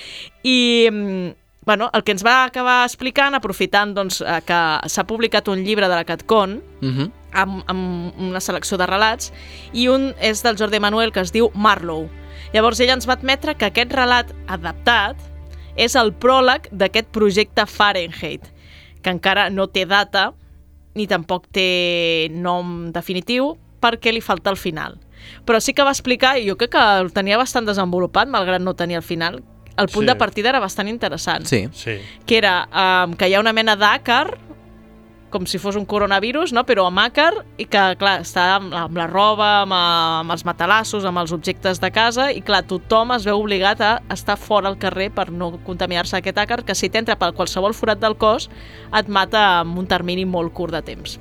I, 0.45 0.89
mm, 0.93 1.35
bueno, 1.67 1.91
el 1.93 2.05
que 2.07 2.13
ens 2.15 2.23
va 2.23 2.45
acabar 2.45 2.85
explicant, 2.87 3.35
aprofitant 3.35 3.95
doncs, 3.97 4.21
eh, 4.21 4.41
que 4.47 4.61
s'ha 4.89 5.03
publicat 5.09 5.49
un 5.51 5.65
llibre 5.67 5.89
de 5.89 5.95
la 5.97 6.05
Catcon, 6.05 6.61
Mhm. 6.81 7.11
Amb, 7.37 7.63
amb 7.71 8.17
una 8.31 8.41
selecció 8.41 8.79
de 8.81 8.87
relats, 8.89 9.33
i 9.73 9.89
un 9.93 10.15
és 10.21 10.43
del 10.43 10.57
Jordi 10.59 10.81
Manuel 10.81 11.13
que 11.13 11.21
es 11.23 11.33
diu 11.35 11.51
Marlowe. 11.55 12.09
Llavors 12.55 12.81
ell 12.81 12.91
ens 12.95 13.07
va 13.09 13.17
admetre 13.19 13.55
que 13.59 13.69
aquest 13.69 13.93
relat 13.93 14.33
adaptat 14.49 15.21
és 15.77 15.95
el 15.99 16.13
pròleg 16.15 16.71
d'aquest 16.73 17.09
projecte 17.13 17.67
Fahrenheit, 17.69 18.47
que 19.03 19.11
encara 19.13 19.51
no 19.51 19.67
té 19.69 19.85
data 19.87 20.31
ni 20.97 21.05
tampoc 21.07 21.45
té 21.53 22.29
nom 22.33 22.91
definitiu 22.95 23.53
perquè 23.83 24.13
li 24.15 24.23
falta 24.25 24.49
el 24.51 24.57
final. 24.57 24.97
Però 25.45 25.61
sí 25.61 25.75
que 25.75 25.85
va 25.85 25.93
explicar, 25.93 26.39
i 26.39 26.47
jo 26.49 26.57
crec 26.57 26.73
que 26.73 26.85
el 27.01 27.13
tenia 27.13 27.37
bastant 27.37 27.67
desenvolupat, 27.69 28.29
malgrat 28.33 28.63
no 28.65 28.73
tenir 28.79 28.97
el 28.97 29.03
final, 29.05 29.43
el 29.77 29.89
punt 29.93 30.07
Sí. 30.07 30.09
de 30.09 30.15
partida 30.17 30.49
era 30.49 30.61
bastant 30.61 30.89
interessant 30.89 31.45
Sí. 31.45 31.69
Sí. 31.75 31.99
que 32.25 32.39
era 32.39 32.69
um, 32.73 33.13
que 33.13 33.29
hi 33.29 33.35
ha 33.35 33.41
una 33.41 33.53
mena 33.53 33.77
d'àcar 33.77 34.39
com 35.31 35.45
si 35.45 35.59
fos 35.59 35.75
un 35.77 35.85
coronavirus, 35.85 36.53
no? 36.55 36.63
però 36.65 36.87
amb 36.87 37.01
àcar, 37.03 37.33
i 37.59 37.67
que, 37.67 37.81
clar, 37.99 38.21
està 38.23 38.45
amb 38.57 38.71
la, 38.73 38.85
amb 38.87 38.97
la 38.97 39.07
roba, 39.11 39.49
amb, 39.65 39.75
a- 39.75 40.21
amb 40.23 40.33
els 40.33 40.45
matalassos, 40.47 41.05
amb 41.05 41.19
els 41.19 41.33
objectes 41.35 41.81
de 41.83 41.91
casa, 41.93 42.31
i, 42.33 42.41
clar, 42.47 42.63
tothom 42.65 43.11
es 43.17 43.27
veu 43.27 43.41
obligat 43.43 43.81
a 43.85 43.91
estar 44.15 44.37
fora 44.39 44.71
al 44.71 44.79
carrer 44.79 45.11
per 45.13 45.29
no 45.35 45.51
contaminar-se 45.67 46.17
aquest 46.21 46.39
àcar, 46.39 46.63
que 46.65 46.75
si 46.79 46.89
t'entra 46.89 47.19
per 47.21 47.33
qualsevol 47.35 47.75
forat 47.75 47.99
del 48.01 48.15
cos, 48.17 48.49
et 48.95 49.09
mata 49.09 49.63
en 49.63 49.77
un 49.77 49.87
termini 49.91 50.25
molt 50.25 50.55
curt 50.55 50.73
de 50.79 50.83
temps. 50.83 51.19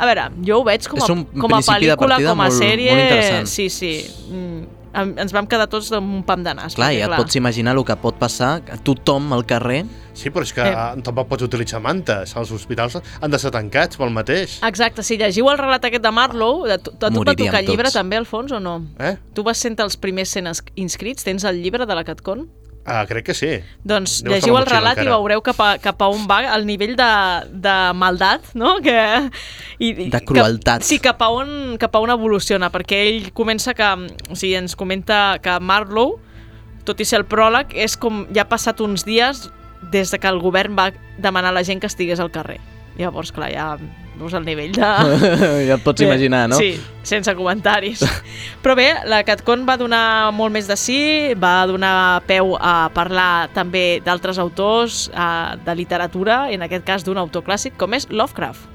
A 0.00 0.06
veure, 0.08 0.28
jo 0.46 0.60
ho 0.60 0.64
veig 0.64 0.86
com 0.88 0.96
a, 1.00 1.06
com 1.40 1.52
a 1.56 1.58
pel·lícula, 1.76 2.16
com 2.30 2.40
a 2.40 2.46
molt- 2.48 2.56
sèrie... 2.60 2.92
molt 2.94 3.48
sí, 3.48 3.66
sí. 3.68 3.94
Mm, 4.30 4.62
ens 4.94 5.32
vam 5.32 5.46
quedar 5.46 5.68
tots 5.70 5.92
amb 5.92 6.14
un 6.18 6.22
pam 6.26 6.42
de 6.42 6.54
nas. 6.54 6.74
Clar, 6.74 6.90
perquè, 6.90 6.98
ja 6.98 7.06
et 7.06 7.16
pots 7.16 7.36
imaginar 7.36 7.76
el 7.76 7.84
que 7.84 7.96
pot 7.96 8.16
passar 8.18 8.62
a 8.70 8.76
tothom 8.76 9.32
al 9.32 9.44
carrer. 9.46 9.84
Sí, 10.12 10.28
però 10.30 10.42
és 10.42 10.52
que 10.52 10.60
Eh. 10.66 11.02
tampoc 11.02 11.28
pots 11.28 11.42
utilitzar 11.46 11.80
mantes. 11.80 12.34
Els 12.36 12.50
hospitals 12.50 12.98
han 13.20 13.30
de 13.30 13.38
ser 13.38 13.50
tancats 13.50 13.96
pel 13.96 14.10
mateix. 14.10 14.58
Exacte, 14.66 15.02
si 15.02 15.16
llegiu 15.16 15.48
el 15.50 15.58
relat 15.58 15.84
aquest 15.84 16.02
de 16.02 16.10
Marlowe, 16.10 16.68
de, 16.68 16.78
tu- 16.78 16.90
de 16.90 16.98
tu 16.98 17.06
et 17.22 17.28
va 17.28 17.34
tocar 17.34 17.60
el 17.60 17.66
llibre 17.66 17.84
tots. 17.84 17.94
també, 17.94 18.16
Alfons, 18.16 18.52
o 18.52 18.60
no? 18.60 18.82
Eh? 18.98 19.16
Tu 19.32 19.42
vas 19.42 19.56
ser 19.56 19.70
entre 19.70 19.84
els 19.84 19.96
primers 19.96 20.28
sent 20.28 20.46
es- 20.48 20.64
inscrits? 20.74 21.24
Tens 21.24 21.44
el 21.44 21.62
llibre 21.62 21.86
de 21.86 21.94
la 21.94 22.04
Catcon? 22.04 22.48
Ah, 22.84 23.04
crec 23.06 23.26
que 23.28 23.34
sí. 23.36 23.50
Doncs 23.84 24.20
Deu 24.24 24.32
llegiu 24.32 24.56
el 24.56 24.64
relat 24.66 24.96
i 24.98 25.04
encara. 25.04 25.18
veureu 25.18 25.42
cap 25.44 25.60
a, 25.60 25.68
cap 25.82 26.00
a 26.00 26.08
on 26.10 26.24
va 26.30 26.40
el 26.56 26.64
nivell 26.66 26.96
de, 26.98 27.10
de 27.52 27.74
maldat, 27.94 28.48
no? 28.56 28.78
Que, 28.82 28.96
i, 29.78 29.90
i 29.90 30.08
De 30.10 30.22
crueltat. 30.24 30.80
Cap, 30.80 30.88
sí, 30.88 30.98
cap 31.02 31.20
a, 31.22 31.28
on, 31.28 31.76
cap 31.80 31.94
a 31.94 32.00
on 32.02 32.12
evoluciona, 32.14 32.72
perquè 32.72 33.04
ell 33.10 33.30
comença 33.36 33.76
que... 33.76 33.90
O 34.30 34.34
sigui, 34.38 34.56
ens 34.58 34.74
comenta 34.80 35.38
que 35.44 35.58
Marlowe, 35.60 36.18
tot 36.88 37.00
i 37.00 37.06
ser 37.06 37.20
el 37.20 37.28
pròleg, 37.28 37.76
és 37.76 37.98
com 38.00 38.24
ja 38.34 38.46
ha 38.46 38.50
passat 38.50 38.80
uns 38.80 39.04
dies 39.04 39.48
des 39.92 40.10
de 40.10 40.18
que 40.18 40.28
el 40.28 40.40
govern 40.40 40.74
va 40.76 40.90
demanar 41.20 41.52
a 41.52 41.58
la 41.60 41.64
gent 41.64 41.84
que 41.84 41.88
estigués 41.90 42.20
al 42.20 42.32
carrer. 42.32 42.58
Llavors, 42.98 43.32
clar, 43.32 43.52
ja 43.52 43.74
veus 44.20 44.34
el 44.36 44.44
nivell 44.46 44.72
de... 44.76 44.90
ja 45.68 45.76
et 45.76 45.84
pots 45.84 46.04
imaginar, 46.04 46.46
no? 46.52 46.58
Sí, 46.60 46.74
sense 47.06 47.32
comentaris. 47.38 48.04
Però 48.62 48.76
bé, 48.78 48.90
la 49.10 49.22
CatCon 49.26 49.64
va 49.68 49.78
donar 49.80 50.30
molt 50.36 50.54
més 50.54 50.68
de 50.70 50.76
sí, 50.78 51.00
va 51.40 51.64
donar 51.70 52.22
peu 52.28 52.54
a 52.56 52.90
parlar 52.94 53.48
també 53.56 54.02
d'altres 54.04 54.40
autors 54.42 55.06
eh, 55.10 55.56
de 55.64 55.78
literatura, 55.78 56.44
en 56.52 56.68
aquest 56.68 56.86
cas 56.86 57.06
d'un 57.06 57.20
autor 57.20 57.46
clàssic, 57.46 57.78
com 57.80 57.96
és 57.96 58.08
Lovecraft. 58.10 58.68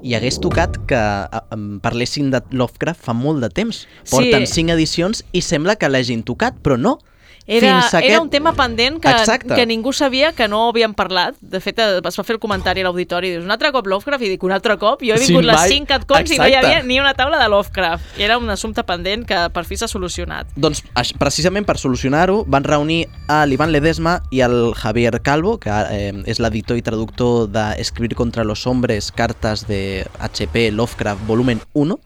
I 0.00 0.14
hagués 0.16 0.38
tocat 0.40 0.78
que 0.88 0.96
eh, 0.96 1.60
parlessin 1.84 2.30
de 2.32 2.40
Lovecraft 2.56 3.02
fa 3.04 3.14
molt 3.16 3.44
de 3.44 3.50
temps. 3.52 3.84
Sí. 3.84 4.14
Porten 4.14 4.46
cinc 4.48 4.72
edicions 4.72 5.24
i 5.36 5.42
sembla 5.44 5.76
que 5.76 5.90
l'hagin 5.90 6.24
tocat, 6.24 6.56
però 6.64 6.78
no. 6.80 6.98
Era, 7.46 7.80
Fins 7.80 7.94
a 7.94 7.98
era 7.98 8.06
aquest- 8.06 8.22
un 8.22 8.30
tema 8.30 8.52
pendent 8.52 9.00
que, 9.00 9.10
Exacte. 9.10 9.54
que 9.54 9.66
ningú 9.66 9.92
sabia 9.92 10.32
que 10.32 10.46
no 10.46 10.68
havíem 10.68 10.94
parlat. 10.94 11.34
De 11.40 11.58
fet, 11.60 11.78
eh, 11.80 11.98
es 12.06 12.18
va 12.18 12.22
fer 12.24 12.34
el 12.34 12.38
comentari 12.38 12.80
a 12.82 12.84
l'auditori 12.84 13.28
i 13.28 13.30
dius, 13.32 13.44
un 13.44 13.50
altre 13.50 13.72
cop 13.72 13.86
Lovecraft? 13.86 14.22
I 14.22 14.28
dic, 14.28 14.42
un 14.44 14.52
altre 14.52 14.76
cop? 14.78 15.00
Jo 15.02 15.14
he 15.14 15.18
Sí, 15.18 15.28
vingut 15.32 15.44
les 15.48 15.56
mai. 15.56 15.68
5 15.68 15.86
catcons 15.88 16.30
i 16.30 16.38
no 16.38 16.46
hi 16.46 16.54
havia 16.54 16.82
ni 16.84 17.00
una 17.00 17.14
taula 17.14 17.38
de 17.42 17.48
Lovecraft. 17.48 18.18
Era 18.18 18.38
un 18.38 18.48
assumpte 18.50 18.84
pendent 18.84 19.26
que 19.26 19.48
per 19.52 19.64
fi 19.64 19.76
s'ha 19.76 19.88
solucionat. 19.88 20.46
Doncs 20.54 20.82
precisament 21.18 21.66
per 21.66 21.76
solucionar-ho 21.78 22.44
van 22.46 22.62
reunir 22.62 23.08
a 23.26 23.44
l'Ivan 23.46 23.72
Ledesma 23.72 24.20
i 24.30 24.42
al 24.42 24.72
Javier 24.74 25.20
Calvo, 25.22 25.58
que 25.58 25.70
eh, 25.90 26.12
és 26.26 26.38
l'editor 26.38 26.76
i 26.76 26.82
traductor 26.82 27.48
de 27.48 27.74
Escribir 27.80 28.14
contra 28.14 28.44
los 28.44 28.66
hombres, 28.66 29.10
cartes 29.10 29.66
de 29.66 30.06
HP 30.20 30.70
Lovecraft 30.70 31.26
volumen 31.26 31.60
1, 31.72 31.98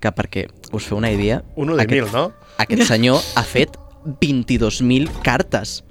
que 0.00 0.10
perquè 0.12 0.48
us 0.72 0.84
feu 0.84 0.98
una 0.98 1.10
idea... 1.12 1.42
Uno 1.56 1.76
de 1.76 1.82
aquest, 1.84 2.02
mil, 2.02 2.12
no? 2.12 2.32
Aquest 2.58 2.82
senyor 2.82 3.20
ha 3.36 3.42
fet 3.42 3.70
22.000 4.04 5.08
cartes. 5.22 5.82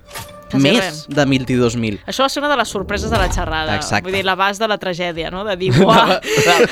Que 0.52 0.60
Més 0.60 1.06
de 1.08 1.24
22.000. 1.24 2.02
Això 2.12 2.26
va 2.26 2.30
ser 2.30 2.42
una 2.42 2.50
de 2.52 2.58
les 2.60 2.68
sorpreses 2.68 3.08
de 3.08 3.16
la 3.16 3.30
xerrada. 3.32 3.78
Exacte. 3.80 4.04
Vull 4.10 4.18
dir, 4.18 4.26
l'abast 4.28 4.60
de 4.60 4.68
la 4.68 4.76
tragèdia, 4.82 5.30
no? 5.32 5.46
De 5.48 5.56
dir, 5.56 5.70
uah, 5.86 6.18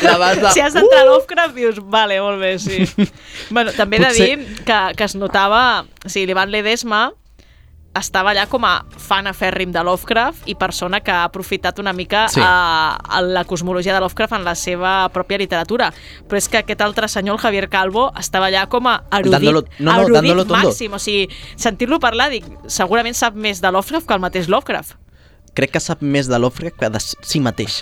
l'abast 0.04 0.42
de- 0.44 0.52
si 0.52 0.60
has 0.60 0.76
d'entrar 0.76 1.06
a 1.06 1.08
Lovecraft, 1.08 1.56
dius, 1.56 1.80
vale, 1.88 2.18
molt 2.20 2.42
bé, 2.44 2.58
sí. 2.60 2.84
bueno, 3.56 3.72
també 3.78 3.96
he 3.96 4.04
de 4.04 4.10
Potser- 4.10 4.28
dir 4.44 4.66
que, 4.68 4.80
que 5.00 5.08
es 5.08 5.16
notava... 5.16 5.62
O 6.04 6.12
sigui, 6.12 6.26
l'Ivan 6.28 6.52
Ledesma 6.52 7.06
estava 7.98 8.32
allà 8.32 8.46
com 8.48 8.64
a 8.66 8.86
fan 8.98 9.28
afèrrim 9.28 9.72
de 9.74 9.82
Lovecraft 9.84 10.48
i 10.48 10.56
persona 10.56 11.00
que 11.02 11.12
ha 11.12 11.24
aprofitat 11.26 11.80
una 11.80 11.92
mica 11.94 12.28
Sí. 12.30 12.40
a, 12.44 12.96
a 12.96 13.22
la 13.22 13.44
cosmologia 13.46 13.94
de 13.94 14.00
Lovecraft 14.00 14.34
en 14.34 14.44
la 14.46 14.56
seva 14.56 15.10
pròpia 15.10 15.38
literatura. 15.42 15.92
Però 16.28 16.38
és 16.38 16.48
que 16.48 16.58
aquest 16.62 16.82
altre 16.82 17.08
senyor, 17.08 17.36
el 17.36 17.42
Javier 17.42 17.68
Calvo, 17.70 18.12
estava 18.18 18.48
allà 18.48 18.68
com 18.70 18.88
a 18.88 19.04
erudit, 19.12 19.34
Dándolo- 19.40 19.66
no, 19.80 19.92
no, 19.92 20.00
erudit 20.02 20.14
dándolo 20.22 20.46
màxim. 20.46 20.94
O 20.94 21.00
sigui, 21.00 21.28
sentir-lo 21.58 22.00
parlar, 22.00 22.30
dic, 22.30 22.46
segurament 22.68 23.16
sap 23.16 23.34
més 23.36 23.60
de 23.62 23.72
Lovecraft 23.72 24.08
que 24.08 24.14
el 24.14 24.20
mateix 24.22 24.48
Lovecraft. 24.48 24.96
Crec 25.58 25.72
que 25.76 25.82
sap 25.84 26.02
més 26.02 26.28
de 26.30 26.38
Lovecraft 26.40 26.78
que 26.80 26.90
de 26.94 27.00
si 27.02 27.40
mateix. 27.44 27.80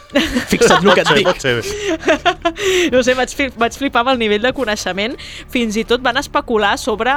Fixa't 0.51 0.85
el 0.85 0.93
que 0.95 1.03
et 1.03 1.11
dic. 1.17 1.27
no 2.93 3.01
sé, 3.03 3.13
vaig, 3.17 3.33
vaig 3.59 3.77
flipar 3.77 4.03
amb 4.03 4.13
el 4.13 4.19
nivell 4.21 4.41
de 4.43 4.51
coneixement. 4.55 5.15
Fins 5.53 5.77
i 5.79 5.83
tot 5.87 6.01
van 6.05 6.17
especular 6.21 6.75
sobre 6.81 7.13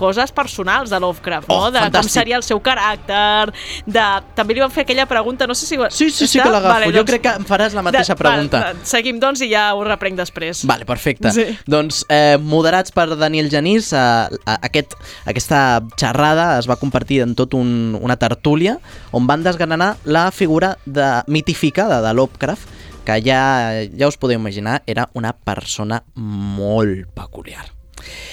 coses 0.00 0.32
personals 0.34 0.90
de 0.90 1.00
Lovecraft, 1.02 1.48
no? 1.50 1.58
Oh, 1.58 1.70
de 1.70 1.80
com 1.82 1.88
fantàstic. 1.88 2.14
seria 2.14 2.38
el 2.38 2.44
seu 2.46 2.60
caràcter, 2.64 3.52
de... 3.86 4.06
També 4.38 4.54
li 4.56 4.62
van 4.64 4.72
fer 4.74 4.84
aquella 4.86 5.06
pregunta, 5.10 5.46
no 5.50 5.56
sé 5.58 5.66
si... 5.66 5.78
Sí, 5.90 6.10
sí, 6.10 6.26
sí 6.26 6.38
que 6.40 6.48
l'agafo. 6.50 6.72
Vale, 6.74 6.92
jo 6.94 7.04
crec 7.08 7.22
que 7.26 7.34
em 7.40 7.46
faràs 7.48 7.74
la 7.76 7.82
mateixa 7.86 8.14
de- 8.14 8.20
pregunta. 8.22 8.62
Va, 8.68 8.86
seguim, 8.88 9.18
doncs, 9.22 9.42
i 9.46 9.50
ja 9.52 9.68
ho 9.76 9.82
reprenc 9.86 10.18
després. 10.18 10.64
Vale, 10.68 10.86
perfecte. 10.88 11.32
Sí. 11.34 11.46
Doncs, 11.68 12.04
eh, 12.12 12.36
moderats 12.40 12.92
per 12.94 13.08
Daniel 13.18 13.50
Genís, 13.52 13.92
eh, 13.92 13.98
a- 13.98 14.58
aquest, 14.68 14.94
aquesta 15.28 15.82
xerrada 15.98 16.58
es 16.58 16.68
va 16.70 16.76
convertir 16.80 17.22
en 17.24 17.34
tot 17.38 17.54
un, 17.58 17.96
una 18.00 18.16
tertúlia 18.20 18.78
on 19.12 19.26
van 19.26 19.42
desgranar 19.42 19.87
la 20.04 20.30
figura 20.30 20.76
de, 20.84 21.22
mitificada 21.26 22.02
de 22.02 22.12
Lovecraft, 22.14 22.68
que 23.08 23.22
ja, 23.24 23.40
ja 23.88 24.10
us 24.10 24.20
podeu 24.20 24.36
imaginar, 24.36 24.82
era 24.86 25.08
una 25.16 25.32
persona 25.32 26.02
molt 26.14 27.08
peculiar. 27.16 27.70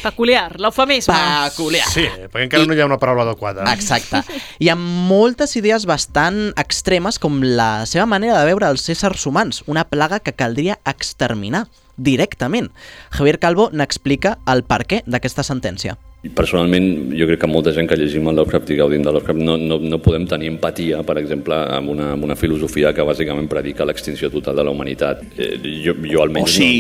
Peculiar, 0.03 0.59
l'eufemisme. 0.61 1.15
Peculiar. 1.49 1.87
Sí, 1.89 2.05
perquè 2.29 2.45
encara 2.45 2.67
no 2.67 2.75
hi 2.75 2.81
ha 2.83 2.87
una 2.87 2.99
paraula 3.01 3.25
adequada. 3.25 3.65
Exacte. 3.73 4.21
I 4.63 4.69
amb 4.73 5.07
moltes 5.09 5.55
idees 5.57 5.87
bastant 5.89 6.51
extremes 6.61 7.19
com 7.21 7.41
la 7.43 7.87
seva 7.89 8.05
manera 8.09 8.37
de 8.39 8.51
veure 8.51 8.69
els 8.69 8.85
éssers 8.93 9.25
humans, 9.25 9.63
una 9.71 9.87
plaga 9.89 10.21
que 10.21 10.35
caldria 10.37 10.79
exterminar 10.85 11.65
directament. 11.97 12.69
Javier 13.15 13.39
Calvo 13.39 13.69
n'explica 13.71 14.37
el 14.51 14.65
perquè 14.67 15.01
d'aquesta 15.08 15.45
sentència. 15.47 15.97
Personalment, 16.34 17.12
jo 17.13 17.28
crec 17.30 17.44
que 17.44 17.50
molta 17.50 17.73
gent 17.76 17.90
que 17.90 17.98
llegim 18.00 18.26
el 18.32 18.40
Lovecraft 18.40 18.71
i 18.73 18.80
gaudim 18.80 19.04
de 19.06 19.12
Lovecraft 19.13 19.44
no, 19.46 19.58
no, 19.62 19.78
no 19.78 20.00
podem 20.02 20.26
tenir 20.30 20.50
empatia, 20.54 21.04
per 21.06 21.19
exemple, 21.21 21.58
amb 21.76 21.92
una, 21.94 22.13
amb 22.15 22.26
una 22.26 22.38
filosofia 22.40 22.94
que 22.96 23.06
bàsicament 23.06 23.50
predica 23.52 23.86
l'extinció 23.86 24.32
total 24.34 24.58
de 24.58 24.65
la 24.65 24.73
humanitat. 24.73 25.21
Eh, 25.38 25.54
jo, 25.84 25.94
jo 26.02 26.23
almenys 26.23 26.50
O 26.50 26.58
sí. 26.58 26.71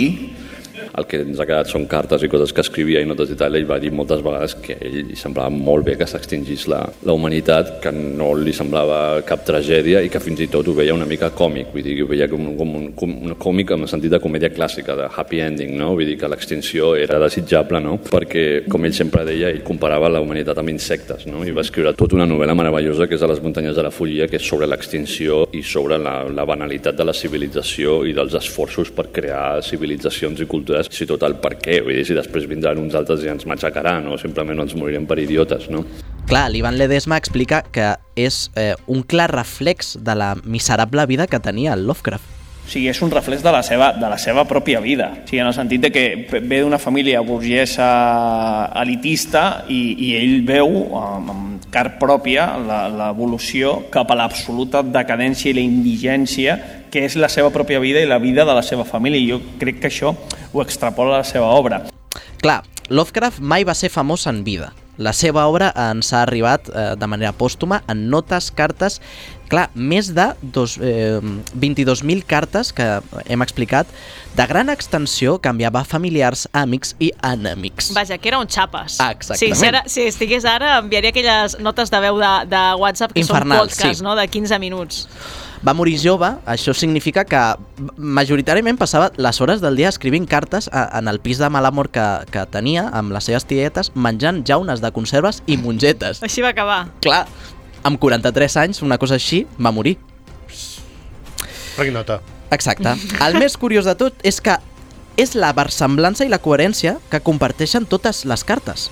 El 0.95 1.07
que 1.09 1.21
ens 1.23 1.39
ha 1.39 1.47
quedat 1.47 1.69
són 1.71 1.87
cartes 1.91 2.23
i 2.23 2.29
coses 2.31 2.53
que 2.55 2.63
escrivia 2.63 3.01
i 3.03 3.09
notes 3.09 3.31
i 3.31 3.37
tal. 3.39 3.55
Ell 3.55 3.67
va 3.69 3.79
dir 3.81 3.91
moltes 3.95 4.23
vegades 4.25 4.55
que 4.63 4.77
ell 4.79 5.01
li 5.09 5.17
semblava 5.19 5.51
molt 5.53 5.85
bé 5.87 5.95
que 5.99 6.07
s'extingís 6.09 6.67
la, 6.71 6.81
la 7.05 7.15
humanitat, 7.15 7.77
que 7.83 7.91
no 7.95 8.31
li 8.37 8.53
semblava 8.55 9.21
cap 9.27 9.45
tragèdia 9.47 10.01
i 10.03 10.11
que 10.11 10.21
fins 10.23 10.41
i 10.43 10.49
tot 10.51 10.67
ho 10.67 10.75
veia 10.77 10.95
una 10.95 11.07
mica 11.09 11.31
còmic, 11.35 11.71
vull 11.73 11.85
dir, 11.85 11.95
ho 12.03 12.09
veia 12.09 12.27
com, 12.31 12.47
com 12.57 12.75
un, 12.79 12.87
com 12.97 13.15
un 13.29 13.35
còmic 13.39 13.75
en 13.75 13.85
el 13.85 13.91
sentit 13.91 14.13
de 14.13 14.21
comèdia 14.23 14.51
clàssica, 14.53 14.95
de 14.97 15.07
happy 15.09 15.41
ending, 15.45 15.75
no? 15.79 15.93
Vull 15.95 16.09
dir 16.09 16.17
que 16.21 16.29
l'extinció 16.31 16.93
era 16.99 17.19
desitjable, 17.21 17.81
no? 17.83 17.97
Perquè, 18.09 18.45
com 18.71 18.85
ell 18.87 18.95
sempre 18.95 19.25
deia, 19.27 19.51
ell 19.53 19.63
comparava 19.67 20.09
la 20.11 20.21
humanitat 20.23 20.59
amb 20.61 20.73
insectes, 20.73 21.25
no? 21.29 21.43
I 21.45 21.53
va 21.55 21.65
escriure 21.65 21.95
tota 21.97 22.17
una 22.19 22.27
novel·la 22.29 22.57
meravellosa 22.57 23.09
que 23.09 23.17
és 23.19 23.25
a 23.25 23.29
les 23.31 23.41
muntanyes 23.43 23.75
de 23.77 23.85
la 23.85 23.93
Follia, 23.93 24.29
que 24.31 24.39
és 24.39 24.47
sobre 24.47 24.69
l'extinció 24.69 25.43
i 25.55 25.63
sobre 25.65 25.99
la, 26.01 26.17
la 26.29 26.47
banalitat 26.47 26.97
de 26.97 27.07
la 27.07 27.15
civilització 27.15 28.01
i 28.07 28.15
dels 28.17 28.35
esforços 28.37 28.91
per 28.95 29.09
crear 29.15 29.61
civilitzacions 29.65 30.41
i 30.41 30.49
cultures, 30.49 30.64
si 30.91 31.05
tot 31.05 31.23
el 31.23 31.35
per 31.41 31.55
què, 31.61 31.81
vull 31.85 31.95
dir, 31.95 32.05
si 32.05 32.13
després 32.17 32.47
vindran 32.49 32.77
uns 32.81 32.95
altres 32.95 33.23
i 33.23 33.29
ens 33.31 33.45
matxacaran 33.45 34.07
o 34.11 34.17
simplement 34.17 34.59
ens 34.65 34.75
morirem 34.75 35.05
per 35.05 35.19
idiotes, 35.19 35.69
no? 35.69 35.83
Clar, 36.25 36.47
l'Ivan 36.49 36.77
Ledesma 36.79 37.17
explica 37.21 37.61
que 37.71 37.91
és 38.17 38.49
eh, 38.57 38.73
un 38.87 39.03
clar 39.03 39.29
reflex 39.31 39.97
de 40.01 40.15
la 40.15 40.33
miserable 40.43 41.05
vida 41.05 41.27
que 41.27 41.39
tenia 41.39 41.73
el 41.73 41.85
Lovecraft. 41.85 42.31
O 42.65 42.67
sigui, 42.71 42.87
és 42.89 42.97
un 43.05 43.11
reflex 43.13 43.43
de 43.45 43.51
la 43.53 43.59
seva, 43.61 43.91
de 43.93 44.07
la 44.09 44.17
seva 44.17 44.41
pròpia 44.49 44.79
vida. 44.81 45.11
O 45.21 45.27
sigui, 45.29 45.37
en 45.43 45.51
el 45.51 45.53
sentit 45.53 45.83
de 45.83 45.91
que 45.93 46.05
ve 46.41 46.63
d'una 46.63 46.79
família 46.81 47.21
burgesa 47.21 47.85
elitista 48.81 49.65
i, 49.69 49.81
i 50.07 50.15
ell 50.17 50.39
veu 50.47 50.71
amb, 50.97 51.29
amb 51.29 51.67
car 51.69 51.97
pròpia 52.01 52.47
la- 52.65 52.87
l'evolució 52.89 53.83
cap 53.93 54.09
a 54.11 54.17
l'absoluta 54.17 54.81
decadència 54.81 55.51
i 55.51 55.57
la 55.59 55.61
indigència 55.65 56.57
que 56.95 57.03
és 57.03 57.17
la 57.19 57.27
seva 57.31 57.51
pròpia 57.51 57.81
vida 57.83 57.99
i 57.99 58.07
la 58.07 58.21
vida 58.23 58.47
de 58.47 58.55
la 58.55 58.63
seva 58.63 58.87
família. 58.87 59.19
I 59.19 59.27
jo 59.33 59.41
crec 59.59 59.83
que 59.83 59.91
això 59.91 60.15
ho 60.15 60.63
extrapola 60.63 61.17
a 61.17 61.25
la 61.25 61.27
seva 61.27 61.51
obra. 61.51 61.83
Clar, 62.39 62.61
Lovecraft 62.87 63.43
mai 63.43 63.67
va 63.67 63.75
ser 63.75 63.91
famós 63.91 64.23
en 64.31 64.43
vida. 64.47 64.71
La 64.95 65.11
seva 65.11 65.43
obra 65.51 65.73
ens 65.89 66.13
ha 66.13 66.21
arribat 66.23 66.69
eh, 66.69 66.83
de 66.95 67.07
manera 67.11 67.33
pòstuma 67.35 67.81
en 67.91 68.05
notes, 68.07 68.47
cartes, 68.55 69.01
clar, 69.51 69.65
més 69.75 70.13
de 70.15 70.29
dos, 70.55 70.77
eh, 70.79 71.19
22.000 71.51 72.23
cartes 72.23 72.71
que 72.71 72.85
hem 73.27 73.43
explicat, 73.43 73.89
de 74.37 74.45
gran 74.47 74.71
extensió 74.71 75.35
que 75.43 75.51
enviava 75.51 75.81
a 75.81 75.89
familiars, 75.89 76.45
amics 76.55 76.95
i 77.03 77.11
enemics. 77.27 77.91
Vaja, 77.97 78.15
que 78.17 78.31
era 78.31 78.39
un 78.39 78.47
xapes. 78.47 79.01
Ah, 79.03 79.11
exactament. 79.11 79.57
Sí, 79.57 79.59
si, 79.59 79.67
ara, 79.67 79.83
si 79.91 80.07
estigués 80.13 80.47
ara, 80.47 80.77
enviaria 80.79 81.11
aquelles 81.11 81.59
notes 81.59 81.91
de 81.91 81.99
veu 82.07 82.21
de, 82.23 82.31
de 82.55 82.63
WhatsApp 82.79 83.11
que 83.11 83.25
Infernals, 83.25 83.75
són 83.75 83.75
podcasts, 83.75 83.99
sí. 83.99 84.07
no?, 84.07 84.15
de 84.15 84.29
15 84.31 84.63
minuts. 84.63 85.09
Va 85.65 85.73
morir 85.73 85.95
jove, 85.97 86.27
això 86.45 86.75
significa 86.77 87.23
que 87.25 87.39
majoritàriament 87.97 88.77
passava 88.77 89.07
les 89.17 89.39
hores 89.41 89.63
del 89.63 89.79
dia 89.79 89.89
escrivint 89.89 90.27
cartes 90.29 90.67
a, 90.69 90.83
en 90.99 91.09
el 91.09 91.17
pis 91.23 91.39
de 91.41 91.49
mal 91.49 91.65
amor 91.65 91.89
que, 91.89 92.03
que 92.29 92.43
tenia, 92.53 92.83
amb 92.93 93.15
les 93.15 93.25
seves 93.25 93.47
tietetes, 93.49 93.89
menjant 93.97 94.43
jaunes 94.45 94.83
de 94.83 94.91
conserves 94.93 95.41
i 95.49 95.57
mongetes. 95.57 96.21
Així 96.21 96.45
va 96.45 96.51
acabar. 96.53 96.83
Clar, 97.01 97.23
amb 97.81 97.97
43 97.97 98.57
anys, 98.61 98.83
una 98.85 98.99
cosa 99.01 99.17
així, 99.17 99.47
va 99.57 99.73
morir. 99.73 99.95
Prenc 101.75 101.95
nota. 101.95 102.19
Exacte. 102.53 102.93
El 103.25 103.39
més 103.41 103.57
curiós 103.57 103.89
de 103.89 103.97
tot 103.97 104.21
és 104.21 104.37
que 104.45 104.59
és 105.17 105.33
la 105.33 105.49
versemblança 105.55 106.27
i 106.27 106.29
la 106.29 106.43
coherència 106.45 106.99
que 107.09 107.23
comparteixen 107.25 107.89
totes 107.89 108.21
les 108.29 108.45
cartes. 108.45 108.91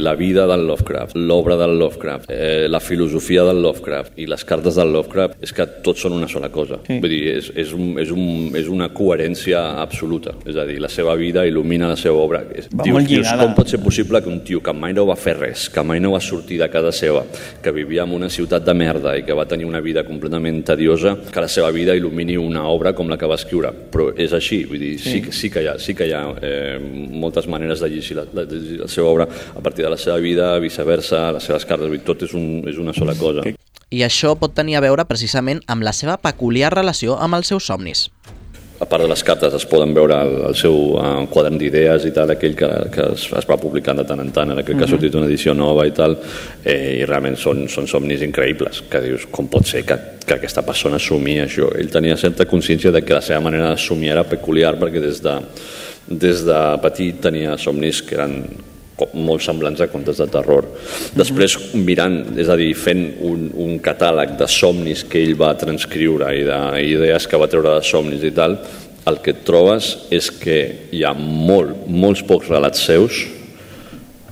La 0.00 0.14
vida 0.16 0.46
del 0.48 0.66
Lovecraft, 0.66 1.16
l'obra 1.16 1.56
del 1.56 1.78
Lovecraft, 1.78 2.30
eh, 2.30 2.66
la 2.68 2.80
filosofia 2.80 3.44
del 3.44 3.60
Lovecraft 3.62 4.18
i 4.20 4.26
les 4.26 4.44
cartes 4.44 4.76
del 4.80 4.92
Lovecraft 4.92 5.42
és 5.44 5.52
que 5.56 5.66
tots 5.84 6.02
són 6.06 6.16
una 6.16 6.28
sola 6.28 6.48
cosa. 6.50 6.80
Sí. 6.86 6.98
Vull 7.02 7.12
dir, 7.12 7.20
és, 7.36 7.50
és, 7.54 7.72
un, 7.76 7.92
és, 8.00 8.10
un, 8.10 8.50
és 8.56 8.68
una 8.72 8.88
coherència 8.96 9.60
absoluta. 9.82 10.34
És 10.48 10.56
a 10.56 10.64
dir, 10.68 10.78
la 10.82 10.88
seva 10.92 11.14
vida 11.20 11.44
il·lumina 11.48 11.88
la 11.92 11.98
seva 12.00 12.18
obra. 12.22 12.40
Va 12.40 12.84
dius, 12.84 12.94
molt 12.96 13.08
dius, 13.10 13.30
com 13.40 13.54
pot 13.56 13.68
ser 13.70 13.80
possible 13.82 14.22
que 14.24 14.30
un 14.32 14.40
tio 14.46 14.62
que 14.64 14.72
mai 14.76 14.94
no 14.96 15.06
va 15.08 15.16
fer 15.20 15.36
res, 15.38 15.68
que 15.70 15.84
mai 15.86 16.00
no 16.00 16.12
va 16.16 16.20
sortir 16.24 16.58
de 16.60 16.68
casa 16.72 16.92
seva, 16.96 17.24
que 17.62 17.72
vivia 17.76 18.02
en 18.08 18.14
una 18.16 18.30
ciutat 18.30 18.64
de 18.66 18.74
merda 18.74 19.16
i 19.18 19.24
que 19.26 19.36
va 19.36 19.46
tenir 19.50 19.66
una 19.68 19.80
vida 19.84 20.04
completament 20.08 20.62
tediosa, 20.66 21.16
que 21.30 21.40
la 21.44 21.48
seva 21.48 21.70
vida 21.74 21.94
il·lumini 21.98 22.38
una 22.40 22.64
obra 22.68 22.94
com 22.96 23.08
la 23.10 23.18
que 23.20 23.28
va 23.28 23.36
escriure. 23.38 23.70
Però 23.92 24.10
és 24.16 24.32
així, 24.36 24.64
vull 24.64 24.80
dir, 24.80 24.96
sí, 24.98 25.10
Sí. 25.10 25.32
sí, 25.32 25.50
que 25.50 25.62
hi 25.62 25.66
ha, 25.66 25.78
sí 25.78 25.94
que 25.94 26.06
hi 26.06 26.12
ha 26.14 26.22
eh, 26.40 26.78
moltes 26.80 27.46
maneres 27.50 27.80
de 27.80 27.88
llegir 27.90 28.16
la, 28.16 28.24
de 28.24 28.46
llegir 28.46 28.78
la 28.80 28.88
seva 28.88 29.08
obra 29.08 29.26
a 29.26 29.60
partir 29.60 29.84
de 29.84 29.89
la 29.90 29.98
seva 30.00 30.18
vida, 30.22 30.52
viceversa, 30.62 31.30
les 31.36 31.50
seves 31.50 31.66
cartes, 31.68 32.04
tot 32.06 32.22
és, 32.26 32.34
un, 32.38 32.62
és 32.70 32.78
una 32.78 32.94
sola 32.96 33.16
cosa. 33.18 33.44
I 33.90 34.04
això 34.06 34.36
pot 34.38 34.54
tenir 34.54 34.76
a 34.78 34.84
veure 34.84 35.02
precisament 35.08 35.64
amb 35.66 35.82
la 35.82 35.92
seva 35.96 36.14
peculiar 36.22 36.70
relació 36.70 37.16
amb 37.18 37.40
els 37.40 37.50
seus 37.50 37.66
somnis. 37.66 38.06
A 38.80 38.86
part 38.88 39.02
de 39.04 39.10
les 39.10 39.20
cartes 39.26 39.52
es 39.52 39.66
poden 39.68 39.90
veure 39.92 40.16
el, 40.24 40.30
el 40.48 40.54
seu 40.56 40.76
uh, 40.94 41.26
quadern 41.28 41.58
d'idees 41.60 42.06
i 42.08 42.12
tal, 42.16 42.30
aquell 42.32 42.54
que, 42.56 42.68
que 42.94 43.08
es, 43.12 43.26
es 43.36 43.48
va 43.50 43.58
publicant 43.60 43.98
de 44.00 44.06
tant 44.08 44.22
en 44.22 44.30
tant, 44.32 44.54
ara 44.54 44.64
crec 44.64 44.78
que 44.78 44.86
ha 44.86 44.88
sortit 44.88 45.18
una 45.18 45.28
edició 45.28 45.52
nova 45.58 45.84
i 45.84 45.92
tal, 45.92 46.16
eh, 46.62 47.02
i 47.02 47.04
realment 47.04 47.36
són, 47.36 47.66
són 47.68 47.90
somnis 47.90 48.24
increïbles, 48.24 48.80
que 48.88 49.02
dius, 49.04 49.26
com 49.34 49.50
pot 49.52 49.68
ser 49.68 49.82
que, 49.84 49.98
que 50.24 50.38
aquesta 50.38 50.64
persona 50.64 51.02
somia 51.02 51.44
això? 51.44 51.68
Ell 51.76 51.92
tenia 51.92 52.16
certa 52.16 52.48
consciència 52.48 52.94
de 52.94 53.04
que 53.04 53.18
la 53.18 53.26
seva 53.26 53.42
manera 53.50 53.74
de 53.74 53.84
somiar 53.84 54.16
era 54.16 54.28
peculiar, 54.30 54.72
perquè 54.80 55.04
des 55.04 55.20
de, 55.26 55.36
des 56.08 56.46
de 56.48 56.60
petit 56.80 57.20
tenia 57.26 57.58
somnis 57.60 58.00
que 58.06 58.16
eren 58.16 58.38
molt 59.14 59.44
semblants 59.44 59.80
a 59.80 59.88
contes 59.92 60.20
de 60.20 60.26
terror. 60.30 60.68
Després, 61.16 61.56
mirant, 61.74 62.20
és 62.40 62.50
a 62.50 62.56
dir, 62.60 62.72
fent 62.78 63.06
un, 63.26 63.48
un 63.54 63.78
catàleg 63.82 64.36
de 64.40 64.48
somnis 64.50 65.04
que 65.08 65.22
ell 65.22 65.36
va 65.40 65.54
transcriure 65.58 66.30
i 66.36 66.44
d'idees 66.46 67.28
que 67.28 67.40
va 67.40 67.50
treure 67.50 67.76
de 67.78 67.86
somnis 67.86 68.24
i 68.26 68.32
tal, 68.36 68.58
el 69.08 69.20
que 69.24 69.34
trobes 69.46 69.94
és 70.12 70.30
que 70.30 70.60
hi 70.92 71.04
ha 71.04 71.14
molt, 71.16 71.86
molts 71.88 72.22
pocs 72.26 72.50
relats 72.52 72.84
seus 72.84 73.24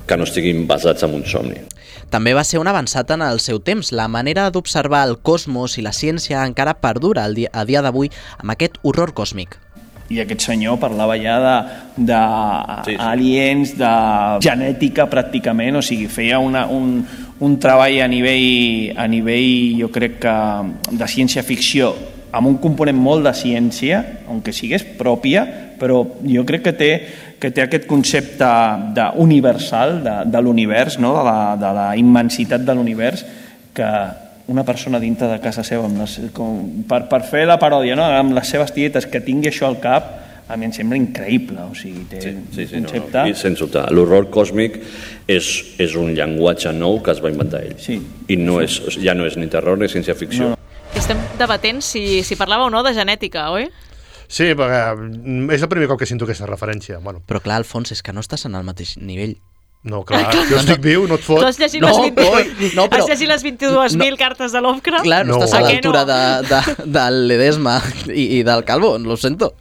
que 0.09 0.17
no 0.17 0.25
estiguin 0.29 0.67
basats 0.69 1.05
en 1.05 1.17
un 1.19 1.27
somni. 1.29 1.61
També 2.09 2.33
va 2.33 2.45
ser 2.45 2.57
un 2.61 2.69
avançat 2.71 3.11
en 3.13 3.23
el 3.27 3.41
seu 3.45 3.59
temps. 3.61 3.93
La 3.93 4.09
manera 4.09 4.47
d'observar 4.51 5.05
el 5.11 5.19
cosmos 5.21 5.77
i 5.77 5.85
la 5.85 5.93
ciència 5.93 6.45
encara 6.49 6.79
perdura 6.81 7.27
a 7.29 7.65
dia 7.69 7.83
d'avui 7.85 8.09
amb 8.39 8.55
aquest 8.57 8.81
horror 8.83 9.13
còsmic. 9.13 9.59
I 10.09 10.23
aquest 10.23 10.41
senyor 10.47 10.79
parlava 10.81 11.19
ja 11.21 11.37
d'aliens, 12.01 13.75
de, 13.77 13.79
de 13.85 14.45
genètica 14.45 15.05
pràcticament, 15.11 15.77
o 15.77 15.83
sigui, 15.85 16.07
feia 16.09 16.39
una, 16.41 16.65
un, 16.73 17.03
un 17.45 17.57
treball 17.61 18.01
a 18.01 18.09
nivell, 18.09 18.95
a 18.97 19.05
nivell, 19.11 19.77
jo 19.83 19.91
crec 19.93 20.17
que, 20.23 20.37
de 20.97 21.09
ciència-ficció, 21.13 21.93
amb 22.33 22.49
un 22.49 22.57
component 22.63 22.97
molt 22.97 23.25
de 23.29 23.35
ciència, 23.37 24.01
aunque 24.29 24.53
sigués 24.57 24.85
pròpia, 24.99 25.45
però 25.79 26.01
jo 26.25 26.45
crec 26.49 26.65
que 26.67 26.75
té, 26.77 26.91
que 27.41 27.53
té 27.55 27.65
aquest 27.65 27.87
concepte 27.89 28.49
de 28.97 29.11
universal 29.21 30.01
de, 30.05 30.17
de 30.33 30.43
l'univers, 30.43 30.99
no? 31.01 31.13
de, 31.17 31.25
la, 31.29 31.41
de 31.61 31.75
la 31.77 31.91
immensitat 32.01 32.65
de 32.65 32.77
l'univers, 32.77 33.25
que 33.77 33.93
una 34.49 34.65
persona 34.65 34.99
dintre 35.01 35.29
de 35.29 35.41
casa 35.45 35.63
seva, 35.65 35.87
amb 35.89 36.01
les, 36.01 36.17
com, 36.37 36.63
per, 36.89 37.05
per 37.11 37.21
fer 37.29 37.45
la 37.47 37.59
paròdia, 37.61 37.97
no? 37.99 38.07
amb 38.19 38.35
les 38.37 38.49
seves 38.49 38.73
tietes, 38.73 39.07
que 39.07 39.21
tingui 39.25 39.51
això 39.53 39.69
al 39.69 39.79
cap, 39.83 40.09
a 40.49 40.57
mi 40.57 40.65
em 40.65 40.73
sembla 40.73 40.97
increïble. 40.97 41.61
O 41.69 41.75
sigui, 41.77 42.07
té 42.09 42.23
sí, 42.25 42.33
Sí, 42.57 42.67
sí, 42.67 42.79
un 42.81 42.87
no, 42.87 42.93
concepte... 42.93 43.19
no. 43.19 43.27
I 43.29 43.37
sens 43.37 43.61
dubte, 43.61 43.83
l'horror 43.93 44.31
còsmic 44.33 44.79
és, 45.29 45.51
és 45.85 45.97
un 46.01 46.15
llenguatge 46.17 46.73
nou 46.73 47.03
que 47.05 47.13
es 47.13 47.21
va 47.25 47.33
inventar 47.33 47.61
ell. 47.67 47.77
Sí. 47.83 47.99
I 48.33 48.39
no 48.41 48.63
és, 48.65 48.81
ja 48.97 49.15
no 49.15 49.29
és 49.29 49.37
ni 49.37 49.51
terror 49.53 49.79
ni 49.79 49.91
ciència-ficció. 49.93 50.55
No. 50.55 50.57
Estem 50.97 51.21
debatent 51.39 51.85
si, 51.85 52.23
si 52.25 52.41
parlava 52.41 52.65
o 52.65 52.73
no 52.73 52.81
de 52.87 52.95
genètica, 52.97 53.51
oi? 53.53 53.69
Sí, 54.29 54.51
perquè 54.57 54.81
mm, 54.97 55.53
és 55.57 55.63
el 55.65 55.71
primer 55.73 55.89
cop 55.93 56.01
que 56.01 56.09
sento 56.09 56.25
aquesta 56.25 56.49
referència. 56.49 56.99
Bueno, 57.05 57.21
Però 57.29 57.41
clar, 57.45 57.61
Alfons, 57.61 57.93
és 57.93 58.01
que 58.05 58.17
no 58.17 58.25
estàs 58.25 58.49
en 58.49 58.57
el 58.57 58.65
mateix 58.65 58.97
nivell. 59.01 59.37
No, 59.83 60.03
clar, 60.05 60.33
jo 60.51 60.57
estic 60.59 60.81
viu, 60.85 61.07
no 61.09 61.15
et 61.17 61.23
fot. 61.25 61.39
Tu 61.41 61.47
has 61.47 61.59
llegit 61.61 61.81
No, 61.81 61.89
les 61.89 61.99
20... 62.11 62.25
coi, 62.31 62.73
no, 62.75 62.89
però- 62.91 63.03
Has 63.05 63.09
llegit 63.13 63.29
les 63.29 63.45
22.000 63.45 64.17
cartes 64.19 64.53
de 64.53 64.61
Lovecraft? 64.61 65.05
Clar, 65.05 65.25
no, 65.27 65.39
No. 65.39 65.45
estàs 65.45 65.55
a 65.55 65.63
Ah, 65.63 65.69
l'altura 65.71 66.05
no? 66.05 66.13
de, 66.13 66.49
de, 66.51 66.85
del 66.99 67.21
Ledesma 67.29 67.79
i, 68.13 68.39
i 68.39 68.43
del 68.43 68.65
Calvo, 68.65 68.99
lo 68.99 69.17
sento. 69.17 69.55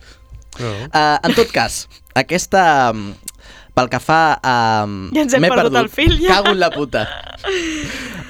No. 0.59 0.71
Uh, 0.89 1.17
en 1.23 1.35
tot 1.37 1.51
cas, 1.53 1.87
aquesta... 2.15 2.91
mm, 2.93 3.13
Pel 3.77 3.91
que 3.93 3.99
fa 4.01 4.39
a... 4.41 4.53
Ja 5.13 5.21
ens 5.21 5.35
hem 5.37 5.43
m'he 5.45 5.49
perdut 5.53 5.75
el 5.77 5.87
fil, 5.93 6.15
ja. 6.17 6.31
Cago 6.39 6.55
en 6.55 6.59
la 6.59 6.71
puta. 6.73 7.03
Que 7.45 7.51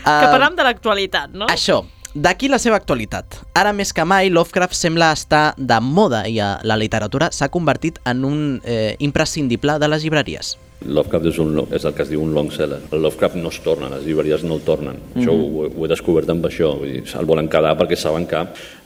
Uh, 0.08 0.32
parlam 0.32 0.56
de 0.56 0.64
l'actualitat, 0.64 1.32
no? 1.36 1.48
Això, 1.52 1.82
d'aquí 2.16 2.48
la 2.52 2.60
seva 2.60 2.76
actualitat. 2.80 3.38
Ara 3.56 3.72
més 3.76 3.94
que 3.96 4.04
mai, 4.08 4.30
Lovecraft 4.32 4.76
sembla 4.76 5.14
estar 5.16 5.54
de 5.58 5.80
moda 5.84 6.26
i 6.28 6.38
a 6.44 6.58
la 6.68 6.76
literatura 6.80 7.28
s'ha 7.32 7.48
convertit 7.52 8.00
en 8.08 8.24
un 8.28 8.38
eh, 8.64 8.96
imprescindible 9.04 9.76
de 9.80 9.88
les 9.92 10.04
llibreries. 10.04 10.54
Lovecraft 10.86 11.26
és, 11.32 11.38
un, 11.42 11.56
és 11.74 11.86
el 11.90 11.94
que 11.98 12.04
es 12.06 12.12
diu 12.12 12.22
un 12.22 12.34
long 12.36 12.52
seller. 12.54 12.80
El 12.94 13.02
Lovecraft 13.02 13.38
no 13.42 13.50
es 13.50 13.60
torna, 13.66 13.90
les 13.96 14.06
llibreries 14.06 14.44
no 14.46 14.56
el 14.56 14.62
tornen. 14.62 14.96
Mm 14.96 15.14
-hmm. 15.14 15.22
Això 15.22 15.32
ho, 15.34 15.68
ho 15.68 15.86
he 15.86 15.90
descobert 15.90 16.30
amb 16.30 16.46
això. 16.46 16.78
Vull 16.78 16.92
dir, 16.92 17.08
se'l 17.08 17.26
volen 17.26 17.50
quedar 17.50 17.78
perquè 17.78 17.96
saben 17.96 18.28
que, 18.28 18.46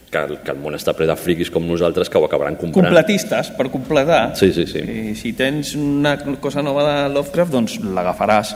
que, 0.09 0.17
el, 0.17 0.39
que 0.41 0.51
el 0.51 0.57
món 0.57 0.73
està 0.73 0.93
ple 0.93 1.05
de 1.05 1.15
friquis 1.15 1.49
com 1.49 1.67
nosaltres 1.67 2.09
que 2.09 2.17
ho 2.17 2.25
acabaran 2.25 2.55
comprant. 2.55 2.87
Completistes, 2.87 3.51
per 3.51 3.69
completar. 3.69 4.35
Sí, 4.35 4.53
sí, 4.53 4.65
sí. 4.65 4.79
I 4.79 5.15
si 5.15 5.33
tens 5.33 5.75
una 5.75 6.17
cosa 6.39 6.61
nova 6.61 6.83
de 6.83 7.13
Lovecraft, 7.13 7.51
doncs 7.51 7.79
l'agafaràs. 7.79 8.55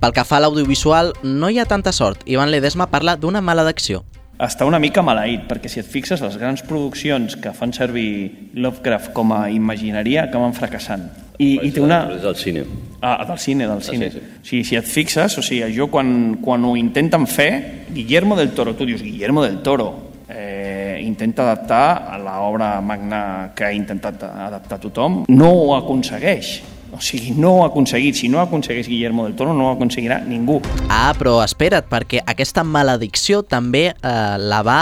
Pel 0.00 0.12
que 0.12 0.24
fa 0.24 0.36
a 0.36 0.40
l'audiovisual, 0.40 1.12
no 1.22 1.50
hi 1.50 1.58
ha 1.58 1.66
tanta 1.66 1.92
sort. 1.92 2.22
Ivan 2.26 2.50
Ledesma 2.50 2.90
parla 2.90 3.16
d'una 3.16 3.40
maledicció. 3.40 4.04
Està 4.40 4.66
una 4.68 4.80
mica 4.80 5.02
maleït, 5.04 5.46
perquè 5.48 5.68
si 5.68 5.82
et 5.82 5.88
fixes, 5.88 6.22
les 6.24 6.36
grans 6.40 6.62
produccions 6.66 7.36
que 7.40 7.52
fan 7.56 7.74
servir 7.76 8.50
Lovecraft 8.56 9.12
com 9.16 9.34
a 9.36 9.48
imagineria 9.52 10.24
acaben 10.28 10.56
fracassant. 10.56 11.08
I, 11.40 11.54
i 11.64 11.70
té 11.72 11.80
una... 11.80 12.02
És 12.16 12.24
del 12.24 12.36
cine. 12.36 12.64
Ah, 13.00 13.24
del 13.24 13.38
cine, 13.40 13.68
del 13.68 13.82
cine. 13.84 14.10
sí, 14.12 14.18
sí. 14.20 14.24
O 14.40 14.46
sigui, 14.50 14.64
si 14.68 14.76
et 14.80 14.88
fixes, 14.88 15.38
o 15.40 15.44
sigui, 15.44 15.70
jo 15.76 15.88
quan, 15.92 16.36
quan 16.44 16.64
ho 16.68 16.74
intenten 16.76 17.26
fer, 17.28 17.50
Guillermo 17.92 18.36
del 18.36 18.52
Toro, 18.56 18.74
tu 18.76 18.88
dius 18.88 19.02
Guillermo 19.04 19.44
del 19.44 19.60
Toro, 19.64 19.88
eh, 20.28 21.00
intenta 21.04 21.42
adaptar 21.42 22.08
a 22.12 22.18
l'obra 22.20 22.74
magna 22.80 23.22
que 23.56 23.64
ha 23.64 23.72
intentat 23.72 24.22
adaptar 24.28 24.80
tothom, 24.80 25.24
no 25.28 25.48
ho 25.50 25.72
aconsegueix. 25.78 26.60
O 26.92 27.00
sigui, 27.00 27.34
no 27.38 27.54
ho 27.54 27.64
ha 27.64 27.68
aconseguit. 27.70 28.16
Si 28.18 28.28
no 28.28 28.38
ho 28.38 28.42
aconsegueix 28.42 28.88
Guillermo 28.90 29.26
del 29.26 29.36
Toro, 29.38 29.54
no 29.54 29.68
ho 29.68 29.74
aconseguirà 29.74 30.20
ningú. 30.26 30.60
Ah, 30.88 31.12
però 31.18 31.38
espera't, 31.44 31.86
perquè 31.90 32.24
aquesta 32.26 32.64
maledicció 32.66 33.42
també 33.46 33.90
eh, 33.92 34.14
la 34.38 34.62
va 34.66 34.80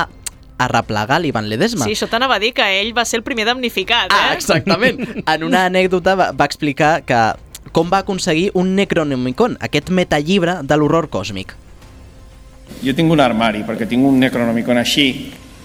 arreplegar 0.59 1.21
l'Ivan 1.23 1.49
Ledesma. 1.49 1.87
Sí, 1.87 1.95
això 1.95 2.09
t'anava 2.11 2.39
a 2.39 2.43
dir 2.43 2.53
que 2.57 2.67
ell 2.81 2.91
va 2.97 3.05
ser 3.07 3.21
el 3.21 3.27
primer 3.27 3.47
damnificat, 3.47 4.11
eh? 4.11 4.17
Ah, 4.19 4.33
exactament. 4.35 5.05
En 5.23 5.45
una 5.47 5.67
anècdota 5.69 6.17
va, 6.19 6.33
va 6.35 6.49
explicar 6.49 7.03
que 7.07 7.21
com 7.73 7.91
va 7.93 8.03
aconseguir 8.03 8.51
un 8.59 8.75
Necronomicon, 8.75 9.59
aquest 9.61 9.91
metallibre 9.95 10.59
de 10.65 10.79
l'horror 10.81 11.09
còsmic. 11.13 11.55
Jo 12.83 12.95
tinc 12.97 13.13
un 13.13 13.21
armari, 13.23 13.63
perquè 13.69 13.87
tinc 13.89 14.05
un 14.07 14.19
Necronomicon 14.23 14.81
així, 14.81 15.09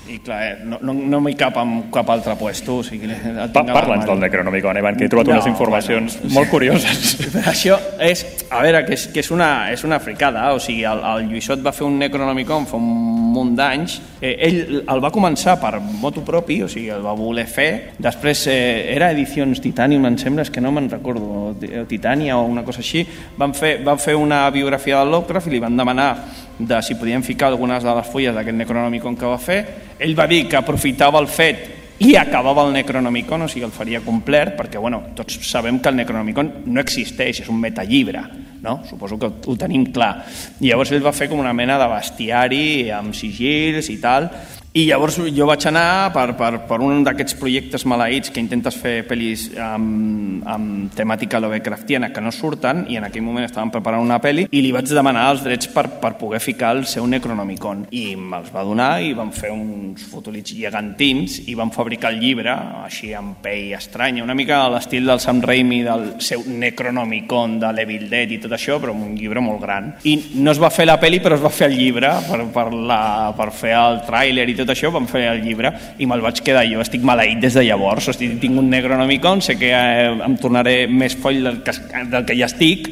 i 0.10 0.18
clar, 0.20 0.39
eh, 0.43 0.56
no, 0.68 0.80
no, 0.84 0.91
no 0.93 1.20
m'hi 1.24 1.36
cap 1.39 1.56
en 1.62 1.86
cap 1.93 2.10
altre 2.12 2.36
puesto. 2.36 2.78
O 2.82 2.84
sigui, 2.84 3.08
Pa 3.54 3.64
Parla'ns 3.64 4.06
del 4.06 4.20
Necronomicon, 4.20 4.78
Ivan, 4.78 4.97
que 4.99 5.06
he 5.06 5.10
trobat 5.12 5.30
No, 5.30 5.38
unes 5.38 5.47
informacions 5.47 6.18
bueno, 6.20 6.34
molt 6.36 6.49
curioses. 6.51 7.14
Però 7.34 7.43
això 7.54 7.78
és, 8.04 8.26
a 8.51 8.60
veure, 8.66 8.84
que 8.86 8.97
és, 8.97 9.08
que 9.14 9.24
és, 9.24 9.32
una, 9.32 9.72
és 9.72 9.84
una 9.88 10.01
fricada, 10.04 10.49
o 10.54 10.60
sigui, 10.60 10.84
el, 10.89 10.99
el 10.99 11.30
Lluïsot 11.32 11.64
va 11.64 11.72
fer 11.72 11.88
un 11.88 11.95
Necronomicon 12.01 12.68
fa 12.68 12.76
un 12.82 12.89
munt 13.34 13.56
d'anys, 13.58 13.95
eh, 14.22 14.36
ell 14.45 14.60
el 14.84 15.01
va 15.01 15.10
començar 15.16 15.56
per 15.62 15.78
moto 15.80 16.22
propi, 16.28 16.60
o 16.62 16.68
sigui, 16.70 16.89
el 16.93 17.01
va 17.01 17.16
voler 17.18 17.47
fer, 17.49 17.70
després 17.97 18.43
eh, 18.51 18.91
era 18.93 19.10
Edicions 19.16 19.64
Titanium, 19.64 20.06
em 20.12 20.20
sembla, 20.22 20.43
és 20.45 20.51
que 20.54 20.62
no 20.62 20.72
me'n 20.76 20.91
recordo, 20.91 21.56
Ti- 21.64 21.72
Titania 21.89 22.38
o 22.38 22.43
una 22.45 22.62
cosa 22.68 22.84
així, 22.84 23.06
van 23.39 23.56
fer, 23.58 23.78
van 23.88 23.97
fer 24.04 24.14
una 24.20 24.43
biografia 24.54 24.99
del 24.99 25.16
Lovecraft 25.16 25.47
i 25.49 25.56
li 25.56 25.64
van 25.64 25.80
demanar 25.80 26.12
de 26.60 26.82
si 26.82 26.95
podien 26.95 27.24
ficar 27.24 27.49
algunes 27.49 27.84
de 27.84 27.93
les 27.95 28.10
fulles 28.10 28.36
d'aquest 28.36 28.58
Necronomicon 28.58 29.16
que 29.18 29.30
va 29.30 29.39
fer, 29.41 29.60
ell 29.99 30.18
va 30.18 30.28
dir 30.30 30.45
que 30.49 30.60
aprofitava 30.60 31.22
el 31.22 31.28
fet 31.28 31.64
i 32.04 32.16
acabava 32.18 32.66
el 32.68 32.74
Necronomicon, 32.74 33.45
o 33.45 33.49
sigui, 33.49 33.66
el 33.68 33.74
faria 33.76 34.01
complet, 34.04 34.56
perquè 34.58 34.82
bueno, 34.82 35.01
tots 35.16 35.38
sabem 35.47 35.80
que 35.80 35.91
el 35.91 35.99
Necronomicon 36.01 36.51
no 36.66 36.82
existeix, 36.82 37.43
és 37.43 37.51
un 37.51 37.62
metallibre, 37.62 38.24
no? 38.64 38.82
Suposo 38.89 39.20
que 39.22 39.30
ho 39.30 39.56
tenim 39.60 39.86
clar. 39.93 40.26
I 40.60 40.72
llavors 40.72 40.91
ell 40.91 41.06
va 41.06 41.16
fer 41.16 41.30
com 41.32 41.39
una 41.39 41.54
mena 41.54 41.78
de 41.80 41.88
bestiari 41.91 42.66
amb 42.91 43.16
sigils 43.16 43.89
i 43.93 43.99
tal, 44.04 44.30
i 44.74 44.88
llavors 44.88 45.19
jo 45.30 45.45
vaig 45.45 45.67
anar 45.69 46.09
per, 46.15 46.32
per, 46.34 46.63
per 46.65 46.80
un 46.82 47.03
d'aquests 47.05 47.36
projectes 47.38 47.84
maleïts 47.86 48.32
que 48.34 48.41
intentes 48.41 48.74
fer 48.74 49.03
pel·lis 49.05 49.43
amb, 49.61 50.41
amb 50.49 50.95
temàtica 50.97 51.38
Lovecraftiana 51.43 52.09
que 52.09 52.24
no 52.26 52.32
surten 52.34 52.88
i 52.89 52.97
en 52.97 53.05
aquell 53.05 53.21
moment 53.21 53.45
estaven 53.45 53.69
preparant 53.69 54.01
una 54.01 54.17
pel·li 54.24 54.47
i 54.49 54.63
li 54.65 54.71
vaig 54.74 54.89
demanar 54.89 55.28
els 55.36 55.43
drets 55.45 55.69
per, 55.69 55.86
per 56.01 56.15
poder 56.17 56.41
ficar 56.41 56.71
el 56.74 56.88
seu 56.89 57.05
Necronomicon 57.05 57.84
i 57.93 58.15
me'ls 58.17 58.49
va 58.55 58.63
donar 58.65 58.95
i 59.05 59.11
van 59.13 59.30
fer 59.36 59.51
uns 59.53 60.07
fotolits 60.09 60.55
gegantins 60.57 61.38
i 61.45 61.53
van 61.59 61.69
fabricar 61.76 62.09
el 62.15 62.17
llibre 62.24 62.57
així 62.82 63.11
amb 63.13 63.38
pell 63.45 63.76
estranya, 63.78 64.26
una 64.26 64.34
mica 64.34 64.63
a 64.63 64.74
l'estil 64.74 65.05
del 65.05 65.21
Sam 65.21 65.43
Raimi 65.45 65.84
del 65.86 66.07
seu 66.17 66.47
Necronomicon 66.49 67.59
de 67.61 67.71
l'Evil 67.78 68.07
Dead 68.09 68.34
i 68.34 68.41
tot 68.41 68.57
això, 68.57 68.82
però 68.82 68.97
amb 68.97 69.05
un 69.05 69.13
llibre 69.21 69.45
molt 69.45 69.61
gran. 69.61 69.93
I 70.09 70.17
no 70.41 70.49
es 70.49 70.61
va 70.61 70.74
fer 70.74 70.89
la 70.89 70.97
pel·li, 70.97 71.21
però 71.21 71.38
es 71.38 71.45
va 71.45 71.53
fer 71.53 71.69
el 71.69 71.78
llibre 71.78 72.09
per, 72.26 72.41
per, 72.57 72.67
la, 72.74 73.01
per 73.38 73.51
fer 73.53 73.78
el 73.78 74.01
tràiler 74.09 74.49
i 74.49 74.57
tot 74.57 74.62
això, 74.72 74.91
vam 74.93 75.07
fer 75.09 75.26
el 75.32 75.43
llibre 75.43 75.74
i 75.99 76.07
me'l 76.07 76.24
vaig 76.24 76.39
quedar 76.45 76.64
jo. 76.70 76.80
Estic 76.84 77.03
maleït 77.03 77.41
des 77.43 77.57
de 77.57 77.66
llavors, 77.68 78.07
sigui, 78.14 78.38
tinc 78.41 78.59
un 78.59 78.70
Necronomicon, 78.72 79.43
sé 79.43 79.57
que 79.59 79.74
eh, 79.74 80.07
em 80.14 80.38
tornaré 80.39 80.84
més 80.88 81.18
foll 81.20 81.43
del 81.43 81.61
que, 81.66 81.76
del 82.11 82.28
que 82.30 82.38
ja 82.39 82.47
estic, 82.47 82.89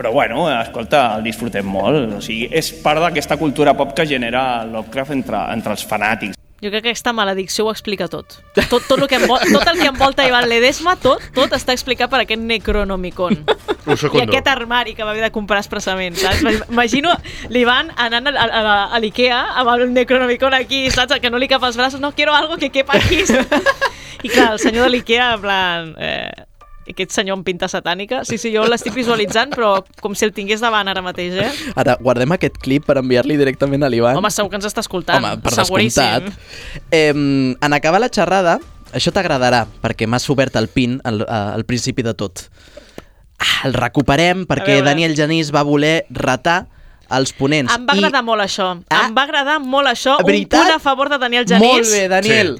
però 0.00 0.14
bueno, 0.16 0.48
escolta, 0.48 1.04
el 1.18 1.26
disfrutem 1.28 1.66
molt. 1.68 2.16
O 2.16 2.24
sigui, 2.24 2.48
és 2.48 2.72
part 2.80 3.02
d'aquesta 3.04 3.36
cultura 3.36 3.76
pop 3.76 3.92
que 3.96 4.08
genera 4.08 4.64
Lovecraft 4.64 5.18
entre, 5.18 5.46
entre 5.52 5.76
els 5.76 5.84
fanàtics. 5.84 6.39
Jo 6.60 6.68
crec 6.68 6.82
que 6.84 6.90
aquesta 6.90 7.14
maledicció 7.16 7.64
ho 7.64 7.70
explica 7.72 8.06
tot. 8.12 8.36
Tot, 8.52 8.82
tot, 8.84 8.98
el, 8.98 9.06
que 9.08 9.16
envol, 9.16 9.40
tot 9.48 9.68
el 9.70 9.78
que 9.80 9.86
envolta 9.88 10.26
Ivan 10.28 10.48
Ledesma, 10.50 10.96
tot, 11.00 11.22
tot 11.32 11.54
està 11.56 11.72
explicat 11.72 12.10
per 12.12 12.20
aquest 12.26 12.42
Necronomicon. 12.44 13.38
I 13.88 14.22
aquest 14.26 14.50
armari 14.52 14.92
que 14.94 15.06
va 15.06 15.14
haver 15.14 15.24
de 15.24 15.32
comprar 15.32 15.62
expressament, 15.64 16.18
saps? 16.20 16.44
Imagino 16.68 17.14
l'Ivan 17.48 17.94
anant 17.96 18.28
a, 18.28 18.34
a, 18.36 18.60
a, 18.60 18.76
a 18.92 19.00
l'Ikea 19.00 19.40
amb 19.62 19.72
el 19.72 19.86
Necronomicon 19.94 20.58
aquí, 20.58 20.84
saps? 20.92 21.16
Que 21.22 21.32
no 21.32 21.40
li 21.40 21.48
cap 21.48 21.64
als 21.64 21.80
braços, 21.80 22.00
no, 22.00 22.12
quiero 22.12 22.36
algo 22.36 22.60
que 22.60 22.68
quepa 22.68 22.98
aquí. 23.00 23.24
I 24.24 24.28
clar, 24.28 24.52
el 24.52 24.60
senyor 24.60 24.90
de 24.90 24.96
l'Ikea, 24.98 25.32
en 25.38 25.40
plan... 25.40 25.92
Eh, 25.96 26.49
aquest 26.92 27.14
senyor 27.16 27.38
amb 27.38 27.46
pinta 27.46 27.68
satànica. 27.70 28.22
Sí, 28.28 28.38
sí, 28.40 28.52
jo 28.54 28.64
l'estic 28.68 28.94
visualitzant, 28.96 29.54
però 29.54 29.84
com 30.02 30.14
si 30.18 30.26
el 30.26 30.34
tingués 30.36 30.62
davant 30.64 30.88
ara 30.90 31.02
mateix, 31.04 31.36
eh? 31.40 31.50
Ara, 31.80 31.96
guardem 32.00 32.36
aquest 32.36 32.58
clip 32.62 32.86
per 32.88 32.98
enviar-li 33.00 33.38
directament 33.40 33.86
a 33.86 33.90
l'Ivan. 33.92 34.18
Home, 34.20 34.30
segur 34.34 34.50
que 34.52 34.60
ens 34.60 34.68
està 34.68 34.84
escoltant. 34.84 35.22
Home, 35.22 35.38
per 35.44 35.54
Seguríssim. 35.56 36.28
descomptat. 36.30 36.84
Eh, 36.90 37.14
en 37.14 37.72
acabar 37.78 38.00
la 38.02 38.10
xerrada, 38.12 38.58
això 38.92 39.12
t'agradarà, 39.14 39.64
perquè 39.82 40.08
m'has 40.10 40.26
obert 40.30 40.56
el 40.60 40.68
pin 40.68 41.00
al, 41.04 41.24
al 41.28 41.64
principi 41.68 42.02
de 42.06 42.14
tot. 42.14 42.48
Ah, 43.40 43.64
el 43.68 43.72
recuperem 43.72 44.44
perquè 44.48 44.76
veure. 44.80 44.90
Daniel 44.90 45.16
Genís 45.16 45.48
va 45.54 45.62
voler 45.64 46.04
retar 46.10 46.66
els 47.10 47.32
ponents. 47.34 47.72
Em 47.74 47.86
va 47.88 47.96
agradar 47.96 48.22
molt 48.26 48.44
això. 48.44 48.68
Em 49.00 49.16
va 49.16 49.24
agradar 49.26 49.58
molt 49.62 49.88
això. 49.90 50.18
veritat? 50.26 50.60
Un 50.60 50.66
punt 50.66 50.76
a 50.76 50.82
favor 50.82 51.10
de 51.10 51.18
Daniel 51.18 51.46
Genís. 51.48 51.64
Molt 51.64 51.90
bé, 51.90 52.02
Daniel. 52.12 52.54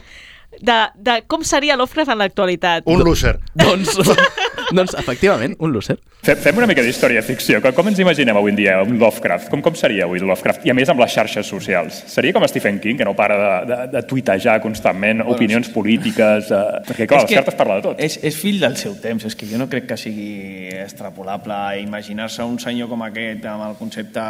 De, 0.58 0.78
de 0.98 1.20
com 1.30 1.44
seria 1.46 1.76
Lovecraft 1.78 2.10
en 2.10 2.18
l'actualitat. 2.20 2.88
Un 2.90 3.04
loser. 3.06 3.36
Doncs, 3.54 3.94
doncs, 4.76 4.94
efectivament, 4.98 5.56
un 5.58 5.74
loser. 5.74 5.98
Fem, 6.20 6.58
una 6.58 6.68
mica 6.68 6.82
d'història 6.84 7.22
ficció. 7.24 7.62
Com, 7.64 7.72
com 7.76 7.88
ens 7.88 8.00
imaginem 8.02 8.36
avui 8.36 8.52
en 8.52 8.58
dia 8.58 8.74
un 8.84 8.98
Lovecraft? 9.00 9.48
Com, 9.52 9.62
com 9.64 9.76
seria 9.78 10.04
avui 10.04 10.20
Lovecraft? 10.20 10.66
I 10.68 10.74
a 10.74 10.76
més 10.76 10.90
amb 10.92 11.00
les 11.00 11.14
xarxes 11.14 11.48
socials. 11.48 12.02
Seria 12.12 12.36
com 12.36 12.44
Stephen 12.50 12.80
King, 12.82 13.00
que 13.00 13.08
no 13.08 13.14
para 13.16 13.38
de, 13.40 13.52
de, 13.70 13.78
de 13.94 14.02
tuitejar 14.08 14.58
constantment 14.60 15.22
bueno, 15.22 15.36
opinions 15.36 15.72
polítiques... 15.72 16.52
Eh, 16.52 16.82
perquè, 16.90 17.08
clar, 17.08 17.24
les 17.24 17.40
cartes 17.40 17.56
parla 17.56 17.80
de 17.80 17.86
tot. 17.88 18.04
És, 18.04 18.18
és 18.26 18.36
fill 18.36 18.60
del 18.60 18.76
seu 18.80 18.98
temps, 19.00 19.24
és 19.26 19.38
que 19.38 19.48
jo 19.48 19.60
no 19.60 19.70
crec 19.72 19.88
que 19.88 20.00
sigui 20.00 20.68
extrapolable 20.80 21.56
imaginar-se 21.80 22.44
un 22.44 22.60
senyor 22.60 22.92
com 22.92 23.08
aquest 23.08 23.48
amb 23.48 23.70
el 23.70 23.78
concepte 23.80 24.26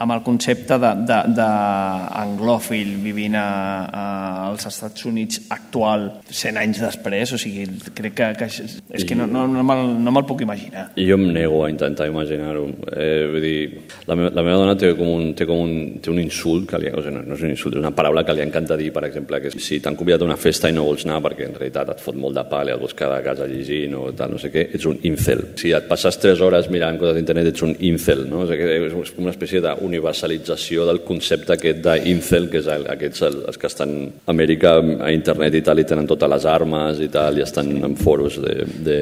amb 0.00 0.14
el 0.14 0.22
concepte 0.24 0.78
d'anglòfil 0.80 2.94
vivint 3.04 3.34
a, 3.36 3.42
a, 3.84 4.04
als 4.46 4.64
Estats 4.70 5.04
Units 5.08 5.42
actual 5.52 6.06
100 6.24 6.60
anys 6.62 6.80
després, 6.80 7.34
o 7.36 7.38
sigui, 7.40 7.66
crec 7.96 8.14
que, 8.16 8.28
que 8.40 8.46
és, 8.48 8.78
és 8.96 9.04
que 9.04 9.16
no, 9.18 9.26
no, 9.28 9.44
no 9.50 9.64
no 9.86 10.12
me'l 10.14 10.26
puc 10.28 10.44
imaginar. 10.44 10.88
Jo 10.96 11.16
em 11.18 11.26
nego 11.32 11.64
a 11.64 11.70
intentar 11.70 12.08
imaginar-ho. 12.10 12.66
Eh, 12.92 13.28
vull 13.30 13.44
dir, 13.44 13.58
la, 14.06 14.16
meva, 14.16 14.30
la 14.34 14.44
meva 14.46 14.58
dona 14.62 14.76
té 14.78 14.92
com 14.98 15.08
un, 15.12 15.32
té 15.38 15.46
com 15.48 15.62
un, 15.64 15.74
té 16.02 16.12
un 16.12 16.20
insult, 16.22 16.68
que 16.70 16.80
li, 16.80 16.90
o 16.90 17.02
sigui, 17.02 17.14
no, 17.16 17.24
no 17.26 17.38
és 17.38 17.44
un 17.46 17.54
insult, 17.54 17.76
és 17.76 17.82
una 17.82 17.94
paraula 17.96 18.24
que 18.26 18.36
li 18.36 18.44
encanta 18.44 18.78
dir, 18.80 18.90
per 18.94 19.04
exemple, 19.08 19.40
que 19.42 19.52
si 19.56 19.80
t'han 19.82 19.98
convidat 19.98 20.24
a 20.24 20.28
una 20.28 20.38
festa 20.40 20.70
i 20.70 20.76
no 20.76 20.86
vols 20.88 21.06
anar 21.06 21.20
perquè 21.24 21.48
en 21.48 21.56
realitat 21.56 21.94
et 21.94 22.02
fot 22.02 22.18
molt 22.18 22.36
de 22.38 22.44
pal 22.50 22.70
i 22.70 22.74
et 22.74 22.80
vols 22.80 22.96
quedar 22.96 23.20
a 23.20 23.24
casa 23.24 23.48
llegint 23.50 23.96
o 23.98 24.06
tal, 24.16 24.34
no 24.34 24.40
sé 24.42 24.52
què, 24.52 24.66
ets 24.76 24.88
un 24.90 25.00
incel. 25.08 25.44
Si 25.60 25.74
et 25.76 25.88
passes 25.90 26.20
3 26.22 26.44
hores 26.46 26.70
mirant 26.72 26.98
coses 27.00 27.18
d'internet, 27.18 27.52
ets 27.52 27.66
un 27.66 27.74
incel, 27.90 28.26
no? 28.30 28.44
O 28.44 28.50
sigui, 28.50 28.68
és 28.90 29.14
com 29.16 29.26
una 29.26 29.34
espècie 29.34 29.62
d'universalització 29.64 30.86
del 30.88 31.02
concepte 31.06 31.56
aquest 31.56 31.82
d'incel, 31.86 32.50
que 32.52 32.60
és 32.62 32.70
el, 32.70 32.86
aquests 32.96 33.26
el, 33.28 33.40
els 33.50 33.60
que 33.60 33.70
estan 33.70 33.96
a 34.10 34.34
Amèrica 34.34 34.76
a 34.80 35.10
internet 35.12 35.58
i 35.58 35.64
tal, 35.66 35.80
i 35.82 35.86
tenen 35.88 36.08
totes 36.08 36.30
les 36.32 36.46
armes 36.48 37.00
i 37.04 37.10
tal, 37.12 37.38
i 37.38 37.44
estan 37.46 37.72
en 37.84 37.96
foros 38.00 38.40
de... 38.42 38.56
de, 38.86 38.98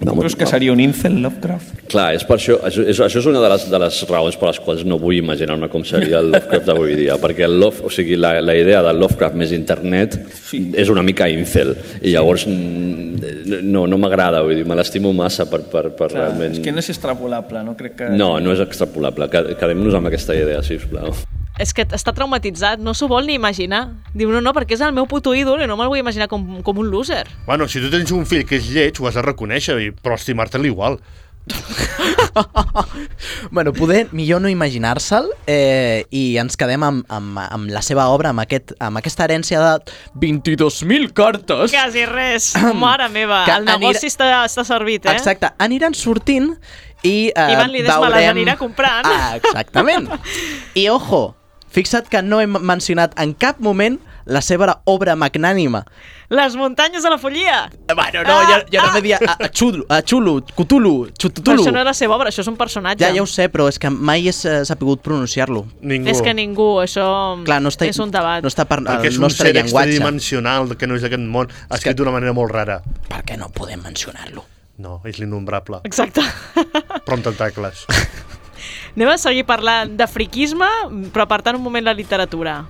de 0.00 0.15
Creus 0.20 0.36
que 0.38 0.46
seria 0.48 0.72
un 0.72 0.80
incel 0.80 1.18
Lovecraft? 1.22 1.84
Clar, 1.92 2.08
és 2.16 2.24
per 2.26 2.36
això, 2.38 2.58
això, 2.66 2.84
és, 2.88 3.00
això 3.06 3.20
és 3.22 3.28
una 3.30 3.40
de 3.42 3.50
les, 3.52 3.66
de 3.70 3.80
les 3.82 4.00
raons 4.10 4.38
per 4.40 4.50
les 4.50 4.60
quals 4.64 4.84
no 4.88 4.98
vull 5.02 5.18
imaginar-me 5.18 5.68
com 5.72 5.84
seria 5.86 6.20
el 6.22 6.32
Lovecraft 6.32 6.66
d'avui 6.70 6.96
dia, 6.98 7.16
perquè 7.22 7.46
el 7.46 7.58
love, 7.60 7.84
o 7.86 7.92
sigui, 7.92 8.18
la, 8.20 8.34
la 8.44 8.56
idea 8.58 8.82
del 8.86 9.00
Lovecraft 9.02 9.38
més 9.38 9.54
internet 9.56 10.18
és 10.76 10.92
una 10.92 11.04
mica 11.06 11.28
incel, 11.32 11.74
i 12.02 12.14
llavors 12.14 12.46
mm, 12.50 13.62
no, 13.66 13.86
no 13.86 14.00
m'agrada, 14.00 14.42
vull 14.46 14.58
dir, 14.58 14.66
me 14.68 14.76
l'estimo 14.78 15.12
massa 15.16 15.48
per, 15.50 15.62
per, 15.70 15.88
per 15.96 16.10
Clar, 16.12 16.28
realment... 16.28 16.58
és 16.58 16.64
que 16.64 16.74
no 16.74 16.82
és 16.84 16.92
extrapolable, 16.94 17.64
no 17.66 17.76
crec 17.78 17.98
que... 18.02 18.12
No, 18.16 18.36
no 18.42 18.54
és 18.54 18.62
extrapolable, 18.64 19.30
Qued- 19.32 19.54
quedem-nos 19.60 19.96
amb 19.98 20.12
aquesta 20.12 20.36
idea, 20.38 20.62
sisplau. 20.66 21.14
És 21.58 21.72
que 21.72 21.86
està 21.88 22.12
traumatitzat, 22.12 22.78
no 22.84 22.92
s'ho 22.92 23.06
vol 23.08 23.24
ni 23.26 23.32
imaginar. 23.38 23.86
Diu, 24.12 24.28
no, 24.28 24.42
no, 24.44 24.52
perquè 24.52 24.76
és 24.76 24.82
el 24.84 24.92
meu 24.92 25.06
puto 25.08 25.32
ídol 25.34 25.62
i 25.64 25.68
no 25.70 25.76
me'l 25.80 25.88
vull 25.88 26.02
imaginar 26.02 26.28
com, 26.28 26.58
com 26.62 26.78
un 26.82 26.90
loser. 26.92 27.22
Bueno, 27.46 27.64
si 27.68 27.80
tu 27.80 27.88
tens 27.90 28.12
un 28.12 28.26
fill 28.28 28.44
que 28.44 28.58
és 28.60 28.68
lleig, 28.68 29.00
ho 29.00 29.08
has 29.08 29.16
de 29.16 29.22
reconèixer, 29.24 29.78
i- 29.80 29.92
però 29.96 30.18
estimar-te-li 30.20 30.68
igual. 30.68 30.98
bueno, 33.50 33.72
poder 33.72 34.08
millor 34.12 34.40
no 34.42 34.48
imaginar-se'l 34.50 35.28
eh, 35.46 36.02
i 36.10 36.36
ens 36.42 36.56
quedem 36.58 36.82
amb, 36.82 37.04
amb, 37.08 37.38
amb 37.44 37.70
la 37.72 37.80
seva 37.86 38.08
obra, 38.12 38.32
amb, 38.34 38.42
aquest, 38.42 38.74
amb 38.82 38.98
aquesta 39.00 39.24
herència 39.28 39.62
de 39.62 39.94
22.000 40.26 41.12
cartes. 41.16 41.70
Quasi 41.72 42.04
res. 42.10 42.50
Mare 42.84 43.06
meva, 43.14 43.44
Que 43.46 43.54
el 43.60 43.64
negoci 43.68 44.10
anirà- 44.10 44.12
està, 44.12 44.28
està 44.50 44.66
servit, 44.68 45.06
eh? 45.06 45.14
Exacte, 45.16 45.54
aniran 45.62 45.94
sortint 45.96 46.50
i 47.06 47.30
eh, 47.30 47.48
Ivan 47.54 47.70
Ledesma 47.72 48.10
les 48.10 48.18
veurem... 48.18 48.34
anirà 48.36 48.58
comprant. 48.60 49.06
Ah, 49.06 49.36
exactament. 49.38 50.10
I 50.82 50.88
ojo, 50.92 51.28
Fixa't 51.76 52.08
que 52.08 52.22
no 52.24 52.38
hem 52.40 52.54
mencionat 52.64 53.12
en 53.20 53.34
cap 53.36 53.58
moment 53.60 53.98
la 54.24 54.40
seva 54.40 54.78
obra 54.88 55.12
magnànima. 55.14 55.82
Les 56.32 56.56
muntanyes 56.58 57.04
de 57.04 57.10
la 57.12 57.18
follia! 57.20 57.58
Bueno, 57.92 58.22
no, 58.26 58.38
jo, 58.48 58.56
jo 58.72 58.86
no 58.94 59.02
dia 59.04 59.18
a, 59.20 59.34
a 59.44 59.50
Xulo, 59.52 59.84
a 59.92 60.00
Xulo, 60.02 60.40
Cthulhu, 60.56 60.94
Però 61.06 61.20
Xututulu. 61.20 61.60
això 61.62 61.74
no 61.76 61.82
és 61.84 61.86
la 61.86 61.94
seva 61.94 62.16
obra, 62.16 62.32
això 62.32 62.42
és 62.42 62.48
un 62.50 62.56
personatge. 62.58 63.04
Ja, 63.04 63.12
ja 63.14 63.22
ho 63.22 63.28
sé, 63.28 63.46
però 63.52 63.68
és 63.68 63.78
que 63.78 63.90
mai 63.92 64.24
he 64.26 64.32
eh, 64.32 64.64
sapigut 64.66 65.04
pronunciar-lo. 65.04 65.66
Ningú. 65.82 66.08
És 66.10 66.24
que 66.24 66.32
ningú, 66.34 66.70
això 66.82 67.06
Clar, 67.44 67.60
no 67.62 67.70
està, 67.70 67.86
és 67.92 68.00
un 68.02 68.10
debat. 68.10 68.42
no 68.42 68.50
està 68.50 68.64
per 68.66 68.80
Perquè 68.82 69.12
és 69.12 69.20
un 69.20 69.28
nostre 69.28 69.52
ser 69.52 69.54
llenguatge. 69.60 69.92
extradimensional 69.94 70.74
que 70.80 70.88
no 70.88 70.96
és 70.96 71.04
d'aquest 71.06 71.28
món, 71.28 71.52
escrit 71.76 72.00
d'una 72.00 72.16
manera 72.16 72.32
molt 72.32 72.56
rara. 72.56 72.80
Per 73.12 73.20
què 73.22 73.36
no 73.38 73.52
podem 73.54 73.84
mencionar-lo? 73.84 74.48
No, 74.82 75.02
és 75.08 75.20
l'innombrable. 75.20 75.84
Exacte. 75.84 76.24
Però 76.56 77.20
amb 77.20 77.24
tentacles. 77.30 77.86
Anem 78.96 79.10
a 79.12 79.18
seguir 79.20 79.42
parlant 79.44 79.90
de 79.92 80.06
friquisme, 80.08 80.64
però 81.12 81.26
apartant 81.26 81.58
un 81.58 81.60
moment 81.60 81.84
la 81.84 81.92
literatura. 81.92 82.62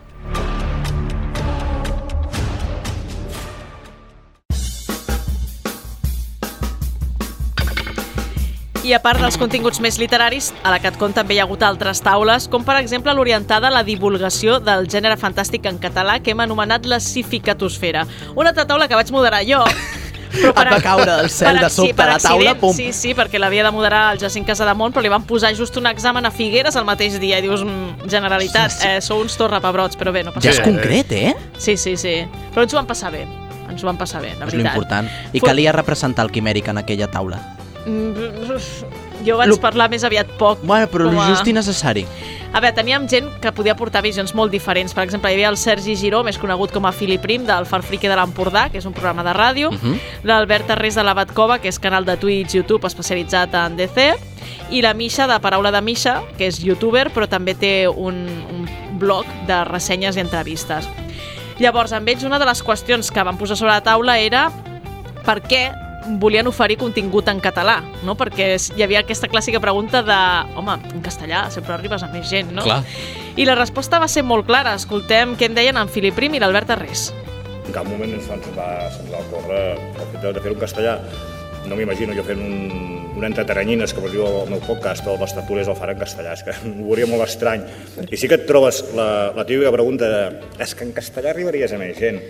I 8.83 8.93
a 8.95 8.99
part 9.03 9.23
dels 9.23 9.39
continguts 9.39 9.79
més 9.83 10.01
literaris, 10.03 10.51
a 10.67 10.73
la 10.75 10.81
CatCon 10.83 11.15
també 11.15 11.37
hi 11.37 11.39
ha 11.39 11.45
hagut 11.47 11.63
altres 11.63 12.03
taules, 12.03 12.49
com 12.51 12.67
per 12.67 12.77
exemple 12.81 13.15
l'orientada 13.15 13.71
a 13.71 13.75
la 13.77 13.85
divulgació 13.87 14.59
del 14.59 14.91
gènere 14.91 15.15
fantàstic 15.19 15.71
en 15.71 15.79
català 15.79 16.19
que 16.19 16.35
hem 16.35 16.43
anomenat 16.43 16.91
la 16.91 16.99
Sificatosfera. 16.99 18.03
Una 18.35 18.51
altra 18.51 18.67
taula 18.67 18.91
que 18.91 18.99
vaig 18.99 19.15
moderar 19.15 19.45
jo, 19.47 19.63
Et 20.37 20.71
va 20.73 20.81
caure 20.83 21.07
del 21.23 21.31
cel 21.31 21.59
de 21.61 21.69
sobte 21.71 21.95
per 21.95 22.09
a 22.09 22.13
la 22.15 22.19
taula, 22.19 22.55
pum. 22.61 22.73
Sí, 22.77 22.93
sí, 22.93 23.15
perquè 23.15 23.39
l'havia 23.41 23.65
de 23.65 23.71
moderar 23.75 24.13
el 24.13 24.19
Jacint 24.23 24.47
Casademont, 24.47 24.93
però 24.95 25.03
li 25.03 25.09
van 25.13 25.25
posar 25.29 25.55
just 25.57 25.77
un 25.81 25.87
examen 25.87 26.27
a 26.27 26.31
Figueres 26.31 26.77
el 26.77 26.85
mateix 26.85 27.19
dia. 27.21 27.39
I 27.39 27.43
dius, 27.43 27.65
mm, 27.65 28.09
Generalitat, 28.11 28.71
Sí, 28.71 28.79
sí. 28.83 28.89
eh, 28.89 29.01
sou 29.01 29.21
uns 29.21 29.37
torrapebrots, 29.37 29.97
però 29.99 30.13
bé, 30.13 30.23
no 30.25 30.33
passa 30.33 30.49
Ja 30.49 30.51
és 30.55 30.59
res. 30.59 30.69
concret, 30.69 31.13
eh? 31.13 31.35
Sí, 31.59 31.77
sí, 31.77 31.97
sí. 31.97 32.27
Però 32.55 32.63
ens 32.63 32.73
ho 32.75 32.77
vam 32.77 32.87
passar 32.87 33.11
bé. 33.13 33.27
Ens 33.69 33.83
ho 33.83 33.87
vam 33.87 33.97
passar 33.99 34.21
bé, 34.23 34.35
la 34.39 34.47
És 34.47 34.53
veritat. 34.53 34.73
l'important. 34.75 35.09
I 35.33 35.41
Fot- 35.41 35.49
calia 35.49 35.73
representar 35.73 36.25
el 36.25 36.31
quimèric 36.31 36.69
en 36.69 36.79
aquella 36.79 37.09
taula. 37.11 37.41
Mm, 37.87 38.13
Jo 39.27 39.37
vaig 39.37 39.49
Lo- 39.51 39.57
parlar 39.61 39.91
més 39.91 40.05
aviat 40.05 40.29
poc. 40.39 40.61
Bueno, 40.63 40.87
però 40.89 41.09
el 41.11 41.19
a- 41.19 41.29
just 41.29 41.47
i 41.49 41.53
necessari. 41.53 42.07
A 42.53 42.61
veure, 42.61 42.73
teníem 42.77 43.09
gent 43.09 43.27
que 43.43 43.51
podia 43.53 43.75
portar 43.77 44.01
visions 44.03 44.33
molt 44.35 44.53
diferents. 44.53 44.95
Per 44.95 45.03
exemple, 45.05 45.31
hi 45.31 45.35
havia 45.35 45.49
el 45.51 45.57
Sergi 45.59 45.97
Giró, 45.97 46.23
més 46.25 46.39
conegut 46.39 46.71
com 46.73 46.87
a 46.87 46.93
Fili 46.93 47.19
Prim, 47.19 47.45
del 47.45 47.67
Farfrique 47.67 48.09
de 48.09 48.15
l'Empordà, 48.17 48.71
que 48.71 48.79
és 48.79 48.87
un 48.87 48.93
programa 48.95 49.25
de 49.25 49.35
ràdio, 49.35 49.71
Mhm. 49.73 49.99
l'Albert 50.23 50.71
Arrés 50.71 50.95
de 50.95 51.03
la 51.03 51.13
Batcova, 51.13 51.59
que 51.59 51.69
és 51.69 51.79
canal 51.79 52.05
de 52.07 52.17
Twitch, 52.17 52.55
YouTube 52.55 52.87
especialitzat 52.87 53.53
en 53.55 53.77
DC, 53.77 54.15
i 54.71 54.81
la 54.81 54.95
Misha 54.95 55.27
de 55.27 55.39
Paraula 55.41 55.71
de 55.73 55.83
Misha, 55.83 56.23
que 56.39 56.47
és 56.47 56.61
youtuber, 56.63 57.11
però 57.13 57.29
també 57.29 57.55
té 57.55 57.89
un, 57.89 58.15
un 58.15 58.99
blog 58.99 59.27
de 59.47 59.65
ressenyes 59.65 60.17
i 60.17 60.21
entrevistes. 60.21 60.89
Llavors, 61.59 61.93
amb 61.93 62.09
ells, 62.09 62.23
una 62.25 62.39
de 62.39 62.45
les 62.47 62.63
qüestions 62.65 63.11
que 63.11 63.23
van 63.23 63.37
posar 63.39 63.57
sobre 63.57 63.73
la 63.73 63.81
taula 63.83 64.19
era 64.19 64.51
per 65.25 65.43
què 65.43 65.73
volien 66.21 66.47
oferir 66.47 66.79
contingut 66.81 67.29
en 67.29 67.41
català, 67.43 67.81
no? 68.07 68.17
Perquè 68.19 68.55
hi 68.77 68.85
havia 68.85 69.03
aquesta 69.03 69.29
clàssica 69.31 69.61
pregunta 69.63 70.03
de 70.07 70.19
home, 70.59 70.79
en 70.95 71.05
castellà 71.05 71.47
sempre 71.55 71.75
arribes 71.77 72.05
a 72.07 72.11
més 72.13 72.29
gent, 72.31 72.53
no? 72.55 72.65
Clar. 72.67 72.83
I 73.37 73.45
la 73.49 73.57
resposta 73.59 74.01
va 74.01 74.09
ser 74.09 74.25
molt 74.25 74.47
clara. 74.49 74.75
Escoltem 74.79 75.35
què 75.37 75.51
en 75.51 75.57
deien 75.59 75.77
en 75.77 75.91
Filip 75.93 76.17
Prim 76.17 76.37
i 76.37 76.43
l'Albert 76.43 76.73
Arrés. 76.73 77.11
En 77.67 77.75
cap 77.75 77.89
moment 77.89 78.13
ens, 78.15 78.29
ens, 78.31 78.47
va, 78.57 78.69
se'ns 78.95 79.11
va 79.13 79.23
ocórrer 79.27 79.63
el 79.77 80.13
fet 80.13 80.23
de, 80.23 80.41
fer-ho 80.41 80.55
en 80.55 80.63
castellà. 80.63 80.99
No 81.67 81.77
m'imagino 81.77 82.15
jo 82.15 82.23
fent 82.25 82.41
un, 82.41 82.87
un 83.19 83.27
entretaranyines, 83.27 83.93
com 83.97 84.07
es 84.07 84.15
diu 84.15 84.23
al 84.25 84.51
meu 84.53 84.63
podcast, 84.65 85.07
o 85.11 85.17
les 85.21 85.35
tertúlies 85.35 85.69
el 85.69 85.79
farà 85.79 85.97
en 85.97 86.01
castellà, 86.01 86.37
és 86.39 86.47
que 86.47 86.55
ho 86.71 86.87
veuria 86.87 87.11
molt 87.11 87.27
estrany. 87.27 87.67
I 88.07 88.21
sí 88.21 88.31
que 88.31 88.39
et 88.39 88.47
trobes 88.49 88.85
la, 88.97 89.09
la 89.37 89.47
típica 89.49 89.75
pregunta 89.75 90.09
de 90.13 90.23
és 90.63 90.77
que 90.79 90.87
en 90.87 90.95
castellà 90.97 91.35
arribaries 91.35 91.75
a 91.75 91.83
més 91.83 91.99
gent. 91.99 92.23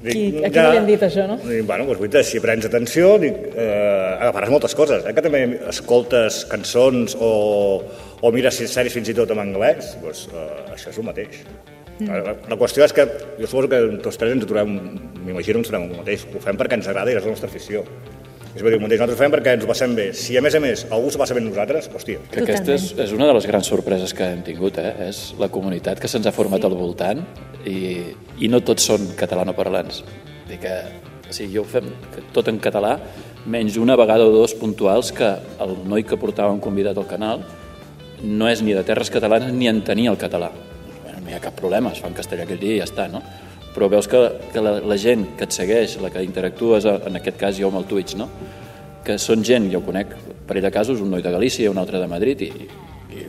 Dic, 0.00 0.16
I 0.16 0.44
a 0.46 0.48
qui 0.48 0.62
li 0.64 0.78
han 0.80 0.86
dit 0.88 1.02
això, 1.04 1.26
no? 1.28 1.36
Dic, 1.42 1.64
bueno, 1.68 1.84
doncs, 1.84 1.98
guaita, 2.00 2.22
si 2.24 2.40
prens 2.40 2.64
atenció, 2.64 3.18
dic, 3.20 3.36
eh, 3.52 4.14
agafaràs 4.16 4.52
moltes 4.52 4.74
coses. 4.78 5.04
Eh? 5.04 5.12
Que 5.16 5.24
també 5.26 5.42
escoltes 5.68 6.44
cançons 6.48 7.18
o, 7.20 7.32
o 8.24 8.30
mires 8.32 8.62
sèries 8.62 8.96
fins 8.96 9.12
i 9.12 9.16
tot 9.18 9.34
en 9.34 9.42
anglès, 9.44 9.92
doncs, 10.00 10.24
eh, 10.32 10.48
això 10.72 10.94
és 10.94 11.02
el 11.02 11.06
mateix. 11.10 11.42
Mm. 11.98 12.08
La, 12.08 12.34
la 12.48 12.58
qüestió 12.62 12.86
és 12.86 12.96
que 12.96 13.04
jo 13.36 13.50
suposo 13.50 13.68
que 13.68 13.82
tots 14.00 14.16
tres 14.16 14.32
ens 14.32 14.46
ho 14.46 14.48
trobem, 14.48 14.72
m'imagino 15.20 15.60
ens 15.60 15.68
trobem 15.68 15.90
el 15.90 16.00
mateix. 16.00 16.24
Ho 16.32 16.40
fem 16.40 16.56
perquè 16.56 16.80
ens 16.80 16.88
agrada 16.88 17.12
i 17.12 17.20
és 17.20 17.26
la 17.26 17.34
nostra 17.34 17.52
afició. 17.52 17.84
És 18.50 18.62
a 18.62 18.66
dir, 18.66 18.74
el 18.74 18.80
mateix, 18.82 18.98
nosaltres 18.98 19.18
fem 19.20 19.30
perquè 19.30 19.52
ens 19.54 19.64
ho 19.64 19.68
passem 19.70 19.92
bé. 19.94 20.08
Si 20.18 20.34
a 20.34 20.42
més 20.42 20.56
a 20.58 20.60
més 20.62 20.82
algú 20.90 21.12
s'ho 21.12 21.20
passa 21.22 21.36
bé 21.36 21.42
amb 21.42 21.52
nosaltres, 21.52 21.86
hòstia. 21.94 22.22
Que 22.32 22.42
aquesta 22.42 22.74
és, 22.74 22.88
és 23.06 23.12
una 23.14 23.28
de 23.28 23.36
les 23.36 23.46
grans 23.46 23.68
sorpreses 23.70 24.14
que 24.16 24.26
hem 24.26 24.40
tingut, 24.46 24.80
eh? 24.82 24.90
és 25.06 25.20
la 25.38 25.48
comunitat 25.54 26.02
que 26.02 26.10
se'ns 26.10 26.26
ha 26.26 26.34
format 26.34 26.66
al 26.66 26.74
voltant 26.74 27.22
i, 27.62 27.76
i 28.42 28.50
no 28.50 28.58
tots 28.66 28.88
són 28.90 29.12
catalanoparlants. 29.20 30.02
Vull 30.02 30.50
dir 30.50 30.58
que, 30.64 30.74
o 31.28 31.36
sigui, 31.36 31.52
jo 31.54 31.62
ho 31.62 31.68
fem 31.70 31.92
tot 32.34 32.50
en 32.50 32.58
català, 32.62 32.96
menys 33.46 33.78
una 33.78 33.94
vegada 33.96 34.26
o 34.26 34.34
dos 34.34 34.56
puntuals 34.58 35.12
que 35.14 35.30
el 35.62 35.76
noi 35.86 36.02
que 36.02 36.18
portava 36.18 36.50
un 36.50 36.60
convidat 36.64 36.98
al 36.98 37.06
canal 37.08 37.46
no 38.20 38.50
és 38.50 38.64
ni 38.66 38.74
de 38.74 38.82
terres 38.84 39.14
catalanes 39.14 39.54
ni 39.54 39.70
en 39.70 39.78
tenia 39.86 40.10
el 40.10 40.18
català. 40.18 40.50
Bueno, 41.04 41.22
no 41.22 41.30
hi 41.30 41.38
ha 41.38 41.44
cap 41.46 41.54
problema, 41.56 41.94
es 41.94 42.02
fa 42.02 42.10
en 42.10 42.18
castellà 42.18 42.44
aquell 42.44 42.60
dia 42.60 42.80
i 42.80 42.82
ja 42.82 42.90
està, 42.90 43.06
no? 43.14 43.22
Però 43.74 43.88
veus 43.88 44.08
que, 44.10 44.18
que 44.52 44.60
la, 44.60 44.78
la 44.82 44.96
gent 44.98 45.28
que 45.38 45.44
et 45.46 45.52
segueix, 45.54 45.96
la 46.02 46.10
que 46.10 46.22
interactues, 46.26 46.84
en 46.90 47.16
aquest 47.20 47.36
cas 47.38 47.56
jo 47.58 47.68
amb 47.70 47.78
el 47.78 47.86
Twitch, 47.90 48.16
no? 48.18 48.26
que 49.04 49.14
són 49.18 49.44
gent, 49.46 49.70
jo 49.72 49.78
ho 49.80 49.84
conec, 49.86 50.10
per 50.46 50.58
ell 50.58 50.64
de 50.66 50.70
casos, 50.74 51.00
un 51.00 51.08
noi 51.14 51.22
de 51.22 51.30
Galícia, 51.32 51.70
un 51.70 51.78
altre 51.78 51.98
de 52.02 52.06
Madrid, 52.10 52.42
i, 52.42 52.50
i, 53.14 53.26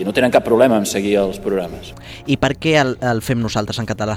i 0.00 0.04
no 0.06 0.14
tenen 0.16 0.30
cap 0.32 0.46
problema 0.46 0.78
en 0.80 0.86
seguir 0.88 1.16
els 1.20 1.38
programes. 1.42 1.90
I 2.26 2.38
per 2.40 2.54
què 2.56 2.78
el, 2.80 2.94
el 3.02 3.20
fem 3.22 3.42
nosaltres 3.42 3.78
en 3.82 3.86
català? 3.90 4.16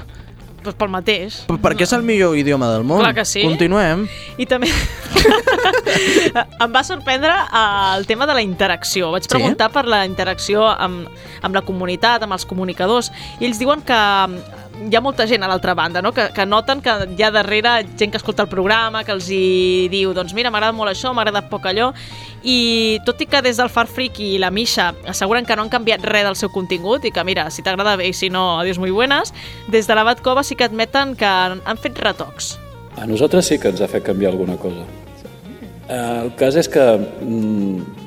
Doncs 0.62 0.78
pel 0.78 0.92
mateix. 0.94 1.40
P- 1.50 1.58
Perquè 1.58 1.82
és 1.88 1.92
el 1.92 2.04
millor 2.06 2.36
idioma 2.38 2.68
del 2.70 2.84
món. 2.86 3.02
Clar 3.02 3.12
que 3.18 3.24
sí. 3.26 3.42
Continuem. 3.42 4.04
I 4.38 4.46
també 4.46 4.70
em 6.62 6.70
va 6.74 6.82
sorprendre 6.86 7.32
eh, 7.34 7.96
el 7.98 8.06
tema 8.06 8.26
de 8.30 8.34
la 8.38 8.42
interacció. 8.42 9.10
Vaig 9.12 9.24
Sí? 9.26 9.32
preguntar 9.34 9.70
per 9.74 9.84
la 9.90 10.04
interacció 10.06 10.66
amb, 10.70 11.08
amb 11.42 11.54
la 11.58 11.62
comunitat, 11.66 12.22
amb 12.22 12.32
els 12.38 12.46
comunicadors, 12.46 13.10
i 13.40 13.46
ells 13.48 13.58
diuen 13.60 13.82
que 13.82 13.98
hi 14.80 14.96
ha 14.96 15.00
molta 15.00 15.26
gent 15.26 15.42
a 15.42 15.48
l'altra 15.50 15.74
banda, 15.74 16.02
no? 16.02 16.12
que, 16.12 16.28
que 16.34 16.46
noten 16.46 16.82
que 16.82 16.92
hi 17.16 17.22
ha 17.22 17.30
darrere 17.30 17.74
gent 17.98 18.10
que 18.10 18.20
escolta 18.20 18.44
el 18.44 18.50
programa, 18.50 19.04
que 19.04 19.12
els 19.14 19.28
hi 19.30 19.88
diu, 19.92 20.12
doncs 20.16 20.34
mira, 20.34 20.50
m'agrada 20.50 20.74
molt 20.76 20.92
això, 20.92 21.12
m'ha 21.14 21.24
agradat 21.24 21.48
poc 21.50 21.68
allò, 21.70 21.92
i 22.42 22.98
tot 23.06 23.20
i 23.22 23.28
que 23.30 23.42
des 23.44 23.60
del 23.60 23.70
Far 23.70 23.86
Freak 23.86 24.18
i 24.20 24.30
la 24.42 24.50
Misha 24.50 24.90
asseguren 25.08 25.46
que 25.46 25.56
no 25.56 25.66
han 25.66 25.72
canviat 25.72 26.04
res 26.08 26.26
del 26.26 26.38
seu 26.38 26.50
contingut 26.50 27.04
i 27.06 27.12
que 27.14 27.24
mira, 27.24 27.48
si 27.50 27.62
t'agrada 27.62 27.96
bé 28.00 28.10
i 28.10 28.16
si 28.16 28.30
no, 28.30 28.58
adiós 28.60 28.80
muy 28.82 28.90
buenas, 28.90 29.34
des 29.68 29.86
de 29.86 29.94
la 29.94 30.04
Batcova 30.04 30.42
sí 30.42 30.56
que 30.56 30.64
admeten 30.68 31.16
que 31.16 31.28
han 31.28 31.62
han 31.64 31.78
fet 31.78 31.98
retocs. 31.98 32.56
A 32.96 33.06
nosaltres 33.06 33.46
sí 33.48 33.58
que 33.58 33.72
ens 33.72 33.80
ha 33.80 33.88
fet 33.88 34.04
canviar 34.04 34.32
alguna 34.32 34.56
cosa. 34.60 34.84
Eh, 35.88 36.20
El 36.24 36.34
cas 36.36 36.56
és 36.56 36.68
que 36.68 36.82
mm, 36.98 38.01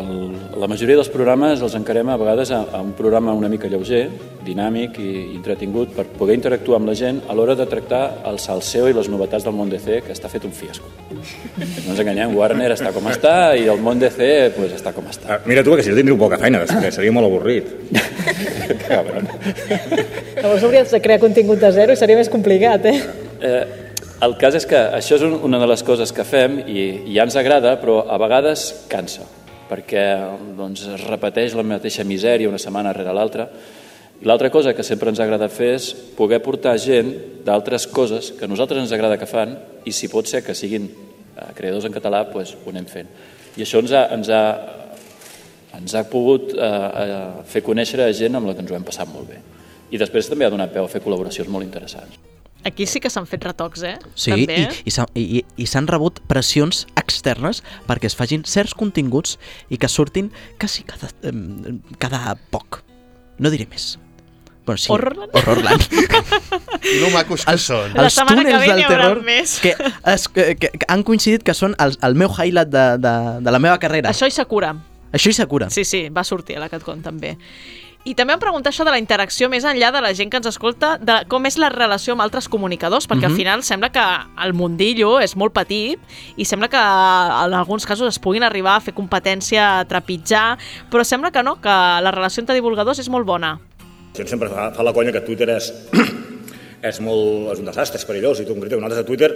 el, 0.00 0.34
la 0.60 0.68
majoria 0.70 0.96
dels 0.98 1.10
programes 1.12 1.62
els 1.64 1.74
encarem 1.78 2.08
a 2.10 2.16
vegades 2.20 2.50
a, 2.54 2.62
a 2.76 2.80
un 2.84 2.92
programa 2.96 3.34
una 3.36 3.48
mica 3.52 3.68
lleuger, 3.70 4.06
dinàmic 4.44 4.98
i 5.02 5.10
entretingut 5.34 5.94
per 5.96 6.06
poder 6.18 6.36
interactuar 6.38 6.80
amb 6.80 6.90
la 6.90 6.96
gent 6.98 7.20
a 7.28 7.36
l'hora 7.36 7.56
de 7.58 7.66
tractar 7.70 8.02
el 8.30 8.40
salseo 8.42 8.88
i 8.90 8.96
les 8.96 9.08
novetats 9.12 9.46
del 9.46 9.56
món 9.56 9.72
DC, 9.72 10.00
que 10.06 10.14
està 10.14 10.30
fet 10.32 10.46
un 10.48 10.54
fiasco. 10.56 10.90
No 11.14 11.94
ens 11.94 12.00
enganyem, 12.00 12.34
Warner 12.36 12.72
està 12.74 12.92
com 12.94 13.06
està 13.10 13.36
i 13.58 13.68
el 13.70 13.80
món 13.84 14.02
DC 14.02 14.30
pues, 14.56 14.74
està 14.76 14.94
com 14.96 15.06
està. 15.10 15.36
Ah, 15.36 15.40
Mira 15.46 15.64
tu, 15.64 15.76
que 15.76 15.86
si 15.86 15.92
jo 15.92 15.98
tindria 15.98 16.18
poca 16.20 16.40
feina, 16.40 16.64
que 16.66 16.92
seria 16.94 17.14
molt 17.14 17.30
avorrit. 17.30 17.70
Cabron. 18.88 19.30
Llavors 20.40 20.66
hauries 20.66 20.92
de 20.92 21.00
crear 21.04 21.22
contingut 21.22 21.62
de 21.62 21.72
zero 21.76 21.94
i 21.94 22.00
seria 22.00 22.18
més 22.18 22.32
complicat, 22.32 22.90
eh? 22.90 22.98
Eh, 23.44 23.64
el 24.24 24.36
cas 24.40 24.56
és 24.56 24.66
que 24.68 24.78
això 24.96 25.18
és 25.18 25.24
un, 25.26 25.38
una 25.46 25.58
de 25.60 25.68
les 25.68 25.82
coses 25.84 26.12
que 26.14 26.24
fem 26.26 26.60
i, 26.64 26.84
i 27.10 27.16
ja 27.16 27.26
ens 27.26 27.36
agrada, 27.36 27.74
però 27.80 28.02
a 28.08 28.18
vegades 28.20 28.66
cansa, 28.92 29.26
perquè 29.68 30.04
doncs, 30.58 30.84
es 30.96 31.06
repeteix 31.08 31.54
la 31.56 31.64
mateixa 31.66 32.04
misèria 32.04 32.50
una 32.50 32.60
setmana 32.60 32.92
rere 32.96 33.14
l'altra. 33.14 33.48
L'altra 34.24 34.50
cosa 34.50 34.74
que 34.74 34.84
sempre 34.86 35.10
ens 35.10 35.20
ha 35.20 35.26
agradat 35.26 35.52
fer 35.52 35.72
és 35.74 35.90
poder 36.16 36.40
portar 36.42 36.76
gent 36.78 37.10
d'altres 37.44 37.86
coses 37.90 38.30
que 38.38 38.46
a 38.46 38.50
nosaltres 38.50 38.84
ens 38.84 38.92
agrada 38.94 39.18
que 39.20 39.28
fan 39.28 39.56
i 39.84 39.92
si 39.92 40.08
pot 40.08 40.30
ser 40.30 40.44
que 40.46 40.54
siguin 40.54 40.86
eh, 40.86 41.50
creadors 41.56 41.88
en 41.88 41.96
català, 41.96 42.22
doncs 42.30 42.54
ho 42.60 42.72
anem 42.72 42.86
fent. 42.88 43.10
I 43.56 43.66
això 43.66 43.82
ens 43.82 43.92
ha, 43.92 44.06
ens 44.14 44.30
ha, 44.30 44.44
ens 45.80 45.96
ha 45.98 46.06
pogut 46.10 46.54
eh, 46.54 46.68
eh, 46.68 47.18
fer 47.50 47.64
conèixer 47.66 48.00
a 48.04 48.12
gent 48.14 48.38
amb 48.38 48.48
la 48.48 48.54
que 48.54 48.64
ens 48.64 48.72
ho 48.72 48.78
hem 48.78 48.86
passat 48.86 49.10
molt 49.10 49.28
bé. 49.32 49.42
I 49.90 50.00
després 50.00 50.30
també 50.30 50.46
ha 50.46 50.54
donat 50.54 50.72
peu 50.72 50.86
a 50.86 50.90
fer 50.90 51.02
col·laboracions 51.04 51.50
molt 51.52 51.66
interessants. 51.66 52.33
Aquí 52.64 52.86
sí 52.88 53.00
que 53.00 53.10
s'han 53.12 53.26
fet 53.28 53.44
retocs, 53.44 53.82
eh? 53.84 53.96
Sí, 54.16 54.32
També. 54.32 54.56
i, 54.84 54.94
i, 55.20 55.42
i, 55.44 55.66
s'han 55.68 55.88
rebut 55.90 56.22
pressions 56.30 56.86
externes 56.96 57.60
perquè 57.88 58.08
es 58.08 58.16
facin 58.16 58.46
certs 58.48 58.72
continguts 58.78 59.36
i 59.68 59.76
que 59.80 59.90
surtin 59.92 60.32
quasi 60.60 60.86
cada, 60.88 61.12
cada 62.00 62.38
poc. 62.54 62.80
No 63.38 63.52
diré 63.52 63.68
més. 63.70 63.94
Bueno, 64.64 64.78
sí, 64.78 64.88
Horrorland? 64.90 65.36
Horrorland. 65.36 65.82
I 66.94 67.00
lo 67.00 67.10
macos 67.12 67.44
que 67.44 67.52
els, 67.52 67.66
són. 67.68 67.92
La 67.92 68.06
Els 68.08 68.16
setmana 68.16 68.44
que 68.46 68.56
ve 68.62 68.70
del 68.70 68.86
terror 68.88 69.20
més. 69.26 69.58
que, 69.60 69.74
es, 70.14 70.26
que, 70.32 70.54
que, 70.56 70.70
que 70.72 70.88
han 70.88 71.04
coincidit 71.04 71.44
que 71.44 71.52
són 71.56 71.76
el, 71.84 71.98
el 72.00 72.16
meu 72.16 72.32
highlight 72.32 72.72
de, 72.72 72.86
de, 73.04 73.14
de 73.44 73.54
la 73.54 73.60
meva 73.60 73.76
carrera. 73.82 74.14
Això 74.14 74.28
i 74.30 74.32
Sakura. 74.32 74.72
Això 75.14 75.30
i 75.30 75.36
Sakura. 75.36 75.68
Sí, 75.70 75.84
sí, 75.84 76.06
va 76.08 76.24
sortir 76.24 76.56
a 76.56 76.64
la 76.64 76.70
CatCon 76.72 77.04
també. 77.04 77.36
I 78.04 78.12
també 78.12 78.34
em 78.34 78.40
preguntar 78.40 78.68
això 78.68 78.84
de 78.84 78.92
la 78.92 78.98
interacció 79.00 79.46
més 79.48 79.64
enllà 79.64 79.88
de 79.94 80.00
la 80.04 80.10
gent 80.12 80.28
que 80.28 80.36
ens 80.36 80.48
escolta, 80.50 80.98
de 81.00 81.22
com 81.32 81.46
és 81.48 81.56
la 81.56 81.70
relació 81.72 82.12
amb 82.12 82.20
altres 82.20 82.50
comunicadors, 82.52 83.06
perquè 83.08 83.24
Mhm. 83.24 83.30
al 83.30 83.36
final 83.36 83.62
sembla 83.62 83.88
que 83.90 84.04
el 84.44 84.52
mundillo 84.52 85.20
és 85.20 85.34
molt 85.36 85.54
petit 85.54 85.98
i 86.36 86.44
sembla 86.44 86.68
que 86.68 86.76
en 86.76 87.54
alguns 87.54 87.86
casos 87.86 88.08
es 88.08 88.18
puguin 88.18 88.42
arribar 88.42 88.76
a 88.76 88.80
fer 88.80 88.92
competència, 88.92 89.80
a 89.80 89.84
trepitjar, 89.86 90.58
però 90.90 91.02
sembla 91.02 91.30
que 91.30 91.42
no, 91.42 91.56
que 91.62 91.68
la 91.68 92.10
relació 92.10 92.42
entre 92.42 92.54
divulgadors 92.54 92.98
és 92.98 93.08
molt 93.08 93.24
bona. 93.24 93.58
Gent 94.14 94.28
sempre 94.28 94.50
fa, 94.50 94.70
fa 94.70 94.82
la 94.82 94.92
conya 94.92 95.10
que 95.10 95.22
Twitter 95.22 95.48
és, 95.56 95.72
és, 96.82 97.00
molt, 97.00 97.52
és 97.54 97.58
un 97.58 97.64
desastre, 97.64 97.98
és 97.98 98.04
perillós, 98.04 98.38
i 98.38 98.44
tu 98.44 98.52
concretament 98.52 98.82
nosaltres 98.84 99.00
a 99.02 99.06
Twitter 99.06 99.32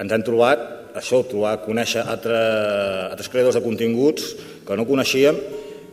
ens 0.00 0.12
hem 0.12 0.22
trobat 0.24 0.58
això, 0.96 1.22
trobar, 1.28 1.60
conèixer 1.62 2.02
altre, 2.04 2.34
altres 3.12 3.28
creadors 3.28 3.54
de 3.54 3.62
continguts 3.62 4.34
que 4.66 4.76
no 4.76 4.84
coneixíem 4.84 5.36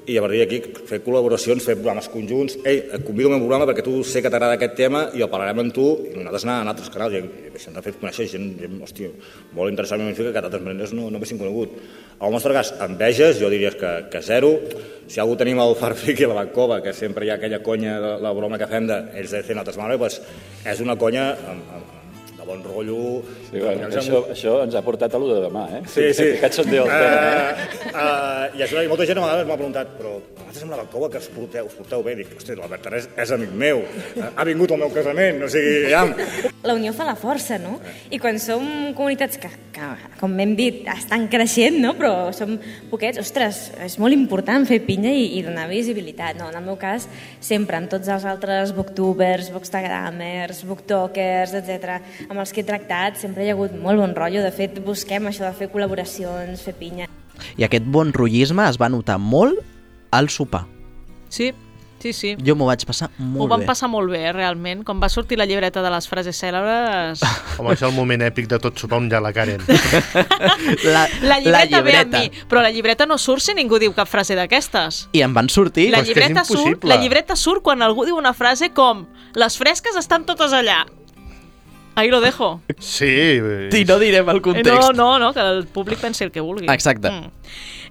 i 0.07 0.15
a 0.17 0.23
partir 0.23 0.39
d'aquí 0.39 0.57
fer 0.87 1.01
col·laboracions, 1.03 1.65
fer 1.67 1.75
programes 1.75 2.07
conjunts. 2.07 2.55
Ei, 2.63 2.79
et 2.95 3.03
convido 3.03 3.27
al 3.27 3.35
meu 3.35 3.43
programa 3.43 3.67
perquè 3.67 3.83
tu 3.83 3.99
sé 4.07 4.21
que 4.23 4.31
t'agrada 4.31 4.55
aquest 4.55 4.77
tema 4.79 5.03
i 5.13 5.23
el 5.25 5.29
parlarem 5.31 5.65
amb 5.65 5.75
tu 5.75 5.87
i 6.07 6.13
nosaltres 6.15 6.47
anar 6.47 6.55
a 6.61 6.69
altres 6.71 6.91
canals 6.93 7.17
i, 7.17 7.19
i 7.19 7.51
ens 7.51 7.67
ha 7.67 7.83
fet 7.83 7.99
conèixer 7.99 8.29
gent, 8.31 8.47
gent 8.61 8.77
hòstia, 8.85 9.11
molt 9.57 9.73
interessant 9.73 9.99
i 9.99 10.07
magnífica 10.07 10.31
que 10.31 10.45
d'altres 10.45 10.63
maneres 10.63 10.95
no, 10.95 11.09
no 11.11 11.19
haguessin 11.19 11.41
conegut. 11.41 11.75
Al 12.23 12.31
nostre 12.33 12.55
cas, 12.55 12.71
enveges, 12.87 13.41
jo 13.41 13.51
diria 13.51 13.73
que, 13.75 13.91
que 14.13 14.23
zero. 14.23 14.53
Si 15.11 15.19
algú 15.19 15.35
tenim 15.39 15.59
el 15.63 15.75
Farfric 15.79 16.23
i 16.23 16.31
la 16.31 16.39
Bancova, 16.39 16.79
que 16.85 16.95
sempre 16.95 17.27
hi 17.27 17.33
ha 17.33 17.37
aquella 17.41 17.59
conya, 17.65 17.99
de, 17.99 18.15
la 18.23 18.33
broma 18.37 18.57
que 18.61 18.71
fem 18.71 18.87
de 18.87 19.03
ells 19.19 19.35
de 19.35 19.43
fer 19.43 19.59
altres 19.59 19.77
maneres, 19.77 19.99
pues, 20.01 20.21
és 20.71 20.81
una 20.83 20.95
conya 20.97 21.29
amb, 21.35 21.69
amb, 21.75 21.93
de 21.93 21.96
bon 22.47 22.63
rotllo. 22.65 23.21
Sí, 23.49 23.59
bueno, 23.59 23.91
això, 23.91 24.23
això 24.33 24.57
ens 24.65 24.77
ha 24.77 24.83
portat 24.85 25.13
a 25.13 25.21
lo 25.21 25.29
de 25.33 25.41
demà, 25.47 25.67
eh? 25.77 25.83
Sí, 25.91 26.09
sí. 26.17 26.31
Sondeo 26.57 26.87
el 26.87 26.89
tema, 26.89 27.19
eh? 27.29 27.67
Uh, 27.85 27.97
uh, 27.97 28.57
I 28.57 28.63
això, 28.65 28.81
i 28.81 28.89
molta 28.89 29.05
gent 29.05 29.19
a 29.19 29.25
vegades 29.27 29.45
m'ha 29.45 29.57
preguntat, 29.59 29.91
però 29.99 30.15
vosaltres 30.17 30.63
amb 30.63 30.73
la 30.73 30.79
Bancova 30.81 31.09
que 31.13 31.21
us 31.21 31.27
porteu, 31.29 31.67
us 31.69 31.75
porteu 31.77 32.03
bé? 32.05 32.15
Dic, 32.17 32.31
hosti, 32.39 32.55
l'Albert 32.57 32.85
Terès 32.87 33.09
és 33.19 33.33
amic 33.35 33.51
meu, 33.53 33.83
ha 34.33 34.45
vingut 34.47 34.73
al 34.73 34.81
meu 34.81 34.93
casament, 34.95 35.43
o 35.45 35.49
sigui, 35.51 35.91
ja... 35.91 36.05
La 36.67 36.73
unió 36.75 36.91
fa 36.95 37.05
la 37.07 37.15
força, 37.19 37.59
no? 37.61 37.77
I 38.11 38.17
quan 38.19 38.39
som 38.41 38.63
comunitats 38.97 39.37
que, 39.39 39.51
que 39.75 39.89
com 40.19 40.33
hem 40.41 40.55
dit, 40.57 40.81
estan 40.91 41.27
creixent, 41.31 41.77
no? 41.83 41.93
Però 41.99 42.31
som 42.35 42.55
poquets, 42.91 43.21
ostres, 43.21 43.67
és 43.85 43.97
molt 44.01 44.15
important 44.15 44.65
fer 44.67 44.81
pinya 44.87 45.13
i, 45.13 45.27
i 45.37 45.43
donar 45.45 45.67
visibilitat, 45.69 46.39
no? 46.39 46.49
En 46.49 46.57
el 46.59 46.65
meu 46.65 46.79
cas, 46.81 47.05
sempre, 47.43 47.77
amb 47.77 47.91
tots 47.91 48.09
els 48.11 48.25
altres 48.27 48.73
booktubers, 48.75 49.51
bookstagramers, 49.53 50.63
booktokers, 50.67 51.53
etc, 51.61 51.99
amb 52.27 52.36
els 52.39 52.53
que 52.53 52.61
he 52.61 52.67
tractat, 52.67 53.17
sempre 53.21 53.45
hi 53.45 53.51
ha 53.51 53.55
hagut 53.57 53.75
molt 53.81 53.99
bon 54.01 54.15
rotllo. 54.17 54.41
De 54.45 54.51
fet, 54.51 54.79
busquem 54.85 55.27
això 55.29 55.45
de 55.47 55.53
fer 55.57 55.69
col·laboracions, 55.73 56.61
fer 56.63 56.75
pinya. 56.79 57.07
I 57.57 57.67
aquest 57.67 57.85
bon 57.85 58.11
rotllisme 58.13 58.65
es 58.69 58.79
va 58.81 58.89
notar 58.89 59.19
molt 59.21 59.59
al 60.11 60.29
sopar. 60.33 60.65
Sí, 61.29 61.51
sí, 61.99 62.13
sí. 62.13 62.29
Jo 62.45 62.55
m'ho 62.55 62.65
vaig 62.69 62.85
passar 62.87 63.09
molt 63.17 63.43
Ho 63.43 63.47
vam 63.51 63.61
bé. 63.61 63.67
passar 63.67 63.89
molt 63.91 64.09
bé, 64.09 64.21
eh, 64.29 64.31
realment. 64.33 64.83
Quan 64.87 65.01
va 65.03 65.09
sortir 65.09 65.37
la 65.37 65.45
llibreta 65.45 65.81
de 65.83 65.91
les 65.91 66.07
frases 66.07 66.37
cèlebres... 66.39 67.21
Home, 67.59 67.73
és 67.73 67.81
el 67.83 67.91
moment 67.93 68.21
èpic 68.25 68.47
de 68.49 68.59
tot 68.63 68.77
sopar 68.79 68.97
on 69.01 69.09
hi 69.11 69.15
ha 69.17 69.21
la 69.21 69.33
Karen. 69.33 69.61
La, 70.87 71.07
La 71.21 71.39
llibreta, 71.39 71.81
ve 71.81 71.95
amb 71.99 72.13
mi, 72.13 72.31
però 72.49 72.61
la 72.61 72.71
llibreta 72.71 73.05
no 73.05 73.17
surt 73.17 73.43
si 73.43 73.53
ningú 73.57 73.79
diu 73.81 73.93
cap 73.97 74.09
frase 74.09 74.35
d'aquestes. 74.37 75.07
I 75.17 75.23
em 75.25 75.33
van 75.33 75.49
sortir. 75.49 75.89
La 75.93 76.01
llibreta, 76.05 76.43
surt, 76.47 76.85
la 76.87 76.97
llibreta 77.01 77.35
surt 77.35 77.63
quan 77.65 77.81
algú 77.85 78.05
diu 78.07 78.17
una 78.17 78.33
frase 78.33 78.71
com 78.73 79.05
les 79.37 79.57
fresques 79.59 79.95
estan 79.99 80.25
totes 80.25 80.53
allà. 80.53 80.85
Ahí 81.97 82.11
lo 82.13 82.21
dejo. 82.21 82.61
Sí. 82.77 83.05
I 83.73 83.83
no 83.89 83.97
direm 83.97 84.29
el 84.29 84.37
Eh, 84.37 84.41
context. 84.41 84.71
No, 84.71 84.91
no, 84.93 85.17
no, 85.19 85.33
que 85.33 85.39
el 85.41 85.65
públic 85.65 85.97
pensi 85.99 86.23
el 86.23 86.31
que 86.31 86.39
vulgui. 86.39 86.67
Exacte. 86.69 87.09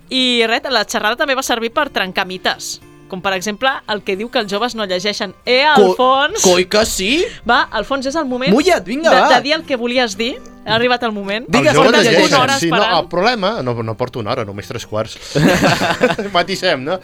I 0.08 0.46
res, 0.46 0.62
la 0.70 0.84
xerrada 0.86 1.16
també 1.18 1.34
va 1.34 1.42
servir 1.42 1.72
per 1.74 1.88
trencar 1.90 2.24
mites. 2.24 2.76
Com 3.10 3.20
per 3.22 3.32
exemple 3.36 3.70
el 3.90 4.00
que 4.02 4.16
diu 4.18 4.28
que 4.30 4.38
els 4.42 4.50
joves 4.50 4.74
no 4.78 4.86
llegeixen. 4.86 5.34
Eh, 5.44 5.64
Co- 5.74 5.90
Alfons! 5.90 6.42
coi 6.42 6.64
que 6.70 6.84
sí? 6.86 7.24
Va, 7.48 7.64
Alfons, 7.70 8.06
és 8.06 8.14
el 8.18 8.24
moment 8.26 8.50
Mulla't, 8.54 8.84
vinga, 8.86 9.10
de, 9.14 9.20
va. 9.20 9.28
de 9.34 9.40
dir 9.42 9.52
el 9.54 9.62
que 9.66 9.76
volies 9.76 10.16
dir. 10.16 10.36
Ha 10.66 10.74
arribat 10.74 11.02
el 11.06 11.12
moment. 11.14 11.46
Els 11.50 11.68
joves 11.68 11.76
Portes 11.76 12.04
llegeixen. 12.04 12.32
una 12.34 12.42
hora 12.42 12.58
Sí, 12.58 12.70
no, 12.70 13.00
el 13.00 13.06
problema... 13.08 13.62
No, 13.62 13.74
no 13.82 13.96
porto 13.96 14.18
una 14.18 14.32
hora, 14.32 14.44
només 14.44 14.66
tres 14.66 14.86
quarts. 14.86 15.18
Matissem, 16.32 16.82
no? 16.84 16.98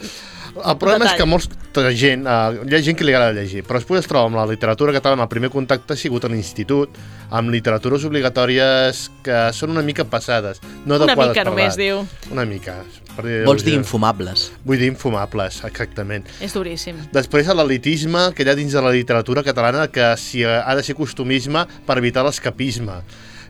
El 0.53 0.77
problema 0.77 1.07
és 1.09 1.15
que 1.17 1.25
molta 1.25 1.83
gent, 1.97 2.27
eh, 2.29 2.59
hi 2.69 2.75
ha 2.77 2.81
gent 2.85 2.97
que 2.97 3.05
li 3.07 3.13
agrada 3.13 3.33
llegir, 3.33 3.63
però 3.65 3.79
després 3.79 4.03
es 4.03 4.09
troba 4.09 4.29
amb 4.29 4.37
la 4.37 4.45
literatura 4.49 4.93
catalana, 4.93 5.25
el 5.25 5.31
primer 5.31 5.49
contacte 5.53 5.95
ha 5.95 5.97
sigut 5.97 6.25
a 6.25 6.29
l'institut, 6.29 6.93
amb 7.33 7.49
literatures 7.49 8.05
obligatòries 8.05 9.07
que 9.25 9.39
són 9.57 9.73
una 9.73 9.81
mica 9.81 10.05
passades, 10.05 10.61
no 10.85 10.99
Una 10.99 11.05
adequades 11.05 11.33
mica 11.33 11.41
per 11.41 11.49
només, 11.49 11.79
diu. 11.79 12.03
Una 12.31 12.45
mica. 12.45 12.77
Per 13.15 13.25
dir 13.25 13.41
Vols 13.45 13.65
dir 13.65 13.75
infumables? 13.77 14.51
Vull 14.65 14.81
dir 14.81 14.89
infumables, 14.93 15.63
exactament. 15.65 16.29
És 16.41 16.53
duríssim. 16.53 17.01
Després 17.13 17.49
l'elitisme 17.53 18.31
que 18.33 18.45
hi 18.45 18.49
ha 18.49 18.57
dins 18.57 18.73
de 18.73 18.81
la 18.81 18.93
literatura 18.93 19.43
catalana 19.45 19.87
que 19.87 20.13
si 20.17 20.45
ha 20.45 20.73
de 20.75 20.85
ser 20.85 20.95
costumisme 20.97 21.65
per 21.85 21.97
evitar 22.01 22.25
l'escapisme 22.25 23.01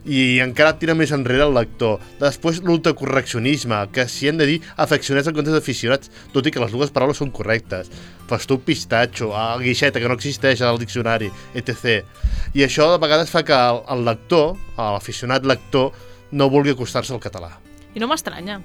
i 0.05 0.39
encara 0.43 0.75
tira 0.79 0.95
més 0.97 1.13
enrere 1.15 1.45
el 1.47 1.55
lector. 1.55 2.01
Després 2.19 2.59
l'ultracorreccionisme, 2.65 3.79
que 3.95 4.05
si 4.11 4.27
hem 4.27 4.39
de 4.39 4.47
dir 4.49 4.59
afeccionats 4.75 5.29
en 5.29 5.37
comptes 5.37 5.55
d'aficionats, 5.55 6.11
tot 6.33 6.47
i 6.47 6.51
que 6.51 6.61
les 6.63 6.73
dues 6.75 6.91
paraules 6.91 7.19
són 7.21 7.31
correctes. 7.31 7.91
Festuc 8.29 8.65
pistatxo, 8.67 9.31
a 9.35 9.55
guixeta, 9.61 10.01
que 10.01 10.09
no 10.09 10.17
existeix 10.19 10.61
al 10.61 10.79
diccionari, 10.81 11.31
etc. 11.55 12.03
I 12.53 12.67
això 12.67 12.91
de 12.91 13.01
vegades 13.03 13.31
fa 13.31 13.45
que 13.47 13.55
el, 13.55 14.05
lector, 14.07 14.57
l'aficionat 14.77 15.47
lector, 15.47 15.91
no 16.33 16.49
vulgui 16.49 16.73
acostar-se 16.73 17.13
al 17.13 17.23
català. 17.23 17.53
I 17.93 18.01
no 18.01 18.09
m'estranya. 18.09 18.59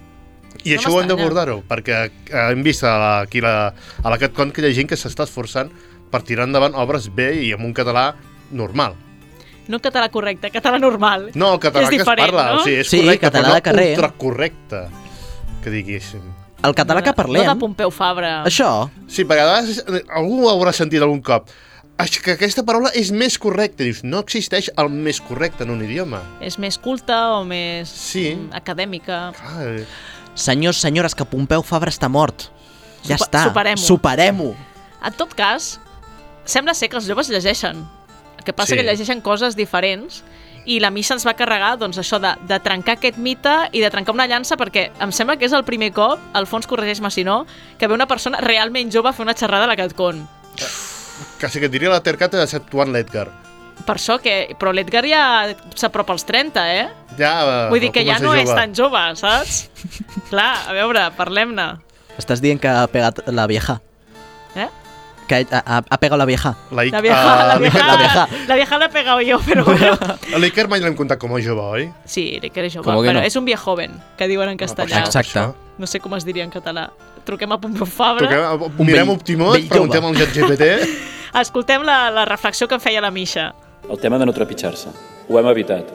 I 0.65 0.73
No 0.73 0.79
això 0.79 0.91
ho 0.91 1.03
hem 1.03 1.11
d'abordar-ho, 1.11 1.61
perquè 1.69 1.99
eh, 2.09 2.47
hem 2.49 2.63
vist 2.65 2.83
a 2.83 2.95
la, 2.99 3.11
aquí 3.27 3.43
la, 3.45 3.75
a 4.03 4.11
la 4.11 4.19
CatCon 4.19 4.51
que 4.51 4.65
hi 4.65 4.71
ha 4.71 4.79
gent 4.81 4.89
que 4.91 4.97
s'està 4.97 5.29
esforçant 5.29 5.69
per 6.09 6.23
tirar 6.25 6.49
endavant 6.49 6.75
obres 6.75 7.11
bé 7.13 7.35
i 7.45 7.53
amb 7.53 7.69
un 7.69 7.77
català 7.77 8.15
normal. 8.51 8.97
No 9.69 9.79
català 9.85 10.09
correcte, 10.11 10.51
català 10.51 10.79
normal. 10.81 11.31
No, 11.35 11.53
el 11.55 11.61
català 11.61 11.85
és 11.85 11.91
que 11.91 11.97
es 12.03 12.05
parla, 12.09 12.45
no? 12.55 12.61
o 12.61 12.65
sigui, 12.65 12.79
és 12.81 12.89
Sí, 12.89 13.03
correcte, 13.03 13.27
català 13.29 13.49
però 13.51 13.55
de 13.55 13.63
carrer. 13.63 13.87
no 13.87 14.03
ultracorrecte, 14.03 14.83
que 15.63 15.71
diguéssim. 15.71 16.23
El 16.65 16.75
català 16.75 17.03
que 17.05 17.13
parlem... 17.15 17.45
No 17.47 17.53
de 17.55 17.61
Pompeu 17.61 17.91
Fabra. 17.95 18.43
Això? 18.49 18.89
Sí, 19.07 19.23
perquè 19.25 19.45
a 19.45 19.51
vegades 19.53 19.83
eh, 19.87 20.03
algú 20.11 20.47
ho 20.47 20.51
haurà 20.51 20.73
sentit 20.73 21.03
algun 21.05 21.21
cop. 21.23 21.47
"Ai, 21.99 22.09
que 22.09 22.33
aquesta 22.33 22.63
paraula 22.65 22.91
és 22.95 23.11
més 23.13 23.37
correcta. 23.39 23.85
Dius, 23.85 24.03
no 24.05 24.19
existeix 24.25 24.71
el 24.77 24.89
més 24.89 25.21
correcte 25.21 25.65
en 25.65 25.71
un 25.71 25.85
idioma. 25.85 26.23
És 26.41 26.59
més 26.59 26.79
culta 26.79 27.35
o 27.39 27.45
més 27.45 27.89
sí. 27.89 28.39
acadèmica. 28.53 29.33
Ah, 29.39 29.77
Senyors, 30.35 30.79
senyores, 30.81 31.15
que 31.19 31.25
Pompeu 31.27 31.63
Fabra 31.63 31.91
està 31.91 32.09
mort. 32.09 32.49
Ja 33.05 33.17
Supa- 33.19 33.27
està. 33.27 33.45
superem-ho. 33.45 33.83
Superem-ho. 33.85 34.55
En 35.05 35.13
tot 35.19 35.35
cas, 35.35 35.81
sembla 36.45 36.75
ser 36.75 36.89
que 36.89 36.97
els 36.97 37.07
joves 37.07 37.29
llegeixen. 37.29 37.85
Que 38.49 38.55
passa 38.57 38.73
Sí. 38.73 38.79
que 38.81 38.85
llegeixen 38.87 39.21
coses 39.21 39.57
diferents 39.59 40.23
i 40.65 40.79
la 40.81 40.89
missa 40.91 41.13
ens 41.15 41.25
va 41.27 41.35
carregar 41.37 41.75
doncs, 41.81 41.99
això 42.01 42.17
de, 42.21 42.31
de 42.49 42.57
trencar 42.65 42.95
aquest 42.97 43.19
mite 43.21 43.53
i 43.77 43.81
de 43.85 43.91
trencar 43.93 44.15
una 44.17 44.25
llança 44.29 44.57
perquè 44.57 44.87
em 45.05 45.13
sembla 45.13 45.37
que 45.37 45.45
és 45.45 45.53
el 45.57 45.65
primer 45.69 45.91
cop, 45.93 46.21
Alfons 46.37 46.67
corregeix-me 46.69 47.11
si 47.13 47.25
no, 47.29 47.43
que 47.79 47.87
ve 47.89 47.93
una 47.97 48.07
persona 48.09 48.41
realment 48.41 48.89
jove 48.93 49.09
a 49.11 49.13
fer 49.13 49.25
una 49.27 49.35
xerrada 49.37 49.65
a 49.65 49.69
la 49.69 49.77
CatCon. 49.77 50.25
quasi 51.41 51.61
que 51.61 51.67
et 51.67 51.73
diria 51.73 51.91
la 51.93 52.01
Tercat 52.03 52.35
exceptuant 52.41 52.91
l'Edgar. 52.93 53.29
Per 53.87 53.95
això 53.97 54.17
que... 54.21 54.55
Però 54.59 54.73
l'Edgar 54.75 55.05
ja 55.07 55.23
s'apropa 55.77 56.13
als 56.17 56.25
30, 56.27 56.65
eh? 56.75 56.89
Ja, 57.19 57.33
eh, 57.45 57.69
Vull 57.71 57.81
dir 57.85 57.93
que 57.93 58.05
ja 58.05 58.19
no 58.19 58.33
és 58.35 58.49
jove. 58.49 58.57
tan 58.59 58.75
jove, 58.75 59.05
saps? 59.21 59.69
Clar, 60.31 60.51
a 60.69 60.73
veure, 60.77 61.05
parlem-ne. 61.17 61.69
Estàs 62.19 62.41
dient 62.43 62.59
que 62.61 62.69
ha 62.69 62.87
pegat 62.91 63.21
la 63.29 63.47
vieja. 63.47 63.79
Eh? 64.57 64.69
Que 65.29 65.43
ha, 65.53 65.63
ha, 65.65 65.83
ha 65.89 65.99
pegat 66.01 66.19
la 66.19 66.25
vieja. 66.25 66.55
La, 66.71 66.85
La 66.89 67.01
vieja, 67.01 67.47
la 67.47 67.59
vieja, 67.59 67.87
La 67.87 67.97
vieja. 67.97 68.29
la 68.49 68.55
vieja 68.57 68.79
la 68.79 68.87
he 68.87 68.89
pegado 68.89 69.21
yo, 69.21 69.39
pero 69.47 69.65
bueno. 69.65 69.99
L'Iker 70.39 70.67
mai 70.69 70.81
l'hem 70.81 70.97
comptat 70.97 71.19
com 71.21 71.35
a 71.37 71.41
jove, 71.45 71.61
oi? 71.61 71.91
Sí, 72.07 72.41
que 72.41 72.61
eres 72.61 72.73
jove, 72.75 72.85
¿Cómo 72.85 73.03
que 73.03 73.09
però 73.11 73.21
no? 73.21 73.27
és 73.27 73.37
un 73.37 73.45
viejo 73.45 73.65
joven, 73.71 73.93
que 74.17 74.27
diuen 74.27 74.49
en 74.49 74.57
castellà. 74.57 75.05
Exacte. 75.05 75.45
No 75.79 75.87
sé 75.87 76.01
com 76.01 76.15
es 76.17 76.25
diria 76.25 76.43
en 76.45 76.51
català. 76.51 76.89
Truquem 77.29 77.53
a 77.53 77.61
Pompeu 77.61 77.85
Fabra. 77.87 78.27
Truquem, 78.27 78.87
mirem 78.87 79.11
Optimot, 79.11 79.61
preguntem 79.69 80.05
al 80.05 80.17
ChatGPT. 80.17 80.63
Escoltem 81.43 81.83
la, 81.85 82.11
la 82.11 82.25
reflexió 82.25 82.67
que 82.67 82.75
em 82.75 82.81
feia 82.81 83.01
la 83.05 83.11
Misha. 83.13 83.53
El 83.89 84.01
tema 84.01 84.19
de 84.19 84.25
no 84.27 84.33
trepitjar-se. 84.33 84.89
Ho 85.29 85.39
hem 85.39 85.47
evitat. 85.53 85.93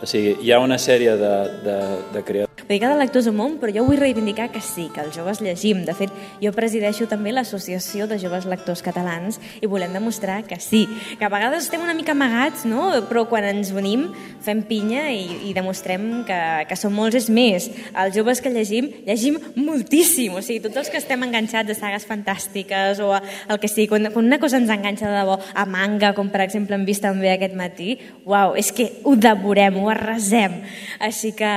O 0.00 0.06
sigui, 0.06 0.36
hi 0.46 0.52
ha 0.54 0.60
una 0.62 0.78
sèrie 0.78 1.16
de, 1.18 1.34
de, 1.66 1.76
de 2.14 2.22
creadors 2.22 2.47
Dedicada 2.68 2.98
a 2.98 3.00
lectors 3.00 3.26
amunt, 3.30 3.56
però 3.56 3.72
jo 3.72 3.86
vull 3.86 3.96
reivindicar 3.96 4.50
que 4.52 4.60
sí, 4.60 4.90
que 4.92 5.00
els 5.00 5.16
joves 5.16 5.40
llegim. 5.40 5.86
De 5.88 5.94
fet, 5.96 6.12
jo 6.42 6.52
presideixo 6.52 7.06
també 7.08 7.32
l'Associació 7.32 8.04
de 8.06 8.18
Joves 8.20 8.44
Lectors 8.44 8.82
Catalans 8.84 9.38
i 9.62 9.70
volem 9.70 9.94
demostrar 9.96 10.42
que 10.44 10.58
sí, 10.60 10.82
que 11.16 11.24
a 11.24 11.32
vegades 11.32 11.64
estem 11.64 11.80
una 11.80 11.96
mica 11.96 12.12
amagats, 12.12 12.66
no? 12.68 12.90
però 13.08 13.24
quan 13.30 13.46
ens 13.48 13.70
unim 13.72 14.10
fem 14.44 14.60
pinya 14.68 15.06
i, 15.08 15.48
i 15.48 15.54
demostrem 15.56 16.26
que, 16.28 16.40
que 16.68 16.76
som 16.76 16.92
molts 16.92 17.16
és 17.22 17.30
més. 17.32 17.70
Els 17.88 18.18
joves 18.18 18.42
que 18.44 18.52
llegim, 18.52 18.90
llegim 19.06 19.40
moltíssim. 19.56 20.36
O 20.36 20.44
sigui, 20.44 20.60
tots 20.68 20.82
els 20.82 20.92
que 20.92 21.00
estem 21.00 21.24
enganxats 21.24 21.72
a 21.72 21.78
sagues 21.78 22.04
fantàstiques 22.08 23.00
o 23.00 23.14
a 23.16 23.22
el 23.48 23.62
que 23.62 23.72
sigui, 23.72 23.88
quan, 23.94 24.10
quan 24.12 24.28
una 24.28 24.40
cosa 24.42 24.60
ens 24.60 24.68
enganxa 24.68 25.08
de 25.08 25.16
debò, 25.16 25.38
a 25.40 25.64
manga, 25.64 26.12
com 26.12 26.28
per 26.28 26.44
exemple 26.44 26.76
hem 26.76 26.84
vist 26.84 27.06
també 27.06 27.32
aquest 27.32 27.56
matí, 27.56 27.96
uau, 28.28 28.52
és 28.60 28.68
que 28.76 28.90
ho 29.08 29.16
devorem, 29.16 29.80
ho 29.80 29.88
arrasem. 29.88 30.60
Així 31.00 31.32
que, 31.32 31.54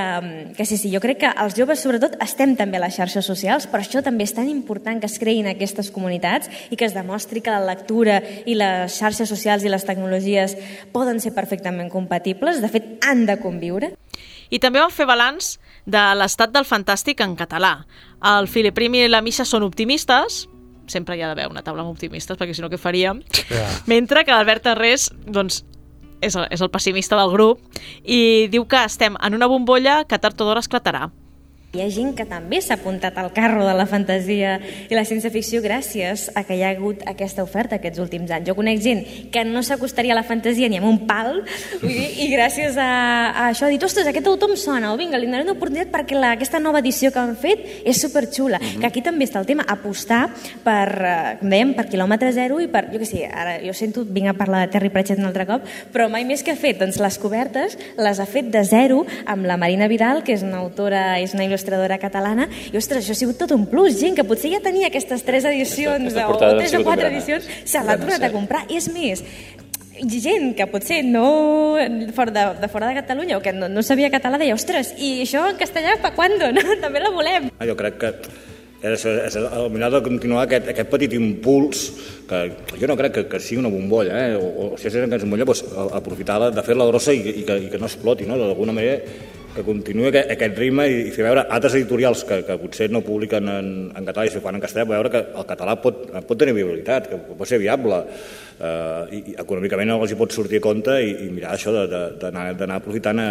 que 0.56 0.64
sí, 0.64 0.80
sí, 0.80 0.88
jo 0.88 1.01
crec 1.02 1.22
que 1.24 1.30
els 1.42 1.56
joves, 1.58 1.82
sobretot, 1.82 2.14
estem 2.22 2.54
també 2.58 2.78
a 2.78 2.84
les 2.84 2.94
xarxes 2.96 3.26
socials, 3.26 3.66
però 3.70 3.82
això 3.82 4.02
també 4.04 4.24
és 4.24 4.34
tan 4.36 4.48
important 4.50 5.00
que 5.02 5.10
es 5.10 5.18
creïn 5.20 5.48
aquestes 5.50 5.90
comunitats 5.94 6.50
i 6.70 6.78
que 6.78 6.86
es 6.86 6.94
demostri 6.94 7.42
que 7.42 7.52
la 7.52 7.64
lectura 7.66 8.20
i 8.46 8.54
les 8.58 8.94
xarxes 8.94 9.28
socials 9.28 9.66
i 9.66 9.72
les 9.72 9.86
tecnologies 9.88 10.56
poden 10.94 11.20
ser 11.20 11.34
perfectament 11.34 11.90
compatibles, 11.92 12.62
de 12.62 12.70
fet, 12.72 12.94
han 13.02 13.26
de 13.26 13.38
conviure. 13.42 13.92
I 14.52 14.60
també 14.62 14.82
vam 14.82 14.92
fer 14.92 15.08
balanç 15.08 15.56
de 15.88 16.02
l'estat 16.14 16.52
del 16.54 16.68
fantàstic 16.68 17.22
en 17.24 17.34
català. 17.36 17.80
El 18.22 18.48
Filip 18.48 18.76
Prim 18.76 18.94
i 18.94 19.08
la 19.08 19.22
Misha 19.24 19.46
són 19.48 19.66
optimistes, 19.66 20.46
sempre 20.92 21.16
hi 21.16 21.22
ha 21.24 21.30
d'haver 21.30 21.48
una 21.50 21.62
taula 21.64 21.82
amb 21.84 21.92
optimistes, 21.92 22.38
perquè 22.38 22.54
si 22.54 22.62
no 22.62 22.70
què 22.70 22.78
faríem? 22.80 23.22
Ja. 23.48 23.66
Mentre 23.90 24.26
que 24.26 24.34
l'Albert 24.34 24.68
Arrés, 24.74 25.08
doncs, 25.24 25.62
és 26.22 26.38
és 26.50 26.62
el 26.62 26.70
pessimista 26.70 27.18
del 27.18 27.32
grup 27.34 27.60
i 28.04 28.48
diu 28.52 28.64
que 28.66 28.84
estem 28.86 29.18
en 29.20 29.34
una 29.34 29.50
bombolla 29.50 30.02
que 30.08 30.18
tard 30.18 30.40
o 30.40 30.48
d'hora 30.48 30.62
esclatarà. 30.64 31.10
Hi 31.72 31.80
ha 31.80 31.86
gent 31.88 32.10
que 32.12 32.26
també 32.28 32.58
s'ha 32.60 32.76
apuntat 32.76 33.16
al 33.16 33.30
carro 33.32 33.62
de 33.64 33.72
la 33.72 33.86
fantasia 33.88 34.58
i 34.60 34.92
la 34.92 35.06
ciència-ficció 35.08 35.62
gràcies 35.64 36.26
a 36.36 36.42
que 36.44 36.58
hi 36.58 36.60
ha 36.66 36.72
hagut 36.74 37.00
aquesta 37.08 37.40
oferta 37.46 37.78
aquests 37.78 38.02
últims 38.02 38.28
anys. 38.28 38.44
Jo 38.50 38.54
conec 38.58 38.82
gent 38.84 38.98
que 39.32 39.40
no 39.48 39.62
s'acostaria 39.64 40.12
a 40.12 40.18
la 40.18 40.24
fantasia 40.28 40.68
ni 40.68 40.76
amb 40.76 40.90
un 40.90 40.98
pal 41.08 41.38
vull 41.80 41.94
dir, 41.94 42.10
i 42.20 42.26
gràcies 42.28 42.76
a, 42.76 42.88
a 43.30 43.46
això 43.46 43.64
ha 43.64 43.70
dit, 43.72 43.86
ostres, 43.88 44.04
aquest 44.10 44.28
autor 44.28 44.52
em 44.52 44.60
sona, 44.60 44.90
o 44.92 44.98
vinga, 45.00 45.16
li 45.16 45.30
donaré 45.30 45.46
una 45.46 45.54
oportunitat 45.54 45.88
perquè 45.94 46.18
la, 46.18 46.34
aquesta 46.36 46.60
nova 46.60 46.82
edició 46.84 47.08
que 47.08 47.22
han 47.22 47.32
fet 47.40 47.64
és 47.88 48.02
superxula. 48.04 48.60
Mm 48.60 48.66
-hmm. 48.66 48.80
Que 48.82 48.86
aquí 48.90 49.00
també 49.00 49.24
està 49.24 49.40
el 49.40 49.48
tema, 49.48 49.64
apostar 49.66 50.28
per, 50.62 50.88
eh, 51.00 51.36
com 51.40 51.48
dèiem, 51.48 51.72
per 51.72 51.88
quilòmetre 51.88 52.34
zero 52.36 52.60
i 52.60 52.68
per, 52.68 52.92
jo 52.92 52.98
què 53.00 53.08
sé, 53.08 53.24
ara 53.32 53.64
jo 53.64 53.72
sento, 53.72 54.04
vinc 54.04 54.28
a 54.28 54.34
parlar 54.34 54.66
de 54.66 54.72
Terry 54.72 54.90
Pratchett 54.90 55.18
un 55.18 55.24
altre 55.24 55.46
cop, 55.46 55.62
però 55.90 56.10
mai 56.10 56.26
més 56.26 56.42
que 56.42 56.50
ha 56.50 56.56
fet, 56.56 56.78
doncs 56.78 57.00
les 57.00 57.18
cobertes 57.18 57.78
les 57.96 58.20
ha 58.20 58.26
fet 58.26 58.52
de 58.52 58.62
zero 58.62 59.06
amb 59.24 59.46
la 59.46 59.56
Marina 59.56 59.88
Vidal, 59.88 60.22
que 60.22 60.34
és 60.34 60.42
una 60.42 60.58
autora, 60.58 61.18
és 61.18 61.32
una 61.32 61.44
il·lustradora 61.62 61.98
catalana, 62.02 62.48
i 62.72 62.76
ostres, 62.76 63.04
això 63.06 63.14
ha 63.14 63.20
sigut 63.22 63.38
tot 63.38 63.54
un 63.54 63.66
plus, 63.70 63.94
gent 64.00 64.16
que 64.18 64.24
potser 64.26 64.50
ja 64.56 64.60
tenia 64.64 64.90
aquestes 64.90 65.22
tres 65.26 65.46
edicions 65.48 66.10
Aquesta 66.10 66.26
o 66.26 66.32
portada 66.34 66.56
ha 66.56 66.60
tres 66.60 66.74
o 66.74 66.82
quatre 66.82 67.06
gran 67.06 67.14
edicions, 67.16 67.46
se 67.64 67.82
l'ha 67.86 67.96
tornat 68.00 68.26
a 68.26 68.32
comprar. 68.34 68.64
I 68.68 68.80
és 68.80 68.88
més, 68.92 69.22
gent 70.02 70.52
que 70.58 70.66
potser 70.66 71.02
no 71.06 71.26
fora 72.16 72.32
de, 72.34 72.46
de 72.62 72.68
fora 72.72 72.88
de 72.90 72.96
Catalunya 72.98 73.38
o 73.38 73.42
que 73.44 73.52
no, 73.54 73.68
no 73.70 73.82
sabia 73.86 74.10
català 74.10 74.38
deia, 74.40 74.56
ostres, 74.58 74.94
i 74.98 75.20
això 75.22 75.44
en 75.52 75.60
castellà 75.60 75.98
pa 76.02 76.14
quando? 76.16 76.50
No? 76.56 76.64
També 76.82 77.00
la 77.00 77.12
volem. 77.14 77.50
Ah, 77.58 77.66
Jo 77.68 77.76
crec 77.78 78.00
que 78.00 78.10
és, 78.82 79.04
és 79.06 79.36
el 79.38 79.68
mirar 79.70 79.92
de 79.94 80.00
continuar 80.02 80.42
aquest, 80.48 80.66
aquest 80.72 80.88
petit 80.90 81.12
impuls 81.14 81.84
que 82.26 82.40
jo 82.80 82.88
no 82.90 82.96
crec 82.98 83.12
que, 83.14 83.22
que 83.30 83.38
sigui 83.40 83.60
una 83.62 83.70
bombolla, 83.70 84.16
eh? 84.26 84.32
o, 84.34 84.72
o 84.74 84.78
si 84.80 84.88
és 84.90 84.96
una 84.98 85.20
bombolla, 85.22 85.46
doncs, 85.46 85.62
a- 85.70 85.86
aprofitar 86.00 86.40
de, 86.42 86.48
de 86.56 86.64
fer-la 86.66 86.88
grossa 86.90 87.14
i, 87.14 87.20
i, 87.22 87.44
que, 87.46 87.60
i 87.68 87.70
que 87.70 87.78
no 87.78 87.86
exploti, 87.86 88.26
no? 88.26 88.34
d'alguna 88.40 88.74
manera 88.74 88.98
que 89.52 89.62
continuï 89.66 90.06
aquest, 90.08 90.30
aquest 90.32 90.56
ritme 90.56 90.86
i, 90.88 90.94
i 91.08 91.10
fer 91.12 91.26
veure 91.26 91.42
altres 91.52 91.74
editorials 91.76 92.22
que, 92.28 92.38
que 92.46 92.54
potser 92.60 92.86
no 92.92 93.02
publiquen 93.04 93.48
en, 93.52 93.66
en 93.92 94.06
català 94.08 94.24
i 94.24 94.30
s'ho 94.32 94.40
fan 94.44 94.56
en 94.56 94.62
castellà, 94.64 94.86
veure 94.88 95.10
que 95.12 95.20
el 95.28 95.44
català 95.50 95.74
pot, 95.82 96.06
pot 96.28 96.38
tenir 96.40 96.54
viabilitat, 96.56 97.10
que 97.10 97.18
pot 97.36 97.48
ser 97.50 97.58
viable, 97.60 97.98
eh, 98.56 99.02
i, 99.12 99.20
i 99.32 99.36
econòmicament 99.42 99.92
els 99.98 100.14
hi 100.14 100.18
pot 100.22 100.32
sortir 100.32 100.62
a 100.62 100.64
compte 100.64 100.96
i, 101.04 101.12
i 101.26 101.28
mirar 101.34 101.52
això 101.58 101.74
de- 101.74 101.84
de- 101.92 102.32
d'anar 102.32 102.78
aprofitant 102.80 103.20
a, 103.20 103.28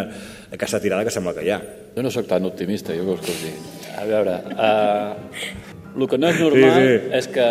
aquesta 0.53 0.79
tirada 0.83 1.07
que 1.07 1.13
sembla 1.15 1.33
que 1.37 1.47
hi 1.47 1.51
ha. 1.55 1.59
Jo 1.95 2.05
no 2.05 2.13
sóc 2.13 2.29
tan 2.29 2.45
optimista, 2.45 2.93
jo 2.93 3.07
què 3.09 3.17
us 3.17 3.25
puc 3.25 3.41
dir. 3.47 3.55
A 3.97 4.05
veure, 4.07 4.37
uh, 4.53 5.97
el 5.97 6.07
que 6.07 6.21
no 6.21 6.29
és 6.29 6.37
normal 6.39 6.77
Sí, 6.77 6.85
sí, 6.85 7.11
és 7.17 7.27
que 7.33 7.43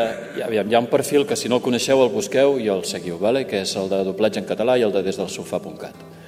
ha, 0.47 0.49
hi 0.55 0.63
ha 0.63 0.81
un 0.81 0.89
perfil 0.95 1.27
que 1.29 1.37
si 1.37 1.51
no 1.51 1.59
el 1.59 1.65
coneixeu 1.67 2.01
el 2.07 2.15
busqueu 2.15 2.55
i 2.63 2.71
el 2.73 2.87
seguiu, 2.89 3.19
vale? 3.21 3.43
que 3.51 3.61
és 3.67 3.75
el 3.77 3.91
de 3.91 3.99
doblatge 4.07 4.41
en 4.41 4.49
català 4.49 4.79
i 4.81 4.87
el 4.87 4.95
de 4.95 5.03
des 5.05 5.19
del 5.21 5.29
sofà.cat. 5.29 6.20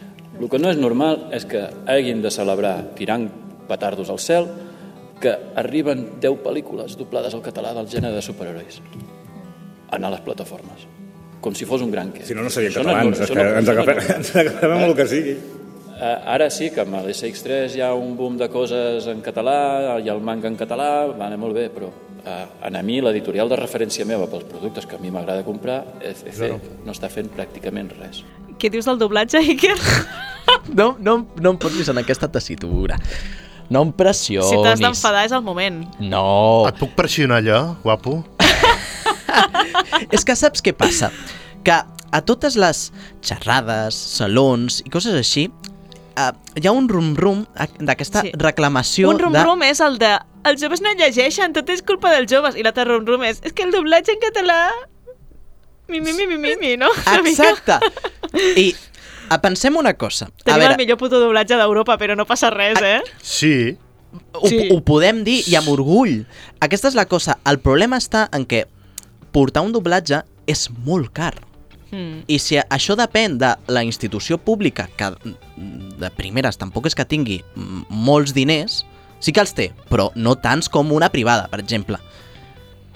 El 0.43 0.49
que 0.51 0.59
no 0.59 0.71
és 0.73 0.79
normal 0.81 1.29
és 1.37 1.45
que 1.47 1.61
hagin 1.87 2.21
de 2.25 2.31
celebrar 2.35 2.75
tirant 2.99 3.29
petardos 3.69 4.11
al 4.11 4.19
cel 4.19 4.49
que 5.23 5.31
arriben 5.55 6.19
10 6.21 6.41
pel·lícules 6.43 6.97
doblades 6.99 7.35
al 7.39 7.45
català 7.47 7.71
del 7.77 7.87
gènere 7.87 8.17
de 8.19 8.25
superherois 8.27 8.81
a 9.93 9.99
les 10.03 10.21
plataformes 10.27 10.89
com 11.43 11.55
si 11.59 11.67
fos 11.67 11.83
un 11.83 11.91
gran 11.91 12.13
què. 12.15 12.23
Si 12.27 12.35
no, 12.39 12.43
no 12.47 12.51
serien 12.55 12.71
Això 12.71 12.83
catalans, 12.85 13.19
és, 13.19 13.25
és 13.27 13.31
que 13.31 13.43
no- 13.43 13.57
ens 13.59 13.67
no- 13.67 13.73
agafem, 13.73 13.99
ens 14.19 14.31
agafem 14.37 14.75
amb 14.77 14.85
el 14.87 14.95
que 14.99 15.07
sigui. 15.11 15.33
Eh, 16.03 16.17
ara 16.35 16.47
sí 16.55 16.71
que 16.75 16.83
amb 16.85 16.95
l'SX3 17.01 17.75
hi 17.77 17.83
ha 17.83 17.93
un 17.99 18.13
boom 18.19 18.37
de 18.39 18.47
coses 18.51 19.07
en 19.11 19.21
català, 19.27 19.99
hi 19.99 20.09
ha 20.09 20.15
el 20.15 20.23
manga 20.23 20.47
en 20.51 20.57
català, 20.59 20.89
va 21.11 21.27
anar 21.27 21.39
molt 21.43 21.55
bé, 21.59 21.69
però 21.75 21.91
eh, 22.23 22.47
a 22.63 22.83
mi 22.87 23.01
l'editorial 23.03 23.51
de 23.51 23.59
referència 23.59 24.07
meva 24.07 24.27
pels 24.31 24.47
productes 24.51 24.87
que 24.87 24.99
a 24.99 25.03
mi 25.03 25.11
m'agrada 25.11 25.43
comprar, 25.47 25.81
ECC, 26.01 26.31
Zero. 26.39 26.61
no 26.87 26.95
està 26.95 27.11
fent 27.11 27.31
pràcticament 27.35 27.91
res. 27.99 28.23
Què 28.59 28.71
dius 28.71 28.87
del 28.87 28.99
doblatge, 29.03 29.43
Iker? 29.43 29.75
No, 30.73 30.97
no, 31.01 31.17
no 31.41 31.51
em 31.55 31.59
posis 31.61 31.89
en 31.93 31.99
aquesta 31.99 32.29
tessitura. 32.33 32.97
No 33.73 33.83
em 33.87 33.93
pressionis. 33.97 34.51
Si 34.51 34.59
t'has 34.63 34.81
d'enfadar 34.83 35.25
és 35.27 35.33
el 35.33 35.43
moment. 35.45 35.83
No. 36.01 36.65
Et 36.69 36.77
puc 36.81 36.93
pressionar 36.99 37.41
allò, 37.43 37.61
guapo? 37.83 38.19
És 40.13 40.25
que 40.29 40.37
saps 40.37 40.63
què 40.65 40.75
passa? 40.77 41.11
Que 41.65 41.79
a 42.13 42.21
totes 42.27 42.57
les 42.61 42.91
xerrades, 43.25 43.97
salons 44.19 44.83
i 44.85 44.91
coses 44.93 45.17
així, 45.17 45.47
eh, 46.21 46.31
hi 46.61 46.67
ha 46.69 46.75
un 46.77 46.89
rum-rum 46.91 47.47
d'aquesta 47.81 48.23
Sí. 48.27 48.33
reclamació 48.37 49.09
Un 49.11 49.19
rum-rum 49.23 49.63
és 49.65 49.81
el 49.81 49.99
de 49.99 50.19
els 50.45 50.61
joves 50.61 50.81
no 50.83 50.91
llegeixen, 50.99 51.53
tot 51.55 51.69
és 51.71 51.83
culpa 51.83 52.11
dels 52.11 52.31
joves. 52.31 52.57
I 52.57 52.65
l'altre 52.67 52.85
rum-rum 52.85 53.23
és, 53.25 53.41
és 53.43 53.53
que 53.53 53.63
el 53.63 53.71
doblatge 53.71 54.13
en 54.13 54.19
català... 54.21 54.71
Mi, 55.89 56.01
mi, 56.01 56.13
mi, 56.13 56.27
mi, 56.27 56.37
mi, 56.39 56.57
mi, 56.57 56.77
no? 56.77 56.89
Exacte. 57.25 57.79
I 58.57 58.75
pensem 59.43 59.77
una 59.77 59.95
cosa. 59.95 60.27
A 60.27 60.45
Tenim 60.45 60.61
veure, 60.61 60.75
el 60.75 60.81
millor 60.81 60.99
puto 61.01 61.21
doblatge 61.21 61.57
d'Europa, 61.57 61.97
però 62.01 62.17
no 62.19 62.27
passa 62.29 62.51
res, 62.51 62.81
eh? 62.83 63.01
Sí. 63.23 63.77
ho, 64.35 64.49
Sí. 64.49 64.69
ho 64.71 64.81
podem 64.85 65.23
dir 65.25 65.43
i 65.49 65.57
amb 65.57 65.69
orgull. 65.73 66.27
Aquesta 66.61 66.89
és 66.89 66.95
la 66.95 67.07
cosa. 67.07 67.39
El 67.49 67.59
problema 67.61 67.97
està 67.97 68.29
en 68.33 68.45
que 68.45 68.67
portar 69.33 69.63
un 69.65 69.73
doblatge 69.73 70.23
és 70.47 70.69
molt 70.85 71.13
car. 71.13 71.35
Mm. 71.93 72.25
I 72.27 72.39
si 72.39 72.57
això 72.57 72.97
depèn 72.97 73.39
de 73.39 73.55
la 73.69 73.83
institució 73.85 74.39
pública, 74.39 74.89
que 74.97 75.13
de 75.57 76.11
primeres 76.17 76.57
tampoc 76.57 76.87
és 76.89 76.95
que 76.97 77.05
tingui 77.05 77.43
molts 77.89 78.33
diners, 78.33 78.85
sí 79.21 79.33
que 79.33 79.41
els 79.41 79.53
té, 79.55 79.71
però 79.89 80.11
no 80.15 80.35
tants 80.41 80.69
com 80.73 80.93
una 80.93 81.11
privada, 81.13 81.49
per 81.49 81.61
exemple. 81.61 81.99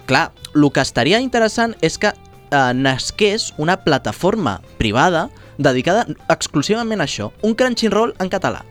Clar, 0.07 0.31
el 0.55 0.71
que 0.73 0.81
estaria 0.81 1.21
interessant 1.21 1.75
és 1.83 1.99
que 1.99 2.13
eh, 2.13 2.73
nasqués 2.75 3.53
una 3.59 3.77
plataforma 3.77 4.61
privada 4.79 5.29
dedicada 5.59 6.07
exclusivament 6.29 7.01
a 7.01 7.05
això, 7.05 7.31
un 7.43 7.55
Crunchyroll 7.55 8.15
en 8.19 8.29
català. 8.31 8.65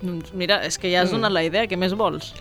Doncs 0.00 0.32
mira, 0.32 0.60
és 0.66 0.78
que 0.78 0.90
ja 0.92 1.02
has 1.02 1.08
Mm. 1.10 1.16
donat 1.16 1.32
la 1.32 1.42
idea, 1.44 1.64
què 1.66 1.76
més 1.76 1.94
vols? 1.94 2.32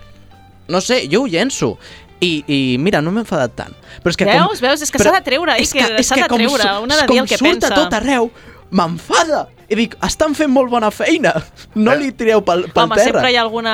No 0.68 0.82
sé, 0.82 1.08
jo 1.10 1.24
ho 1.24 1.28
llenço. 1.28 1.78
I, 2.20 2.44
i 2.48 2.78
mira, 2.80 3.00
no 3.02 3.12
m'he 3.12 3.22
enfadat 3.22 3.54
tant. 3.56 3.74
Però 4.02 4.10
és 4.10 4.18
que 4.18 4.26
Veus, 4.26 4.48
com, 4.60 4.60
veus? 4.68 4.82
És 4.82 4.90
que 4.92 4.98
s'ha 4.98 5.12
de 5.12 5.22
treure, 5.22 5.54
és 5.62 5.72
que- 5.72 6.04
s'ha 6.04 6.16
de 6.16 6.24
treure, 6.28 6.50
su- 6.64 6.84
un 6.84 6.92
ha 6.92 6.96
de 6.96 7.08
dir 7.08 7.20
el 7.20 7.28
que 7.28 7.38
Com 7.38 7.48
surt 7.48 7.60
pensa. 7.62 7.68
a 7.68 7.76
tot 7.76 7.94
arreu, 7.94 8.32
m'enfada. 8.72 9.48
I 9.68 9.76
dic, 9.76 9.98
estan 10.08 10.32
fent 10.36 10.48
molt 10.48 10.70
bona 10.72 10.88
feina. 10.96 11.34
No 11.76 11.92
li 12.00 12.14
tireu 12.16 12.40
pel, 12.48 12.62
pel 12.72 12.86
Home, 12.86 12.96
terra. 12.96 13.04
sempre 13.20 13.32
hi 13.34 13.36
ha 13.36 13.42
alguna, 13.44 13.74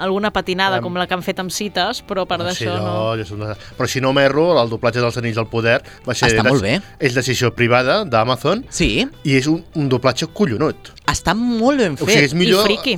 alguna 0.00 0.30
patinada, 0.32 0.80
com 0.80 0.94
la 0.96 1.04
que 1.06 1.12
han 1.18 1.22
fet 1.26 1.42
amb 1.42 1.52
cites, 1.52 2.00
però 2.08 2.24
part 2.26 2.40
Ah, 2.46 2.54
sí, 2.56 2.64
d'això 2.64 2.78
no... 2.78 3.14
no, 3.14 3.34
una... 3.36 3.56
Però 3.76 3.88
si 3.92 4.00
no 4.00 4.14
m'erro, 4.16 4.46
el 4.62 4.70
doblatge 4.72 5.02
dels 5.04 5.18
Anells 5.20 5.36
del 5.36 5.46
Poder 5.52 5.82
va 6.08 6.14
ser... 6.16 6.30
Està 6.32 6.46
molt 6.48 6.64
bé. 6.64 6.78
És 6.98 7.12
decisió 7.18 7.50
privada 7.54 8.04
d'Amazon. 8.08 8.64
Sí. 8.72 9.04
I 9.24 9.36
és 9.36 9.46
un, 9.52 9.60
un 9.76 9.90
doblatge 9.92 10.30
collonut. 10.32 10.94
Està 11.12 11.36
molt 11.36 11.84
ben 11.84 11.98
O 12.00 12.06
fet. 12.06 12.14
sigui, 12.14 12.24
és 12.30 12.34
millor, 12.34 12.64
I 12.64 12.72
friqui. 12.72 12.96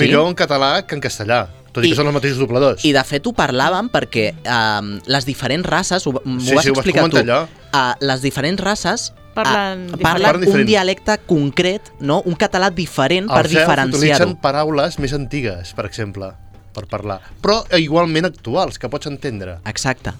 millor 0.00 0.30
en 0.32 0.34
català 0.40 0.72
que 0.86 0.96
en 0.96 1.04
castellà. 1.04 1.42
Tot 1.76 1.84
i, 1.84 1.90
I- 1.90 1.92
que 1.92 2.00
són 2.00 2.08
els 2.08 2.16
mateixos 2.16 2.40
dobladors. 2.40 2.88
I 2.88 2.94
de 2.96 3.04
fet 3.04 3.28
ho 3.28 3.34
parlàvem 3.36 3.92
perquè 3.92 4.30
um, 4.48 4.94
les 5.12 5.28
diferents 5.28 5.68
races, 5.68 6.08
ho, 6.08 6.16
m'ho 6.24 6.40
Sí, 6.40 6.56
vas 6.56 6.64
sí, 6.64 6.72
ho 6.72 6.72
vas 6.72 6.86
explicar 6.86 7.04
tu, 7.04 7.18
comentar 7.20 7.26
allò. 7.28 7.42
uh, 7.76 7.92
les 8.00 8.24
diferents 8.24 8.64
races 8.64 9.10
Parlen 9.36 9.86
uh, 9.86 9.96
diferent. 9.98 10.02
parlen 10.06 10.40
un 10.40 10.46
diferent. 10.46 10.68
dialecte 10.70 11.18
concret, 11.28 11.92
no? 12.00 12.22
un 12.24 12.38
català 12.40 12.70
diferent 12.72 13.28
per 13.30 13.44
diferenciar-ho. 13.46 14.00
utilitzen 14.00 14.36
paraules 14.42 14.98
més 15.02 15.12
antigues, 15.16 15.74
per 15.76 15.86
exemple, 15.88 16.32
per 16.76 16.86
parlar. 16.90 17.20
Però 17.44 17.60
igualment 17.76 18.28
actuals, 18.32 18.80
que 18.80 18.88
pots 18.92 19.10
entendre. 19.12 19.60
Exacte. 19.68 20.16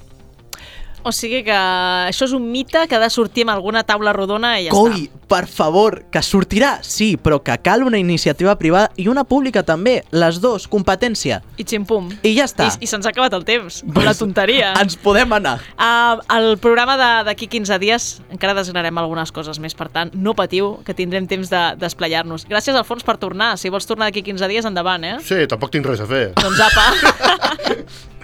O 1.06 1.12
sigui 1.14 1.44
que 1.46 1.54
això 1.54 2.26
és 2.26 2.32
un 2.34 2.48
mite 2.50 2.80
que 2.90 2.96
ha 2.96 2.98
de 2.98 3.08
sortir 3.14 3.44
amb 3.46 3.52
alguna 3.54 3.84
taula 3.86 4.10
rodona 4.12 4.56
i 4.58 4.64
ja 4.66 4.72
Coi, 4.74 5.04
està. 5.06 5.20
per 5.30 5.44
favor, 5.46 6.00
que 6.10 6.18
sortirà, 6.18 6.80
sí, 6.82 7.12
però 7.16 7.38
que 7.46 7.54
cal 7.62 7.84
una 7.86 7.98
iniciativa 8.00 8.56
privada 8.58 8.90
i 8.98 9.06
una 9.06 9.22
pública 9.22 9.62
també, 9.62 10.00
les 10.10 10.40
dos, 10.42 10.66
competència. 10.66 11.42
I 11.56 11.64
ximpum. 11.64 12.08
I 12.26 12.32
ja 12.34 12.48
està. 12.50 12.66
I, 12.72 12.82
i 12.82 12.90
se'ns 12.90 13.06
ha 13.06 13.12
acabat 13.14 13.36
el 13.38 13.44
temps. 13.46 13.84
la 13.94 14.14
tonteria. 14.18 14.72
Ens 14.82 14.96
podem 14.98 15.30
anar. 15.38 15.60
Uh, 15.78 16.18
el 16.36 16.58
programa 16.58 16.96
de- 16.98 17.24
d'aquí 17.30 17.46
15 17.46 17.78
dies 17.78 18.08
encara 18.34 18.54
desgranarem 18.58 18.98
algunes 18.98 19.30
coses 19.30 19.60
més, 19.62 19.74
per 19.78 19.88
tant, 19.94 20.10
no 20.14 20.34
patiu, 20.34 20.80
que 20.84 20.94
tindrem 20.94 21.28
temps 21.30 21.48
de 21.54 21.62
desplegar-nos. 21.78 22.48
Gràcies, 22.50 22.74
Alfons, 22.74 23.04
per 23.06 23.16
tornar. 23.16 23.54
Si 23.62 23.70
vols 23.70 23.86
tornar 23.86 24.10
d'aquí 24.10 24.22
15 24.26 24.48
dies, 24.50 24.64
endavant, 24.66 25.04
eh? 25.04 25.16
Sí, 25.22 25.46
tampoc 25.46 25.70
tinc 25.70 25.86
res 25.86 26.02
a 26.02 26.06
fer. 26.10 26.32
Doncs 26.34 26.60
apa. 26.66 26.90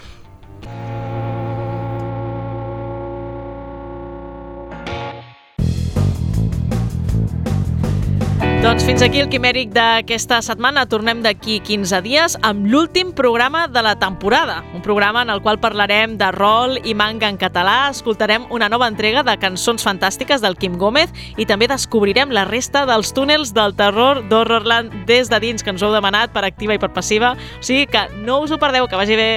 Doncs 8.63 8.85
fins 8.87 9.03
aquí 9.03 9.19
el 9.19 9.27
quimèric 9.27 9.73
d'aquesta 9.75 10.37
setmana. 10.47 10.85
Tornem 10.87 11.19
d'aquí 11.25 11.57
15 11.67 11.99
dies 12.05 12.37
amb 12.47 12.69
l'últim 12.71 13.09
programa 13.11 13.65
de 13.67 13.83
la 13.83 13.97
temporada. 13.99 14.61
Un 14.71 14.85
programa 14.87 15.25
en 15.27 15.33
el 15.35 15.43
qual 15.43 15.59
parlarem 15.59 16.15
de 16.21 16.29
rol 16.31 16.77
i 16.87 16.95
manga 16.95 17.27
en 17.27 17.41
català, 17.41 17.91
escoltarem 17.91 18.47
una 18.55 18.69
nova 18.71 18.87
entrega 18.87 19.25
de 19.27 19.35
cançons 19.43 19.83
fantàstiques 19.83 20.45
del 20.47 20.55
Quim 20.55 20.77
Gómez 20.79 21.11
i 21.35 21.49
també 21.51 21.67
descobrirem 21.67 22.31
la 22.31 22.45
resta 22.47 22.85
dels 22.87 23.11
túnels 23.11 23.51
del 23.51 23.75
terror 23.75 24.23
d'Horrorland 24.31 24.95
des 25.11 25.27
de 25.27 25.43
dins, 25.43 25.67
que 25.67 25.75
ens 25.75 25.83
heu 25.83 25.91
demanat 25.91 26.31
per 26.31 26.47
activa 26.47 26.79
i 26.79 26.79
per 26.79 26.93
passiva. 26.95 27.35
O 27.59 27.67
sigui 27.67 27.91
que 27.91 28.07
no 28.23 28.45
us 28.47 28.55
ho 28.55 28.63
perdeu, 28.63 28.87
que 28.87 29.03
vagi 29.03 29.19
bé. 29.19 29.33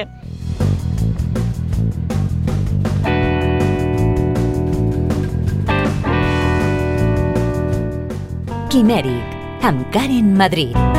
Quimèric, 8.76 9.36
amb 9.64 9.88
Karen 9.88 10.36
Madrid. 10.36 10.95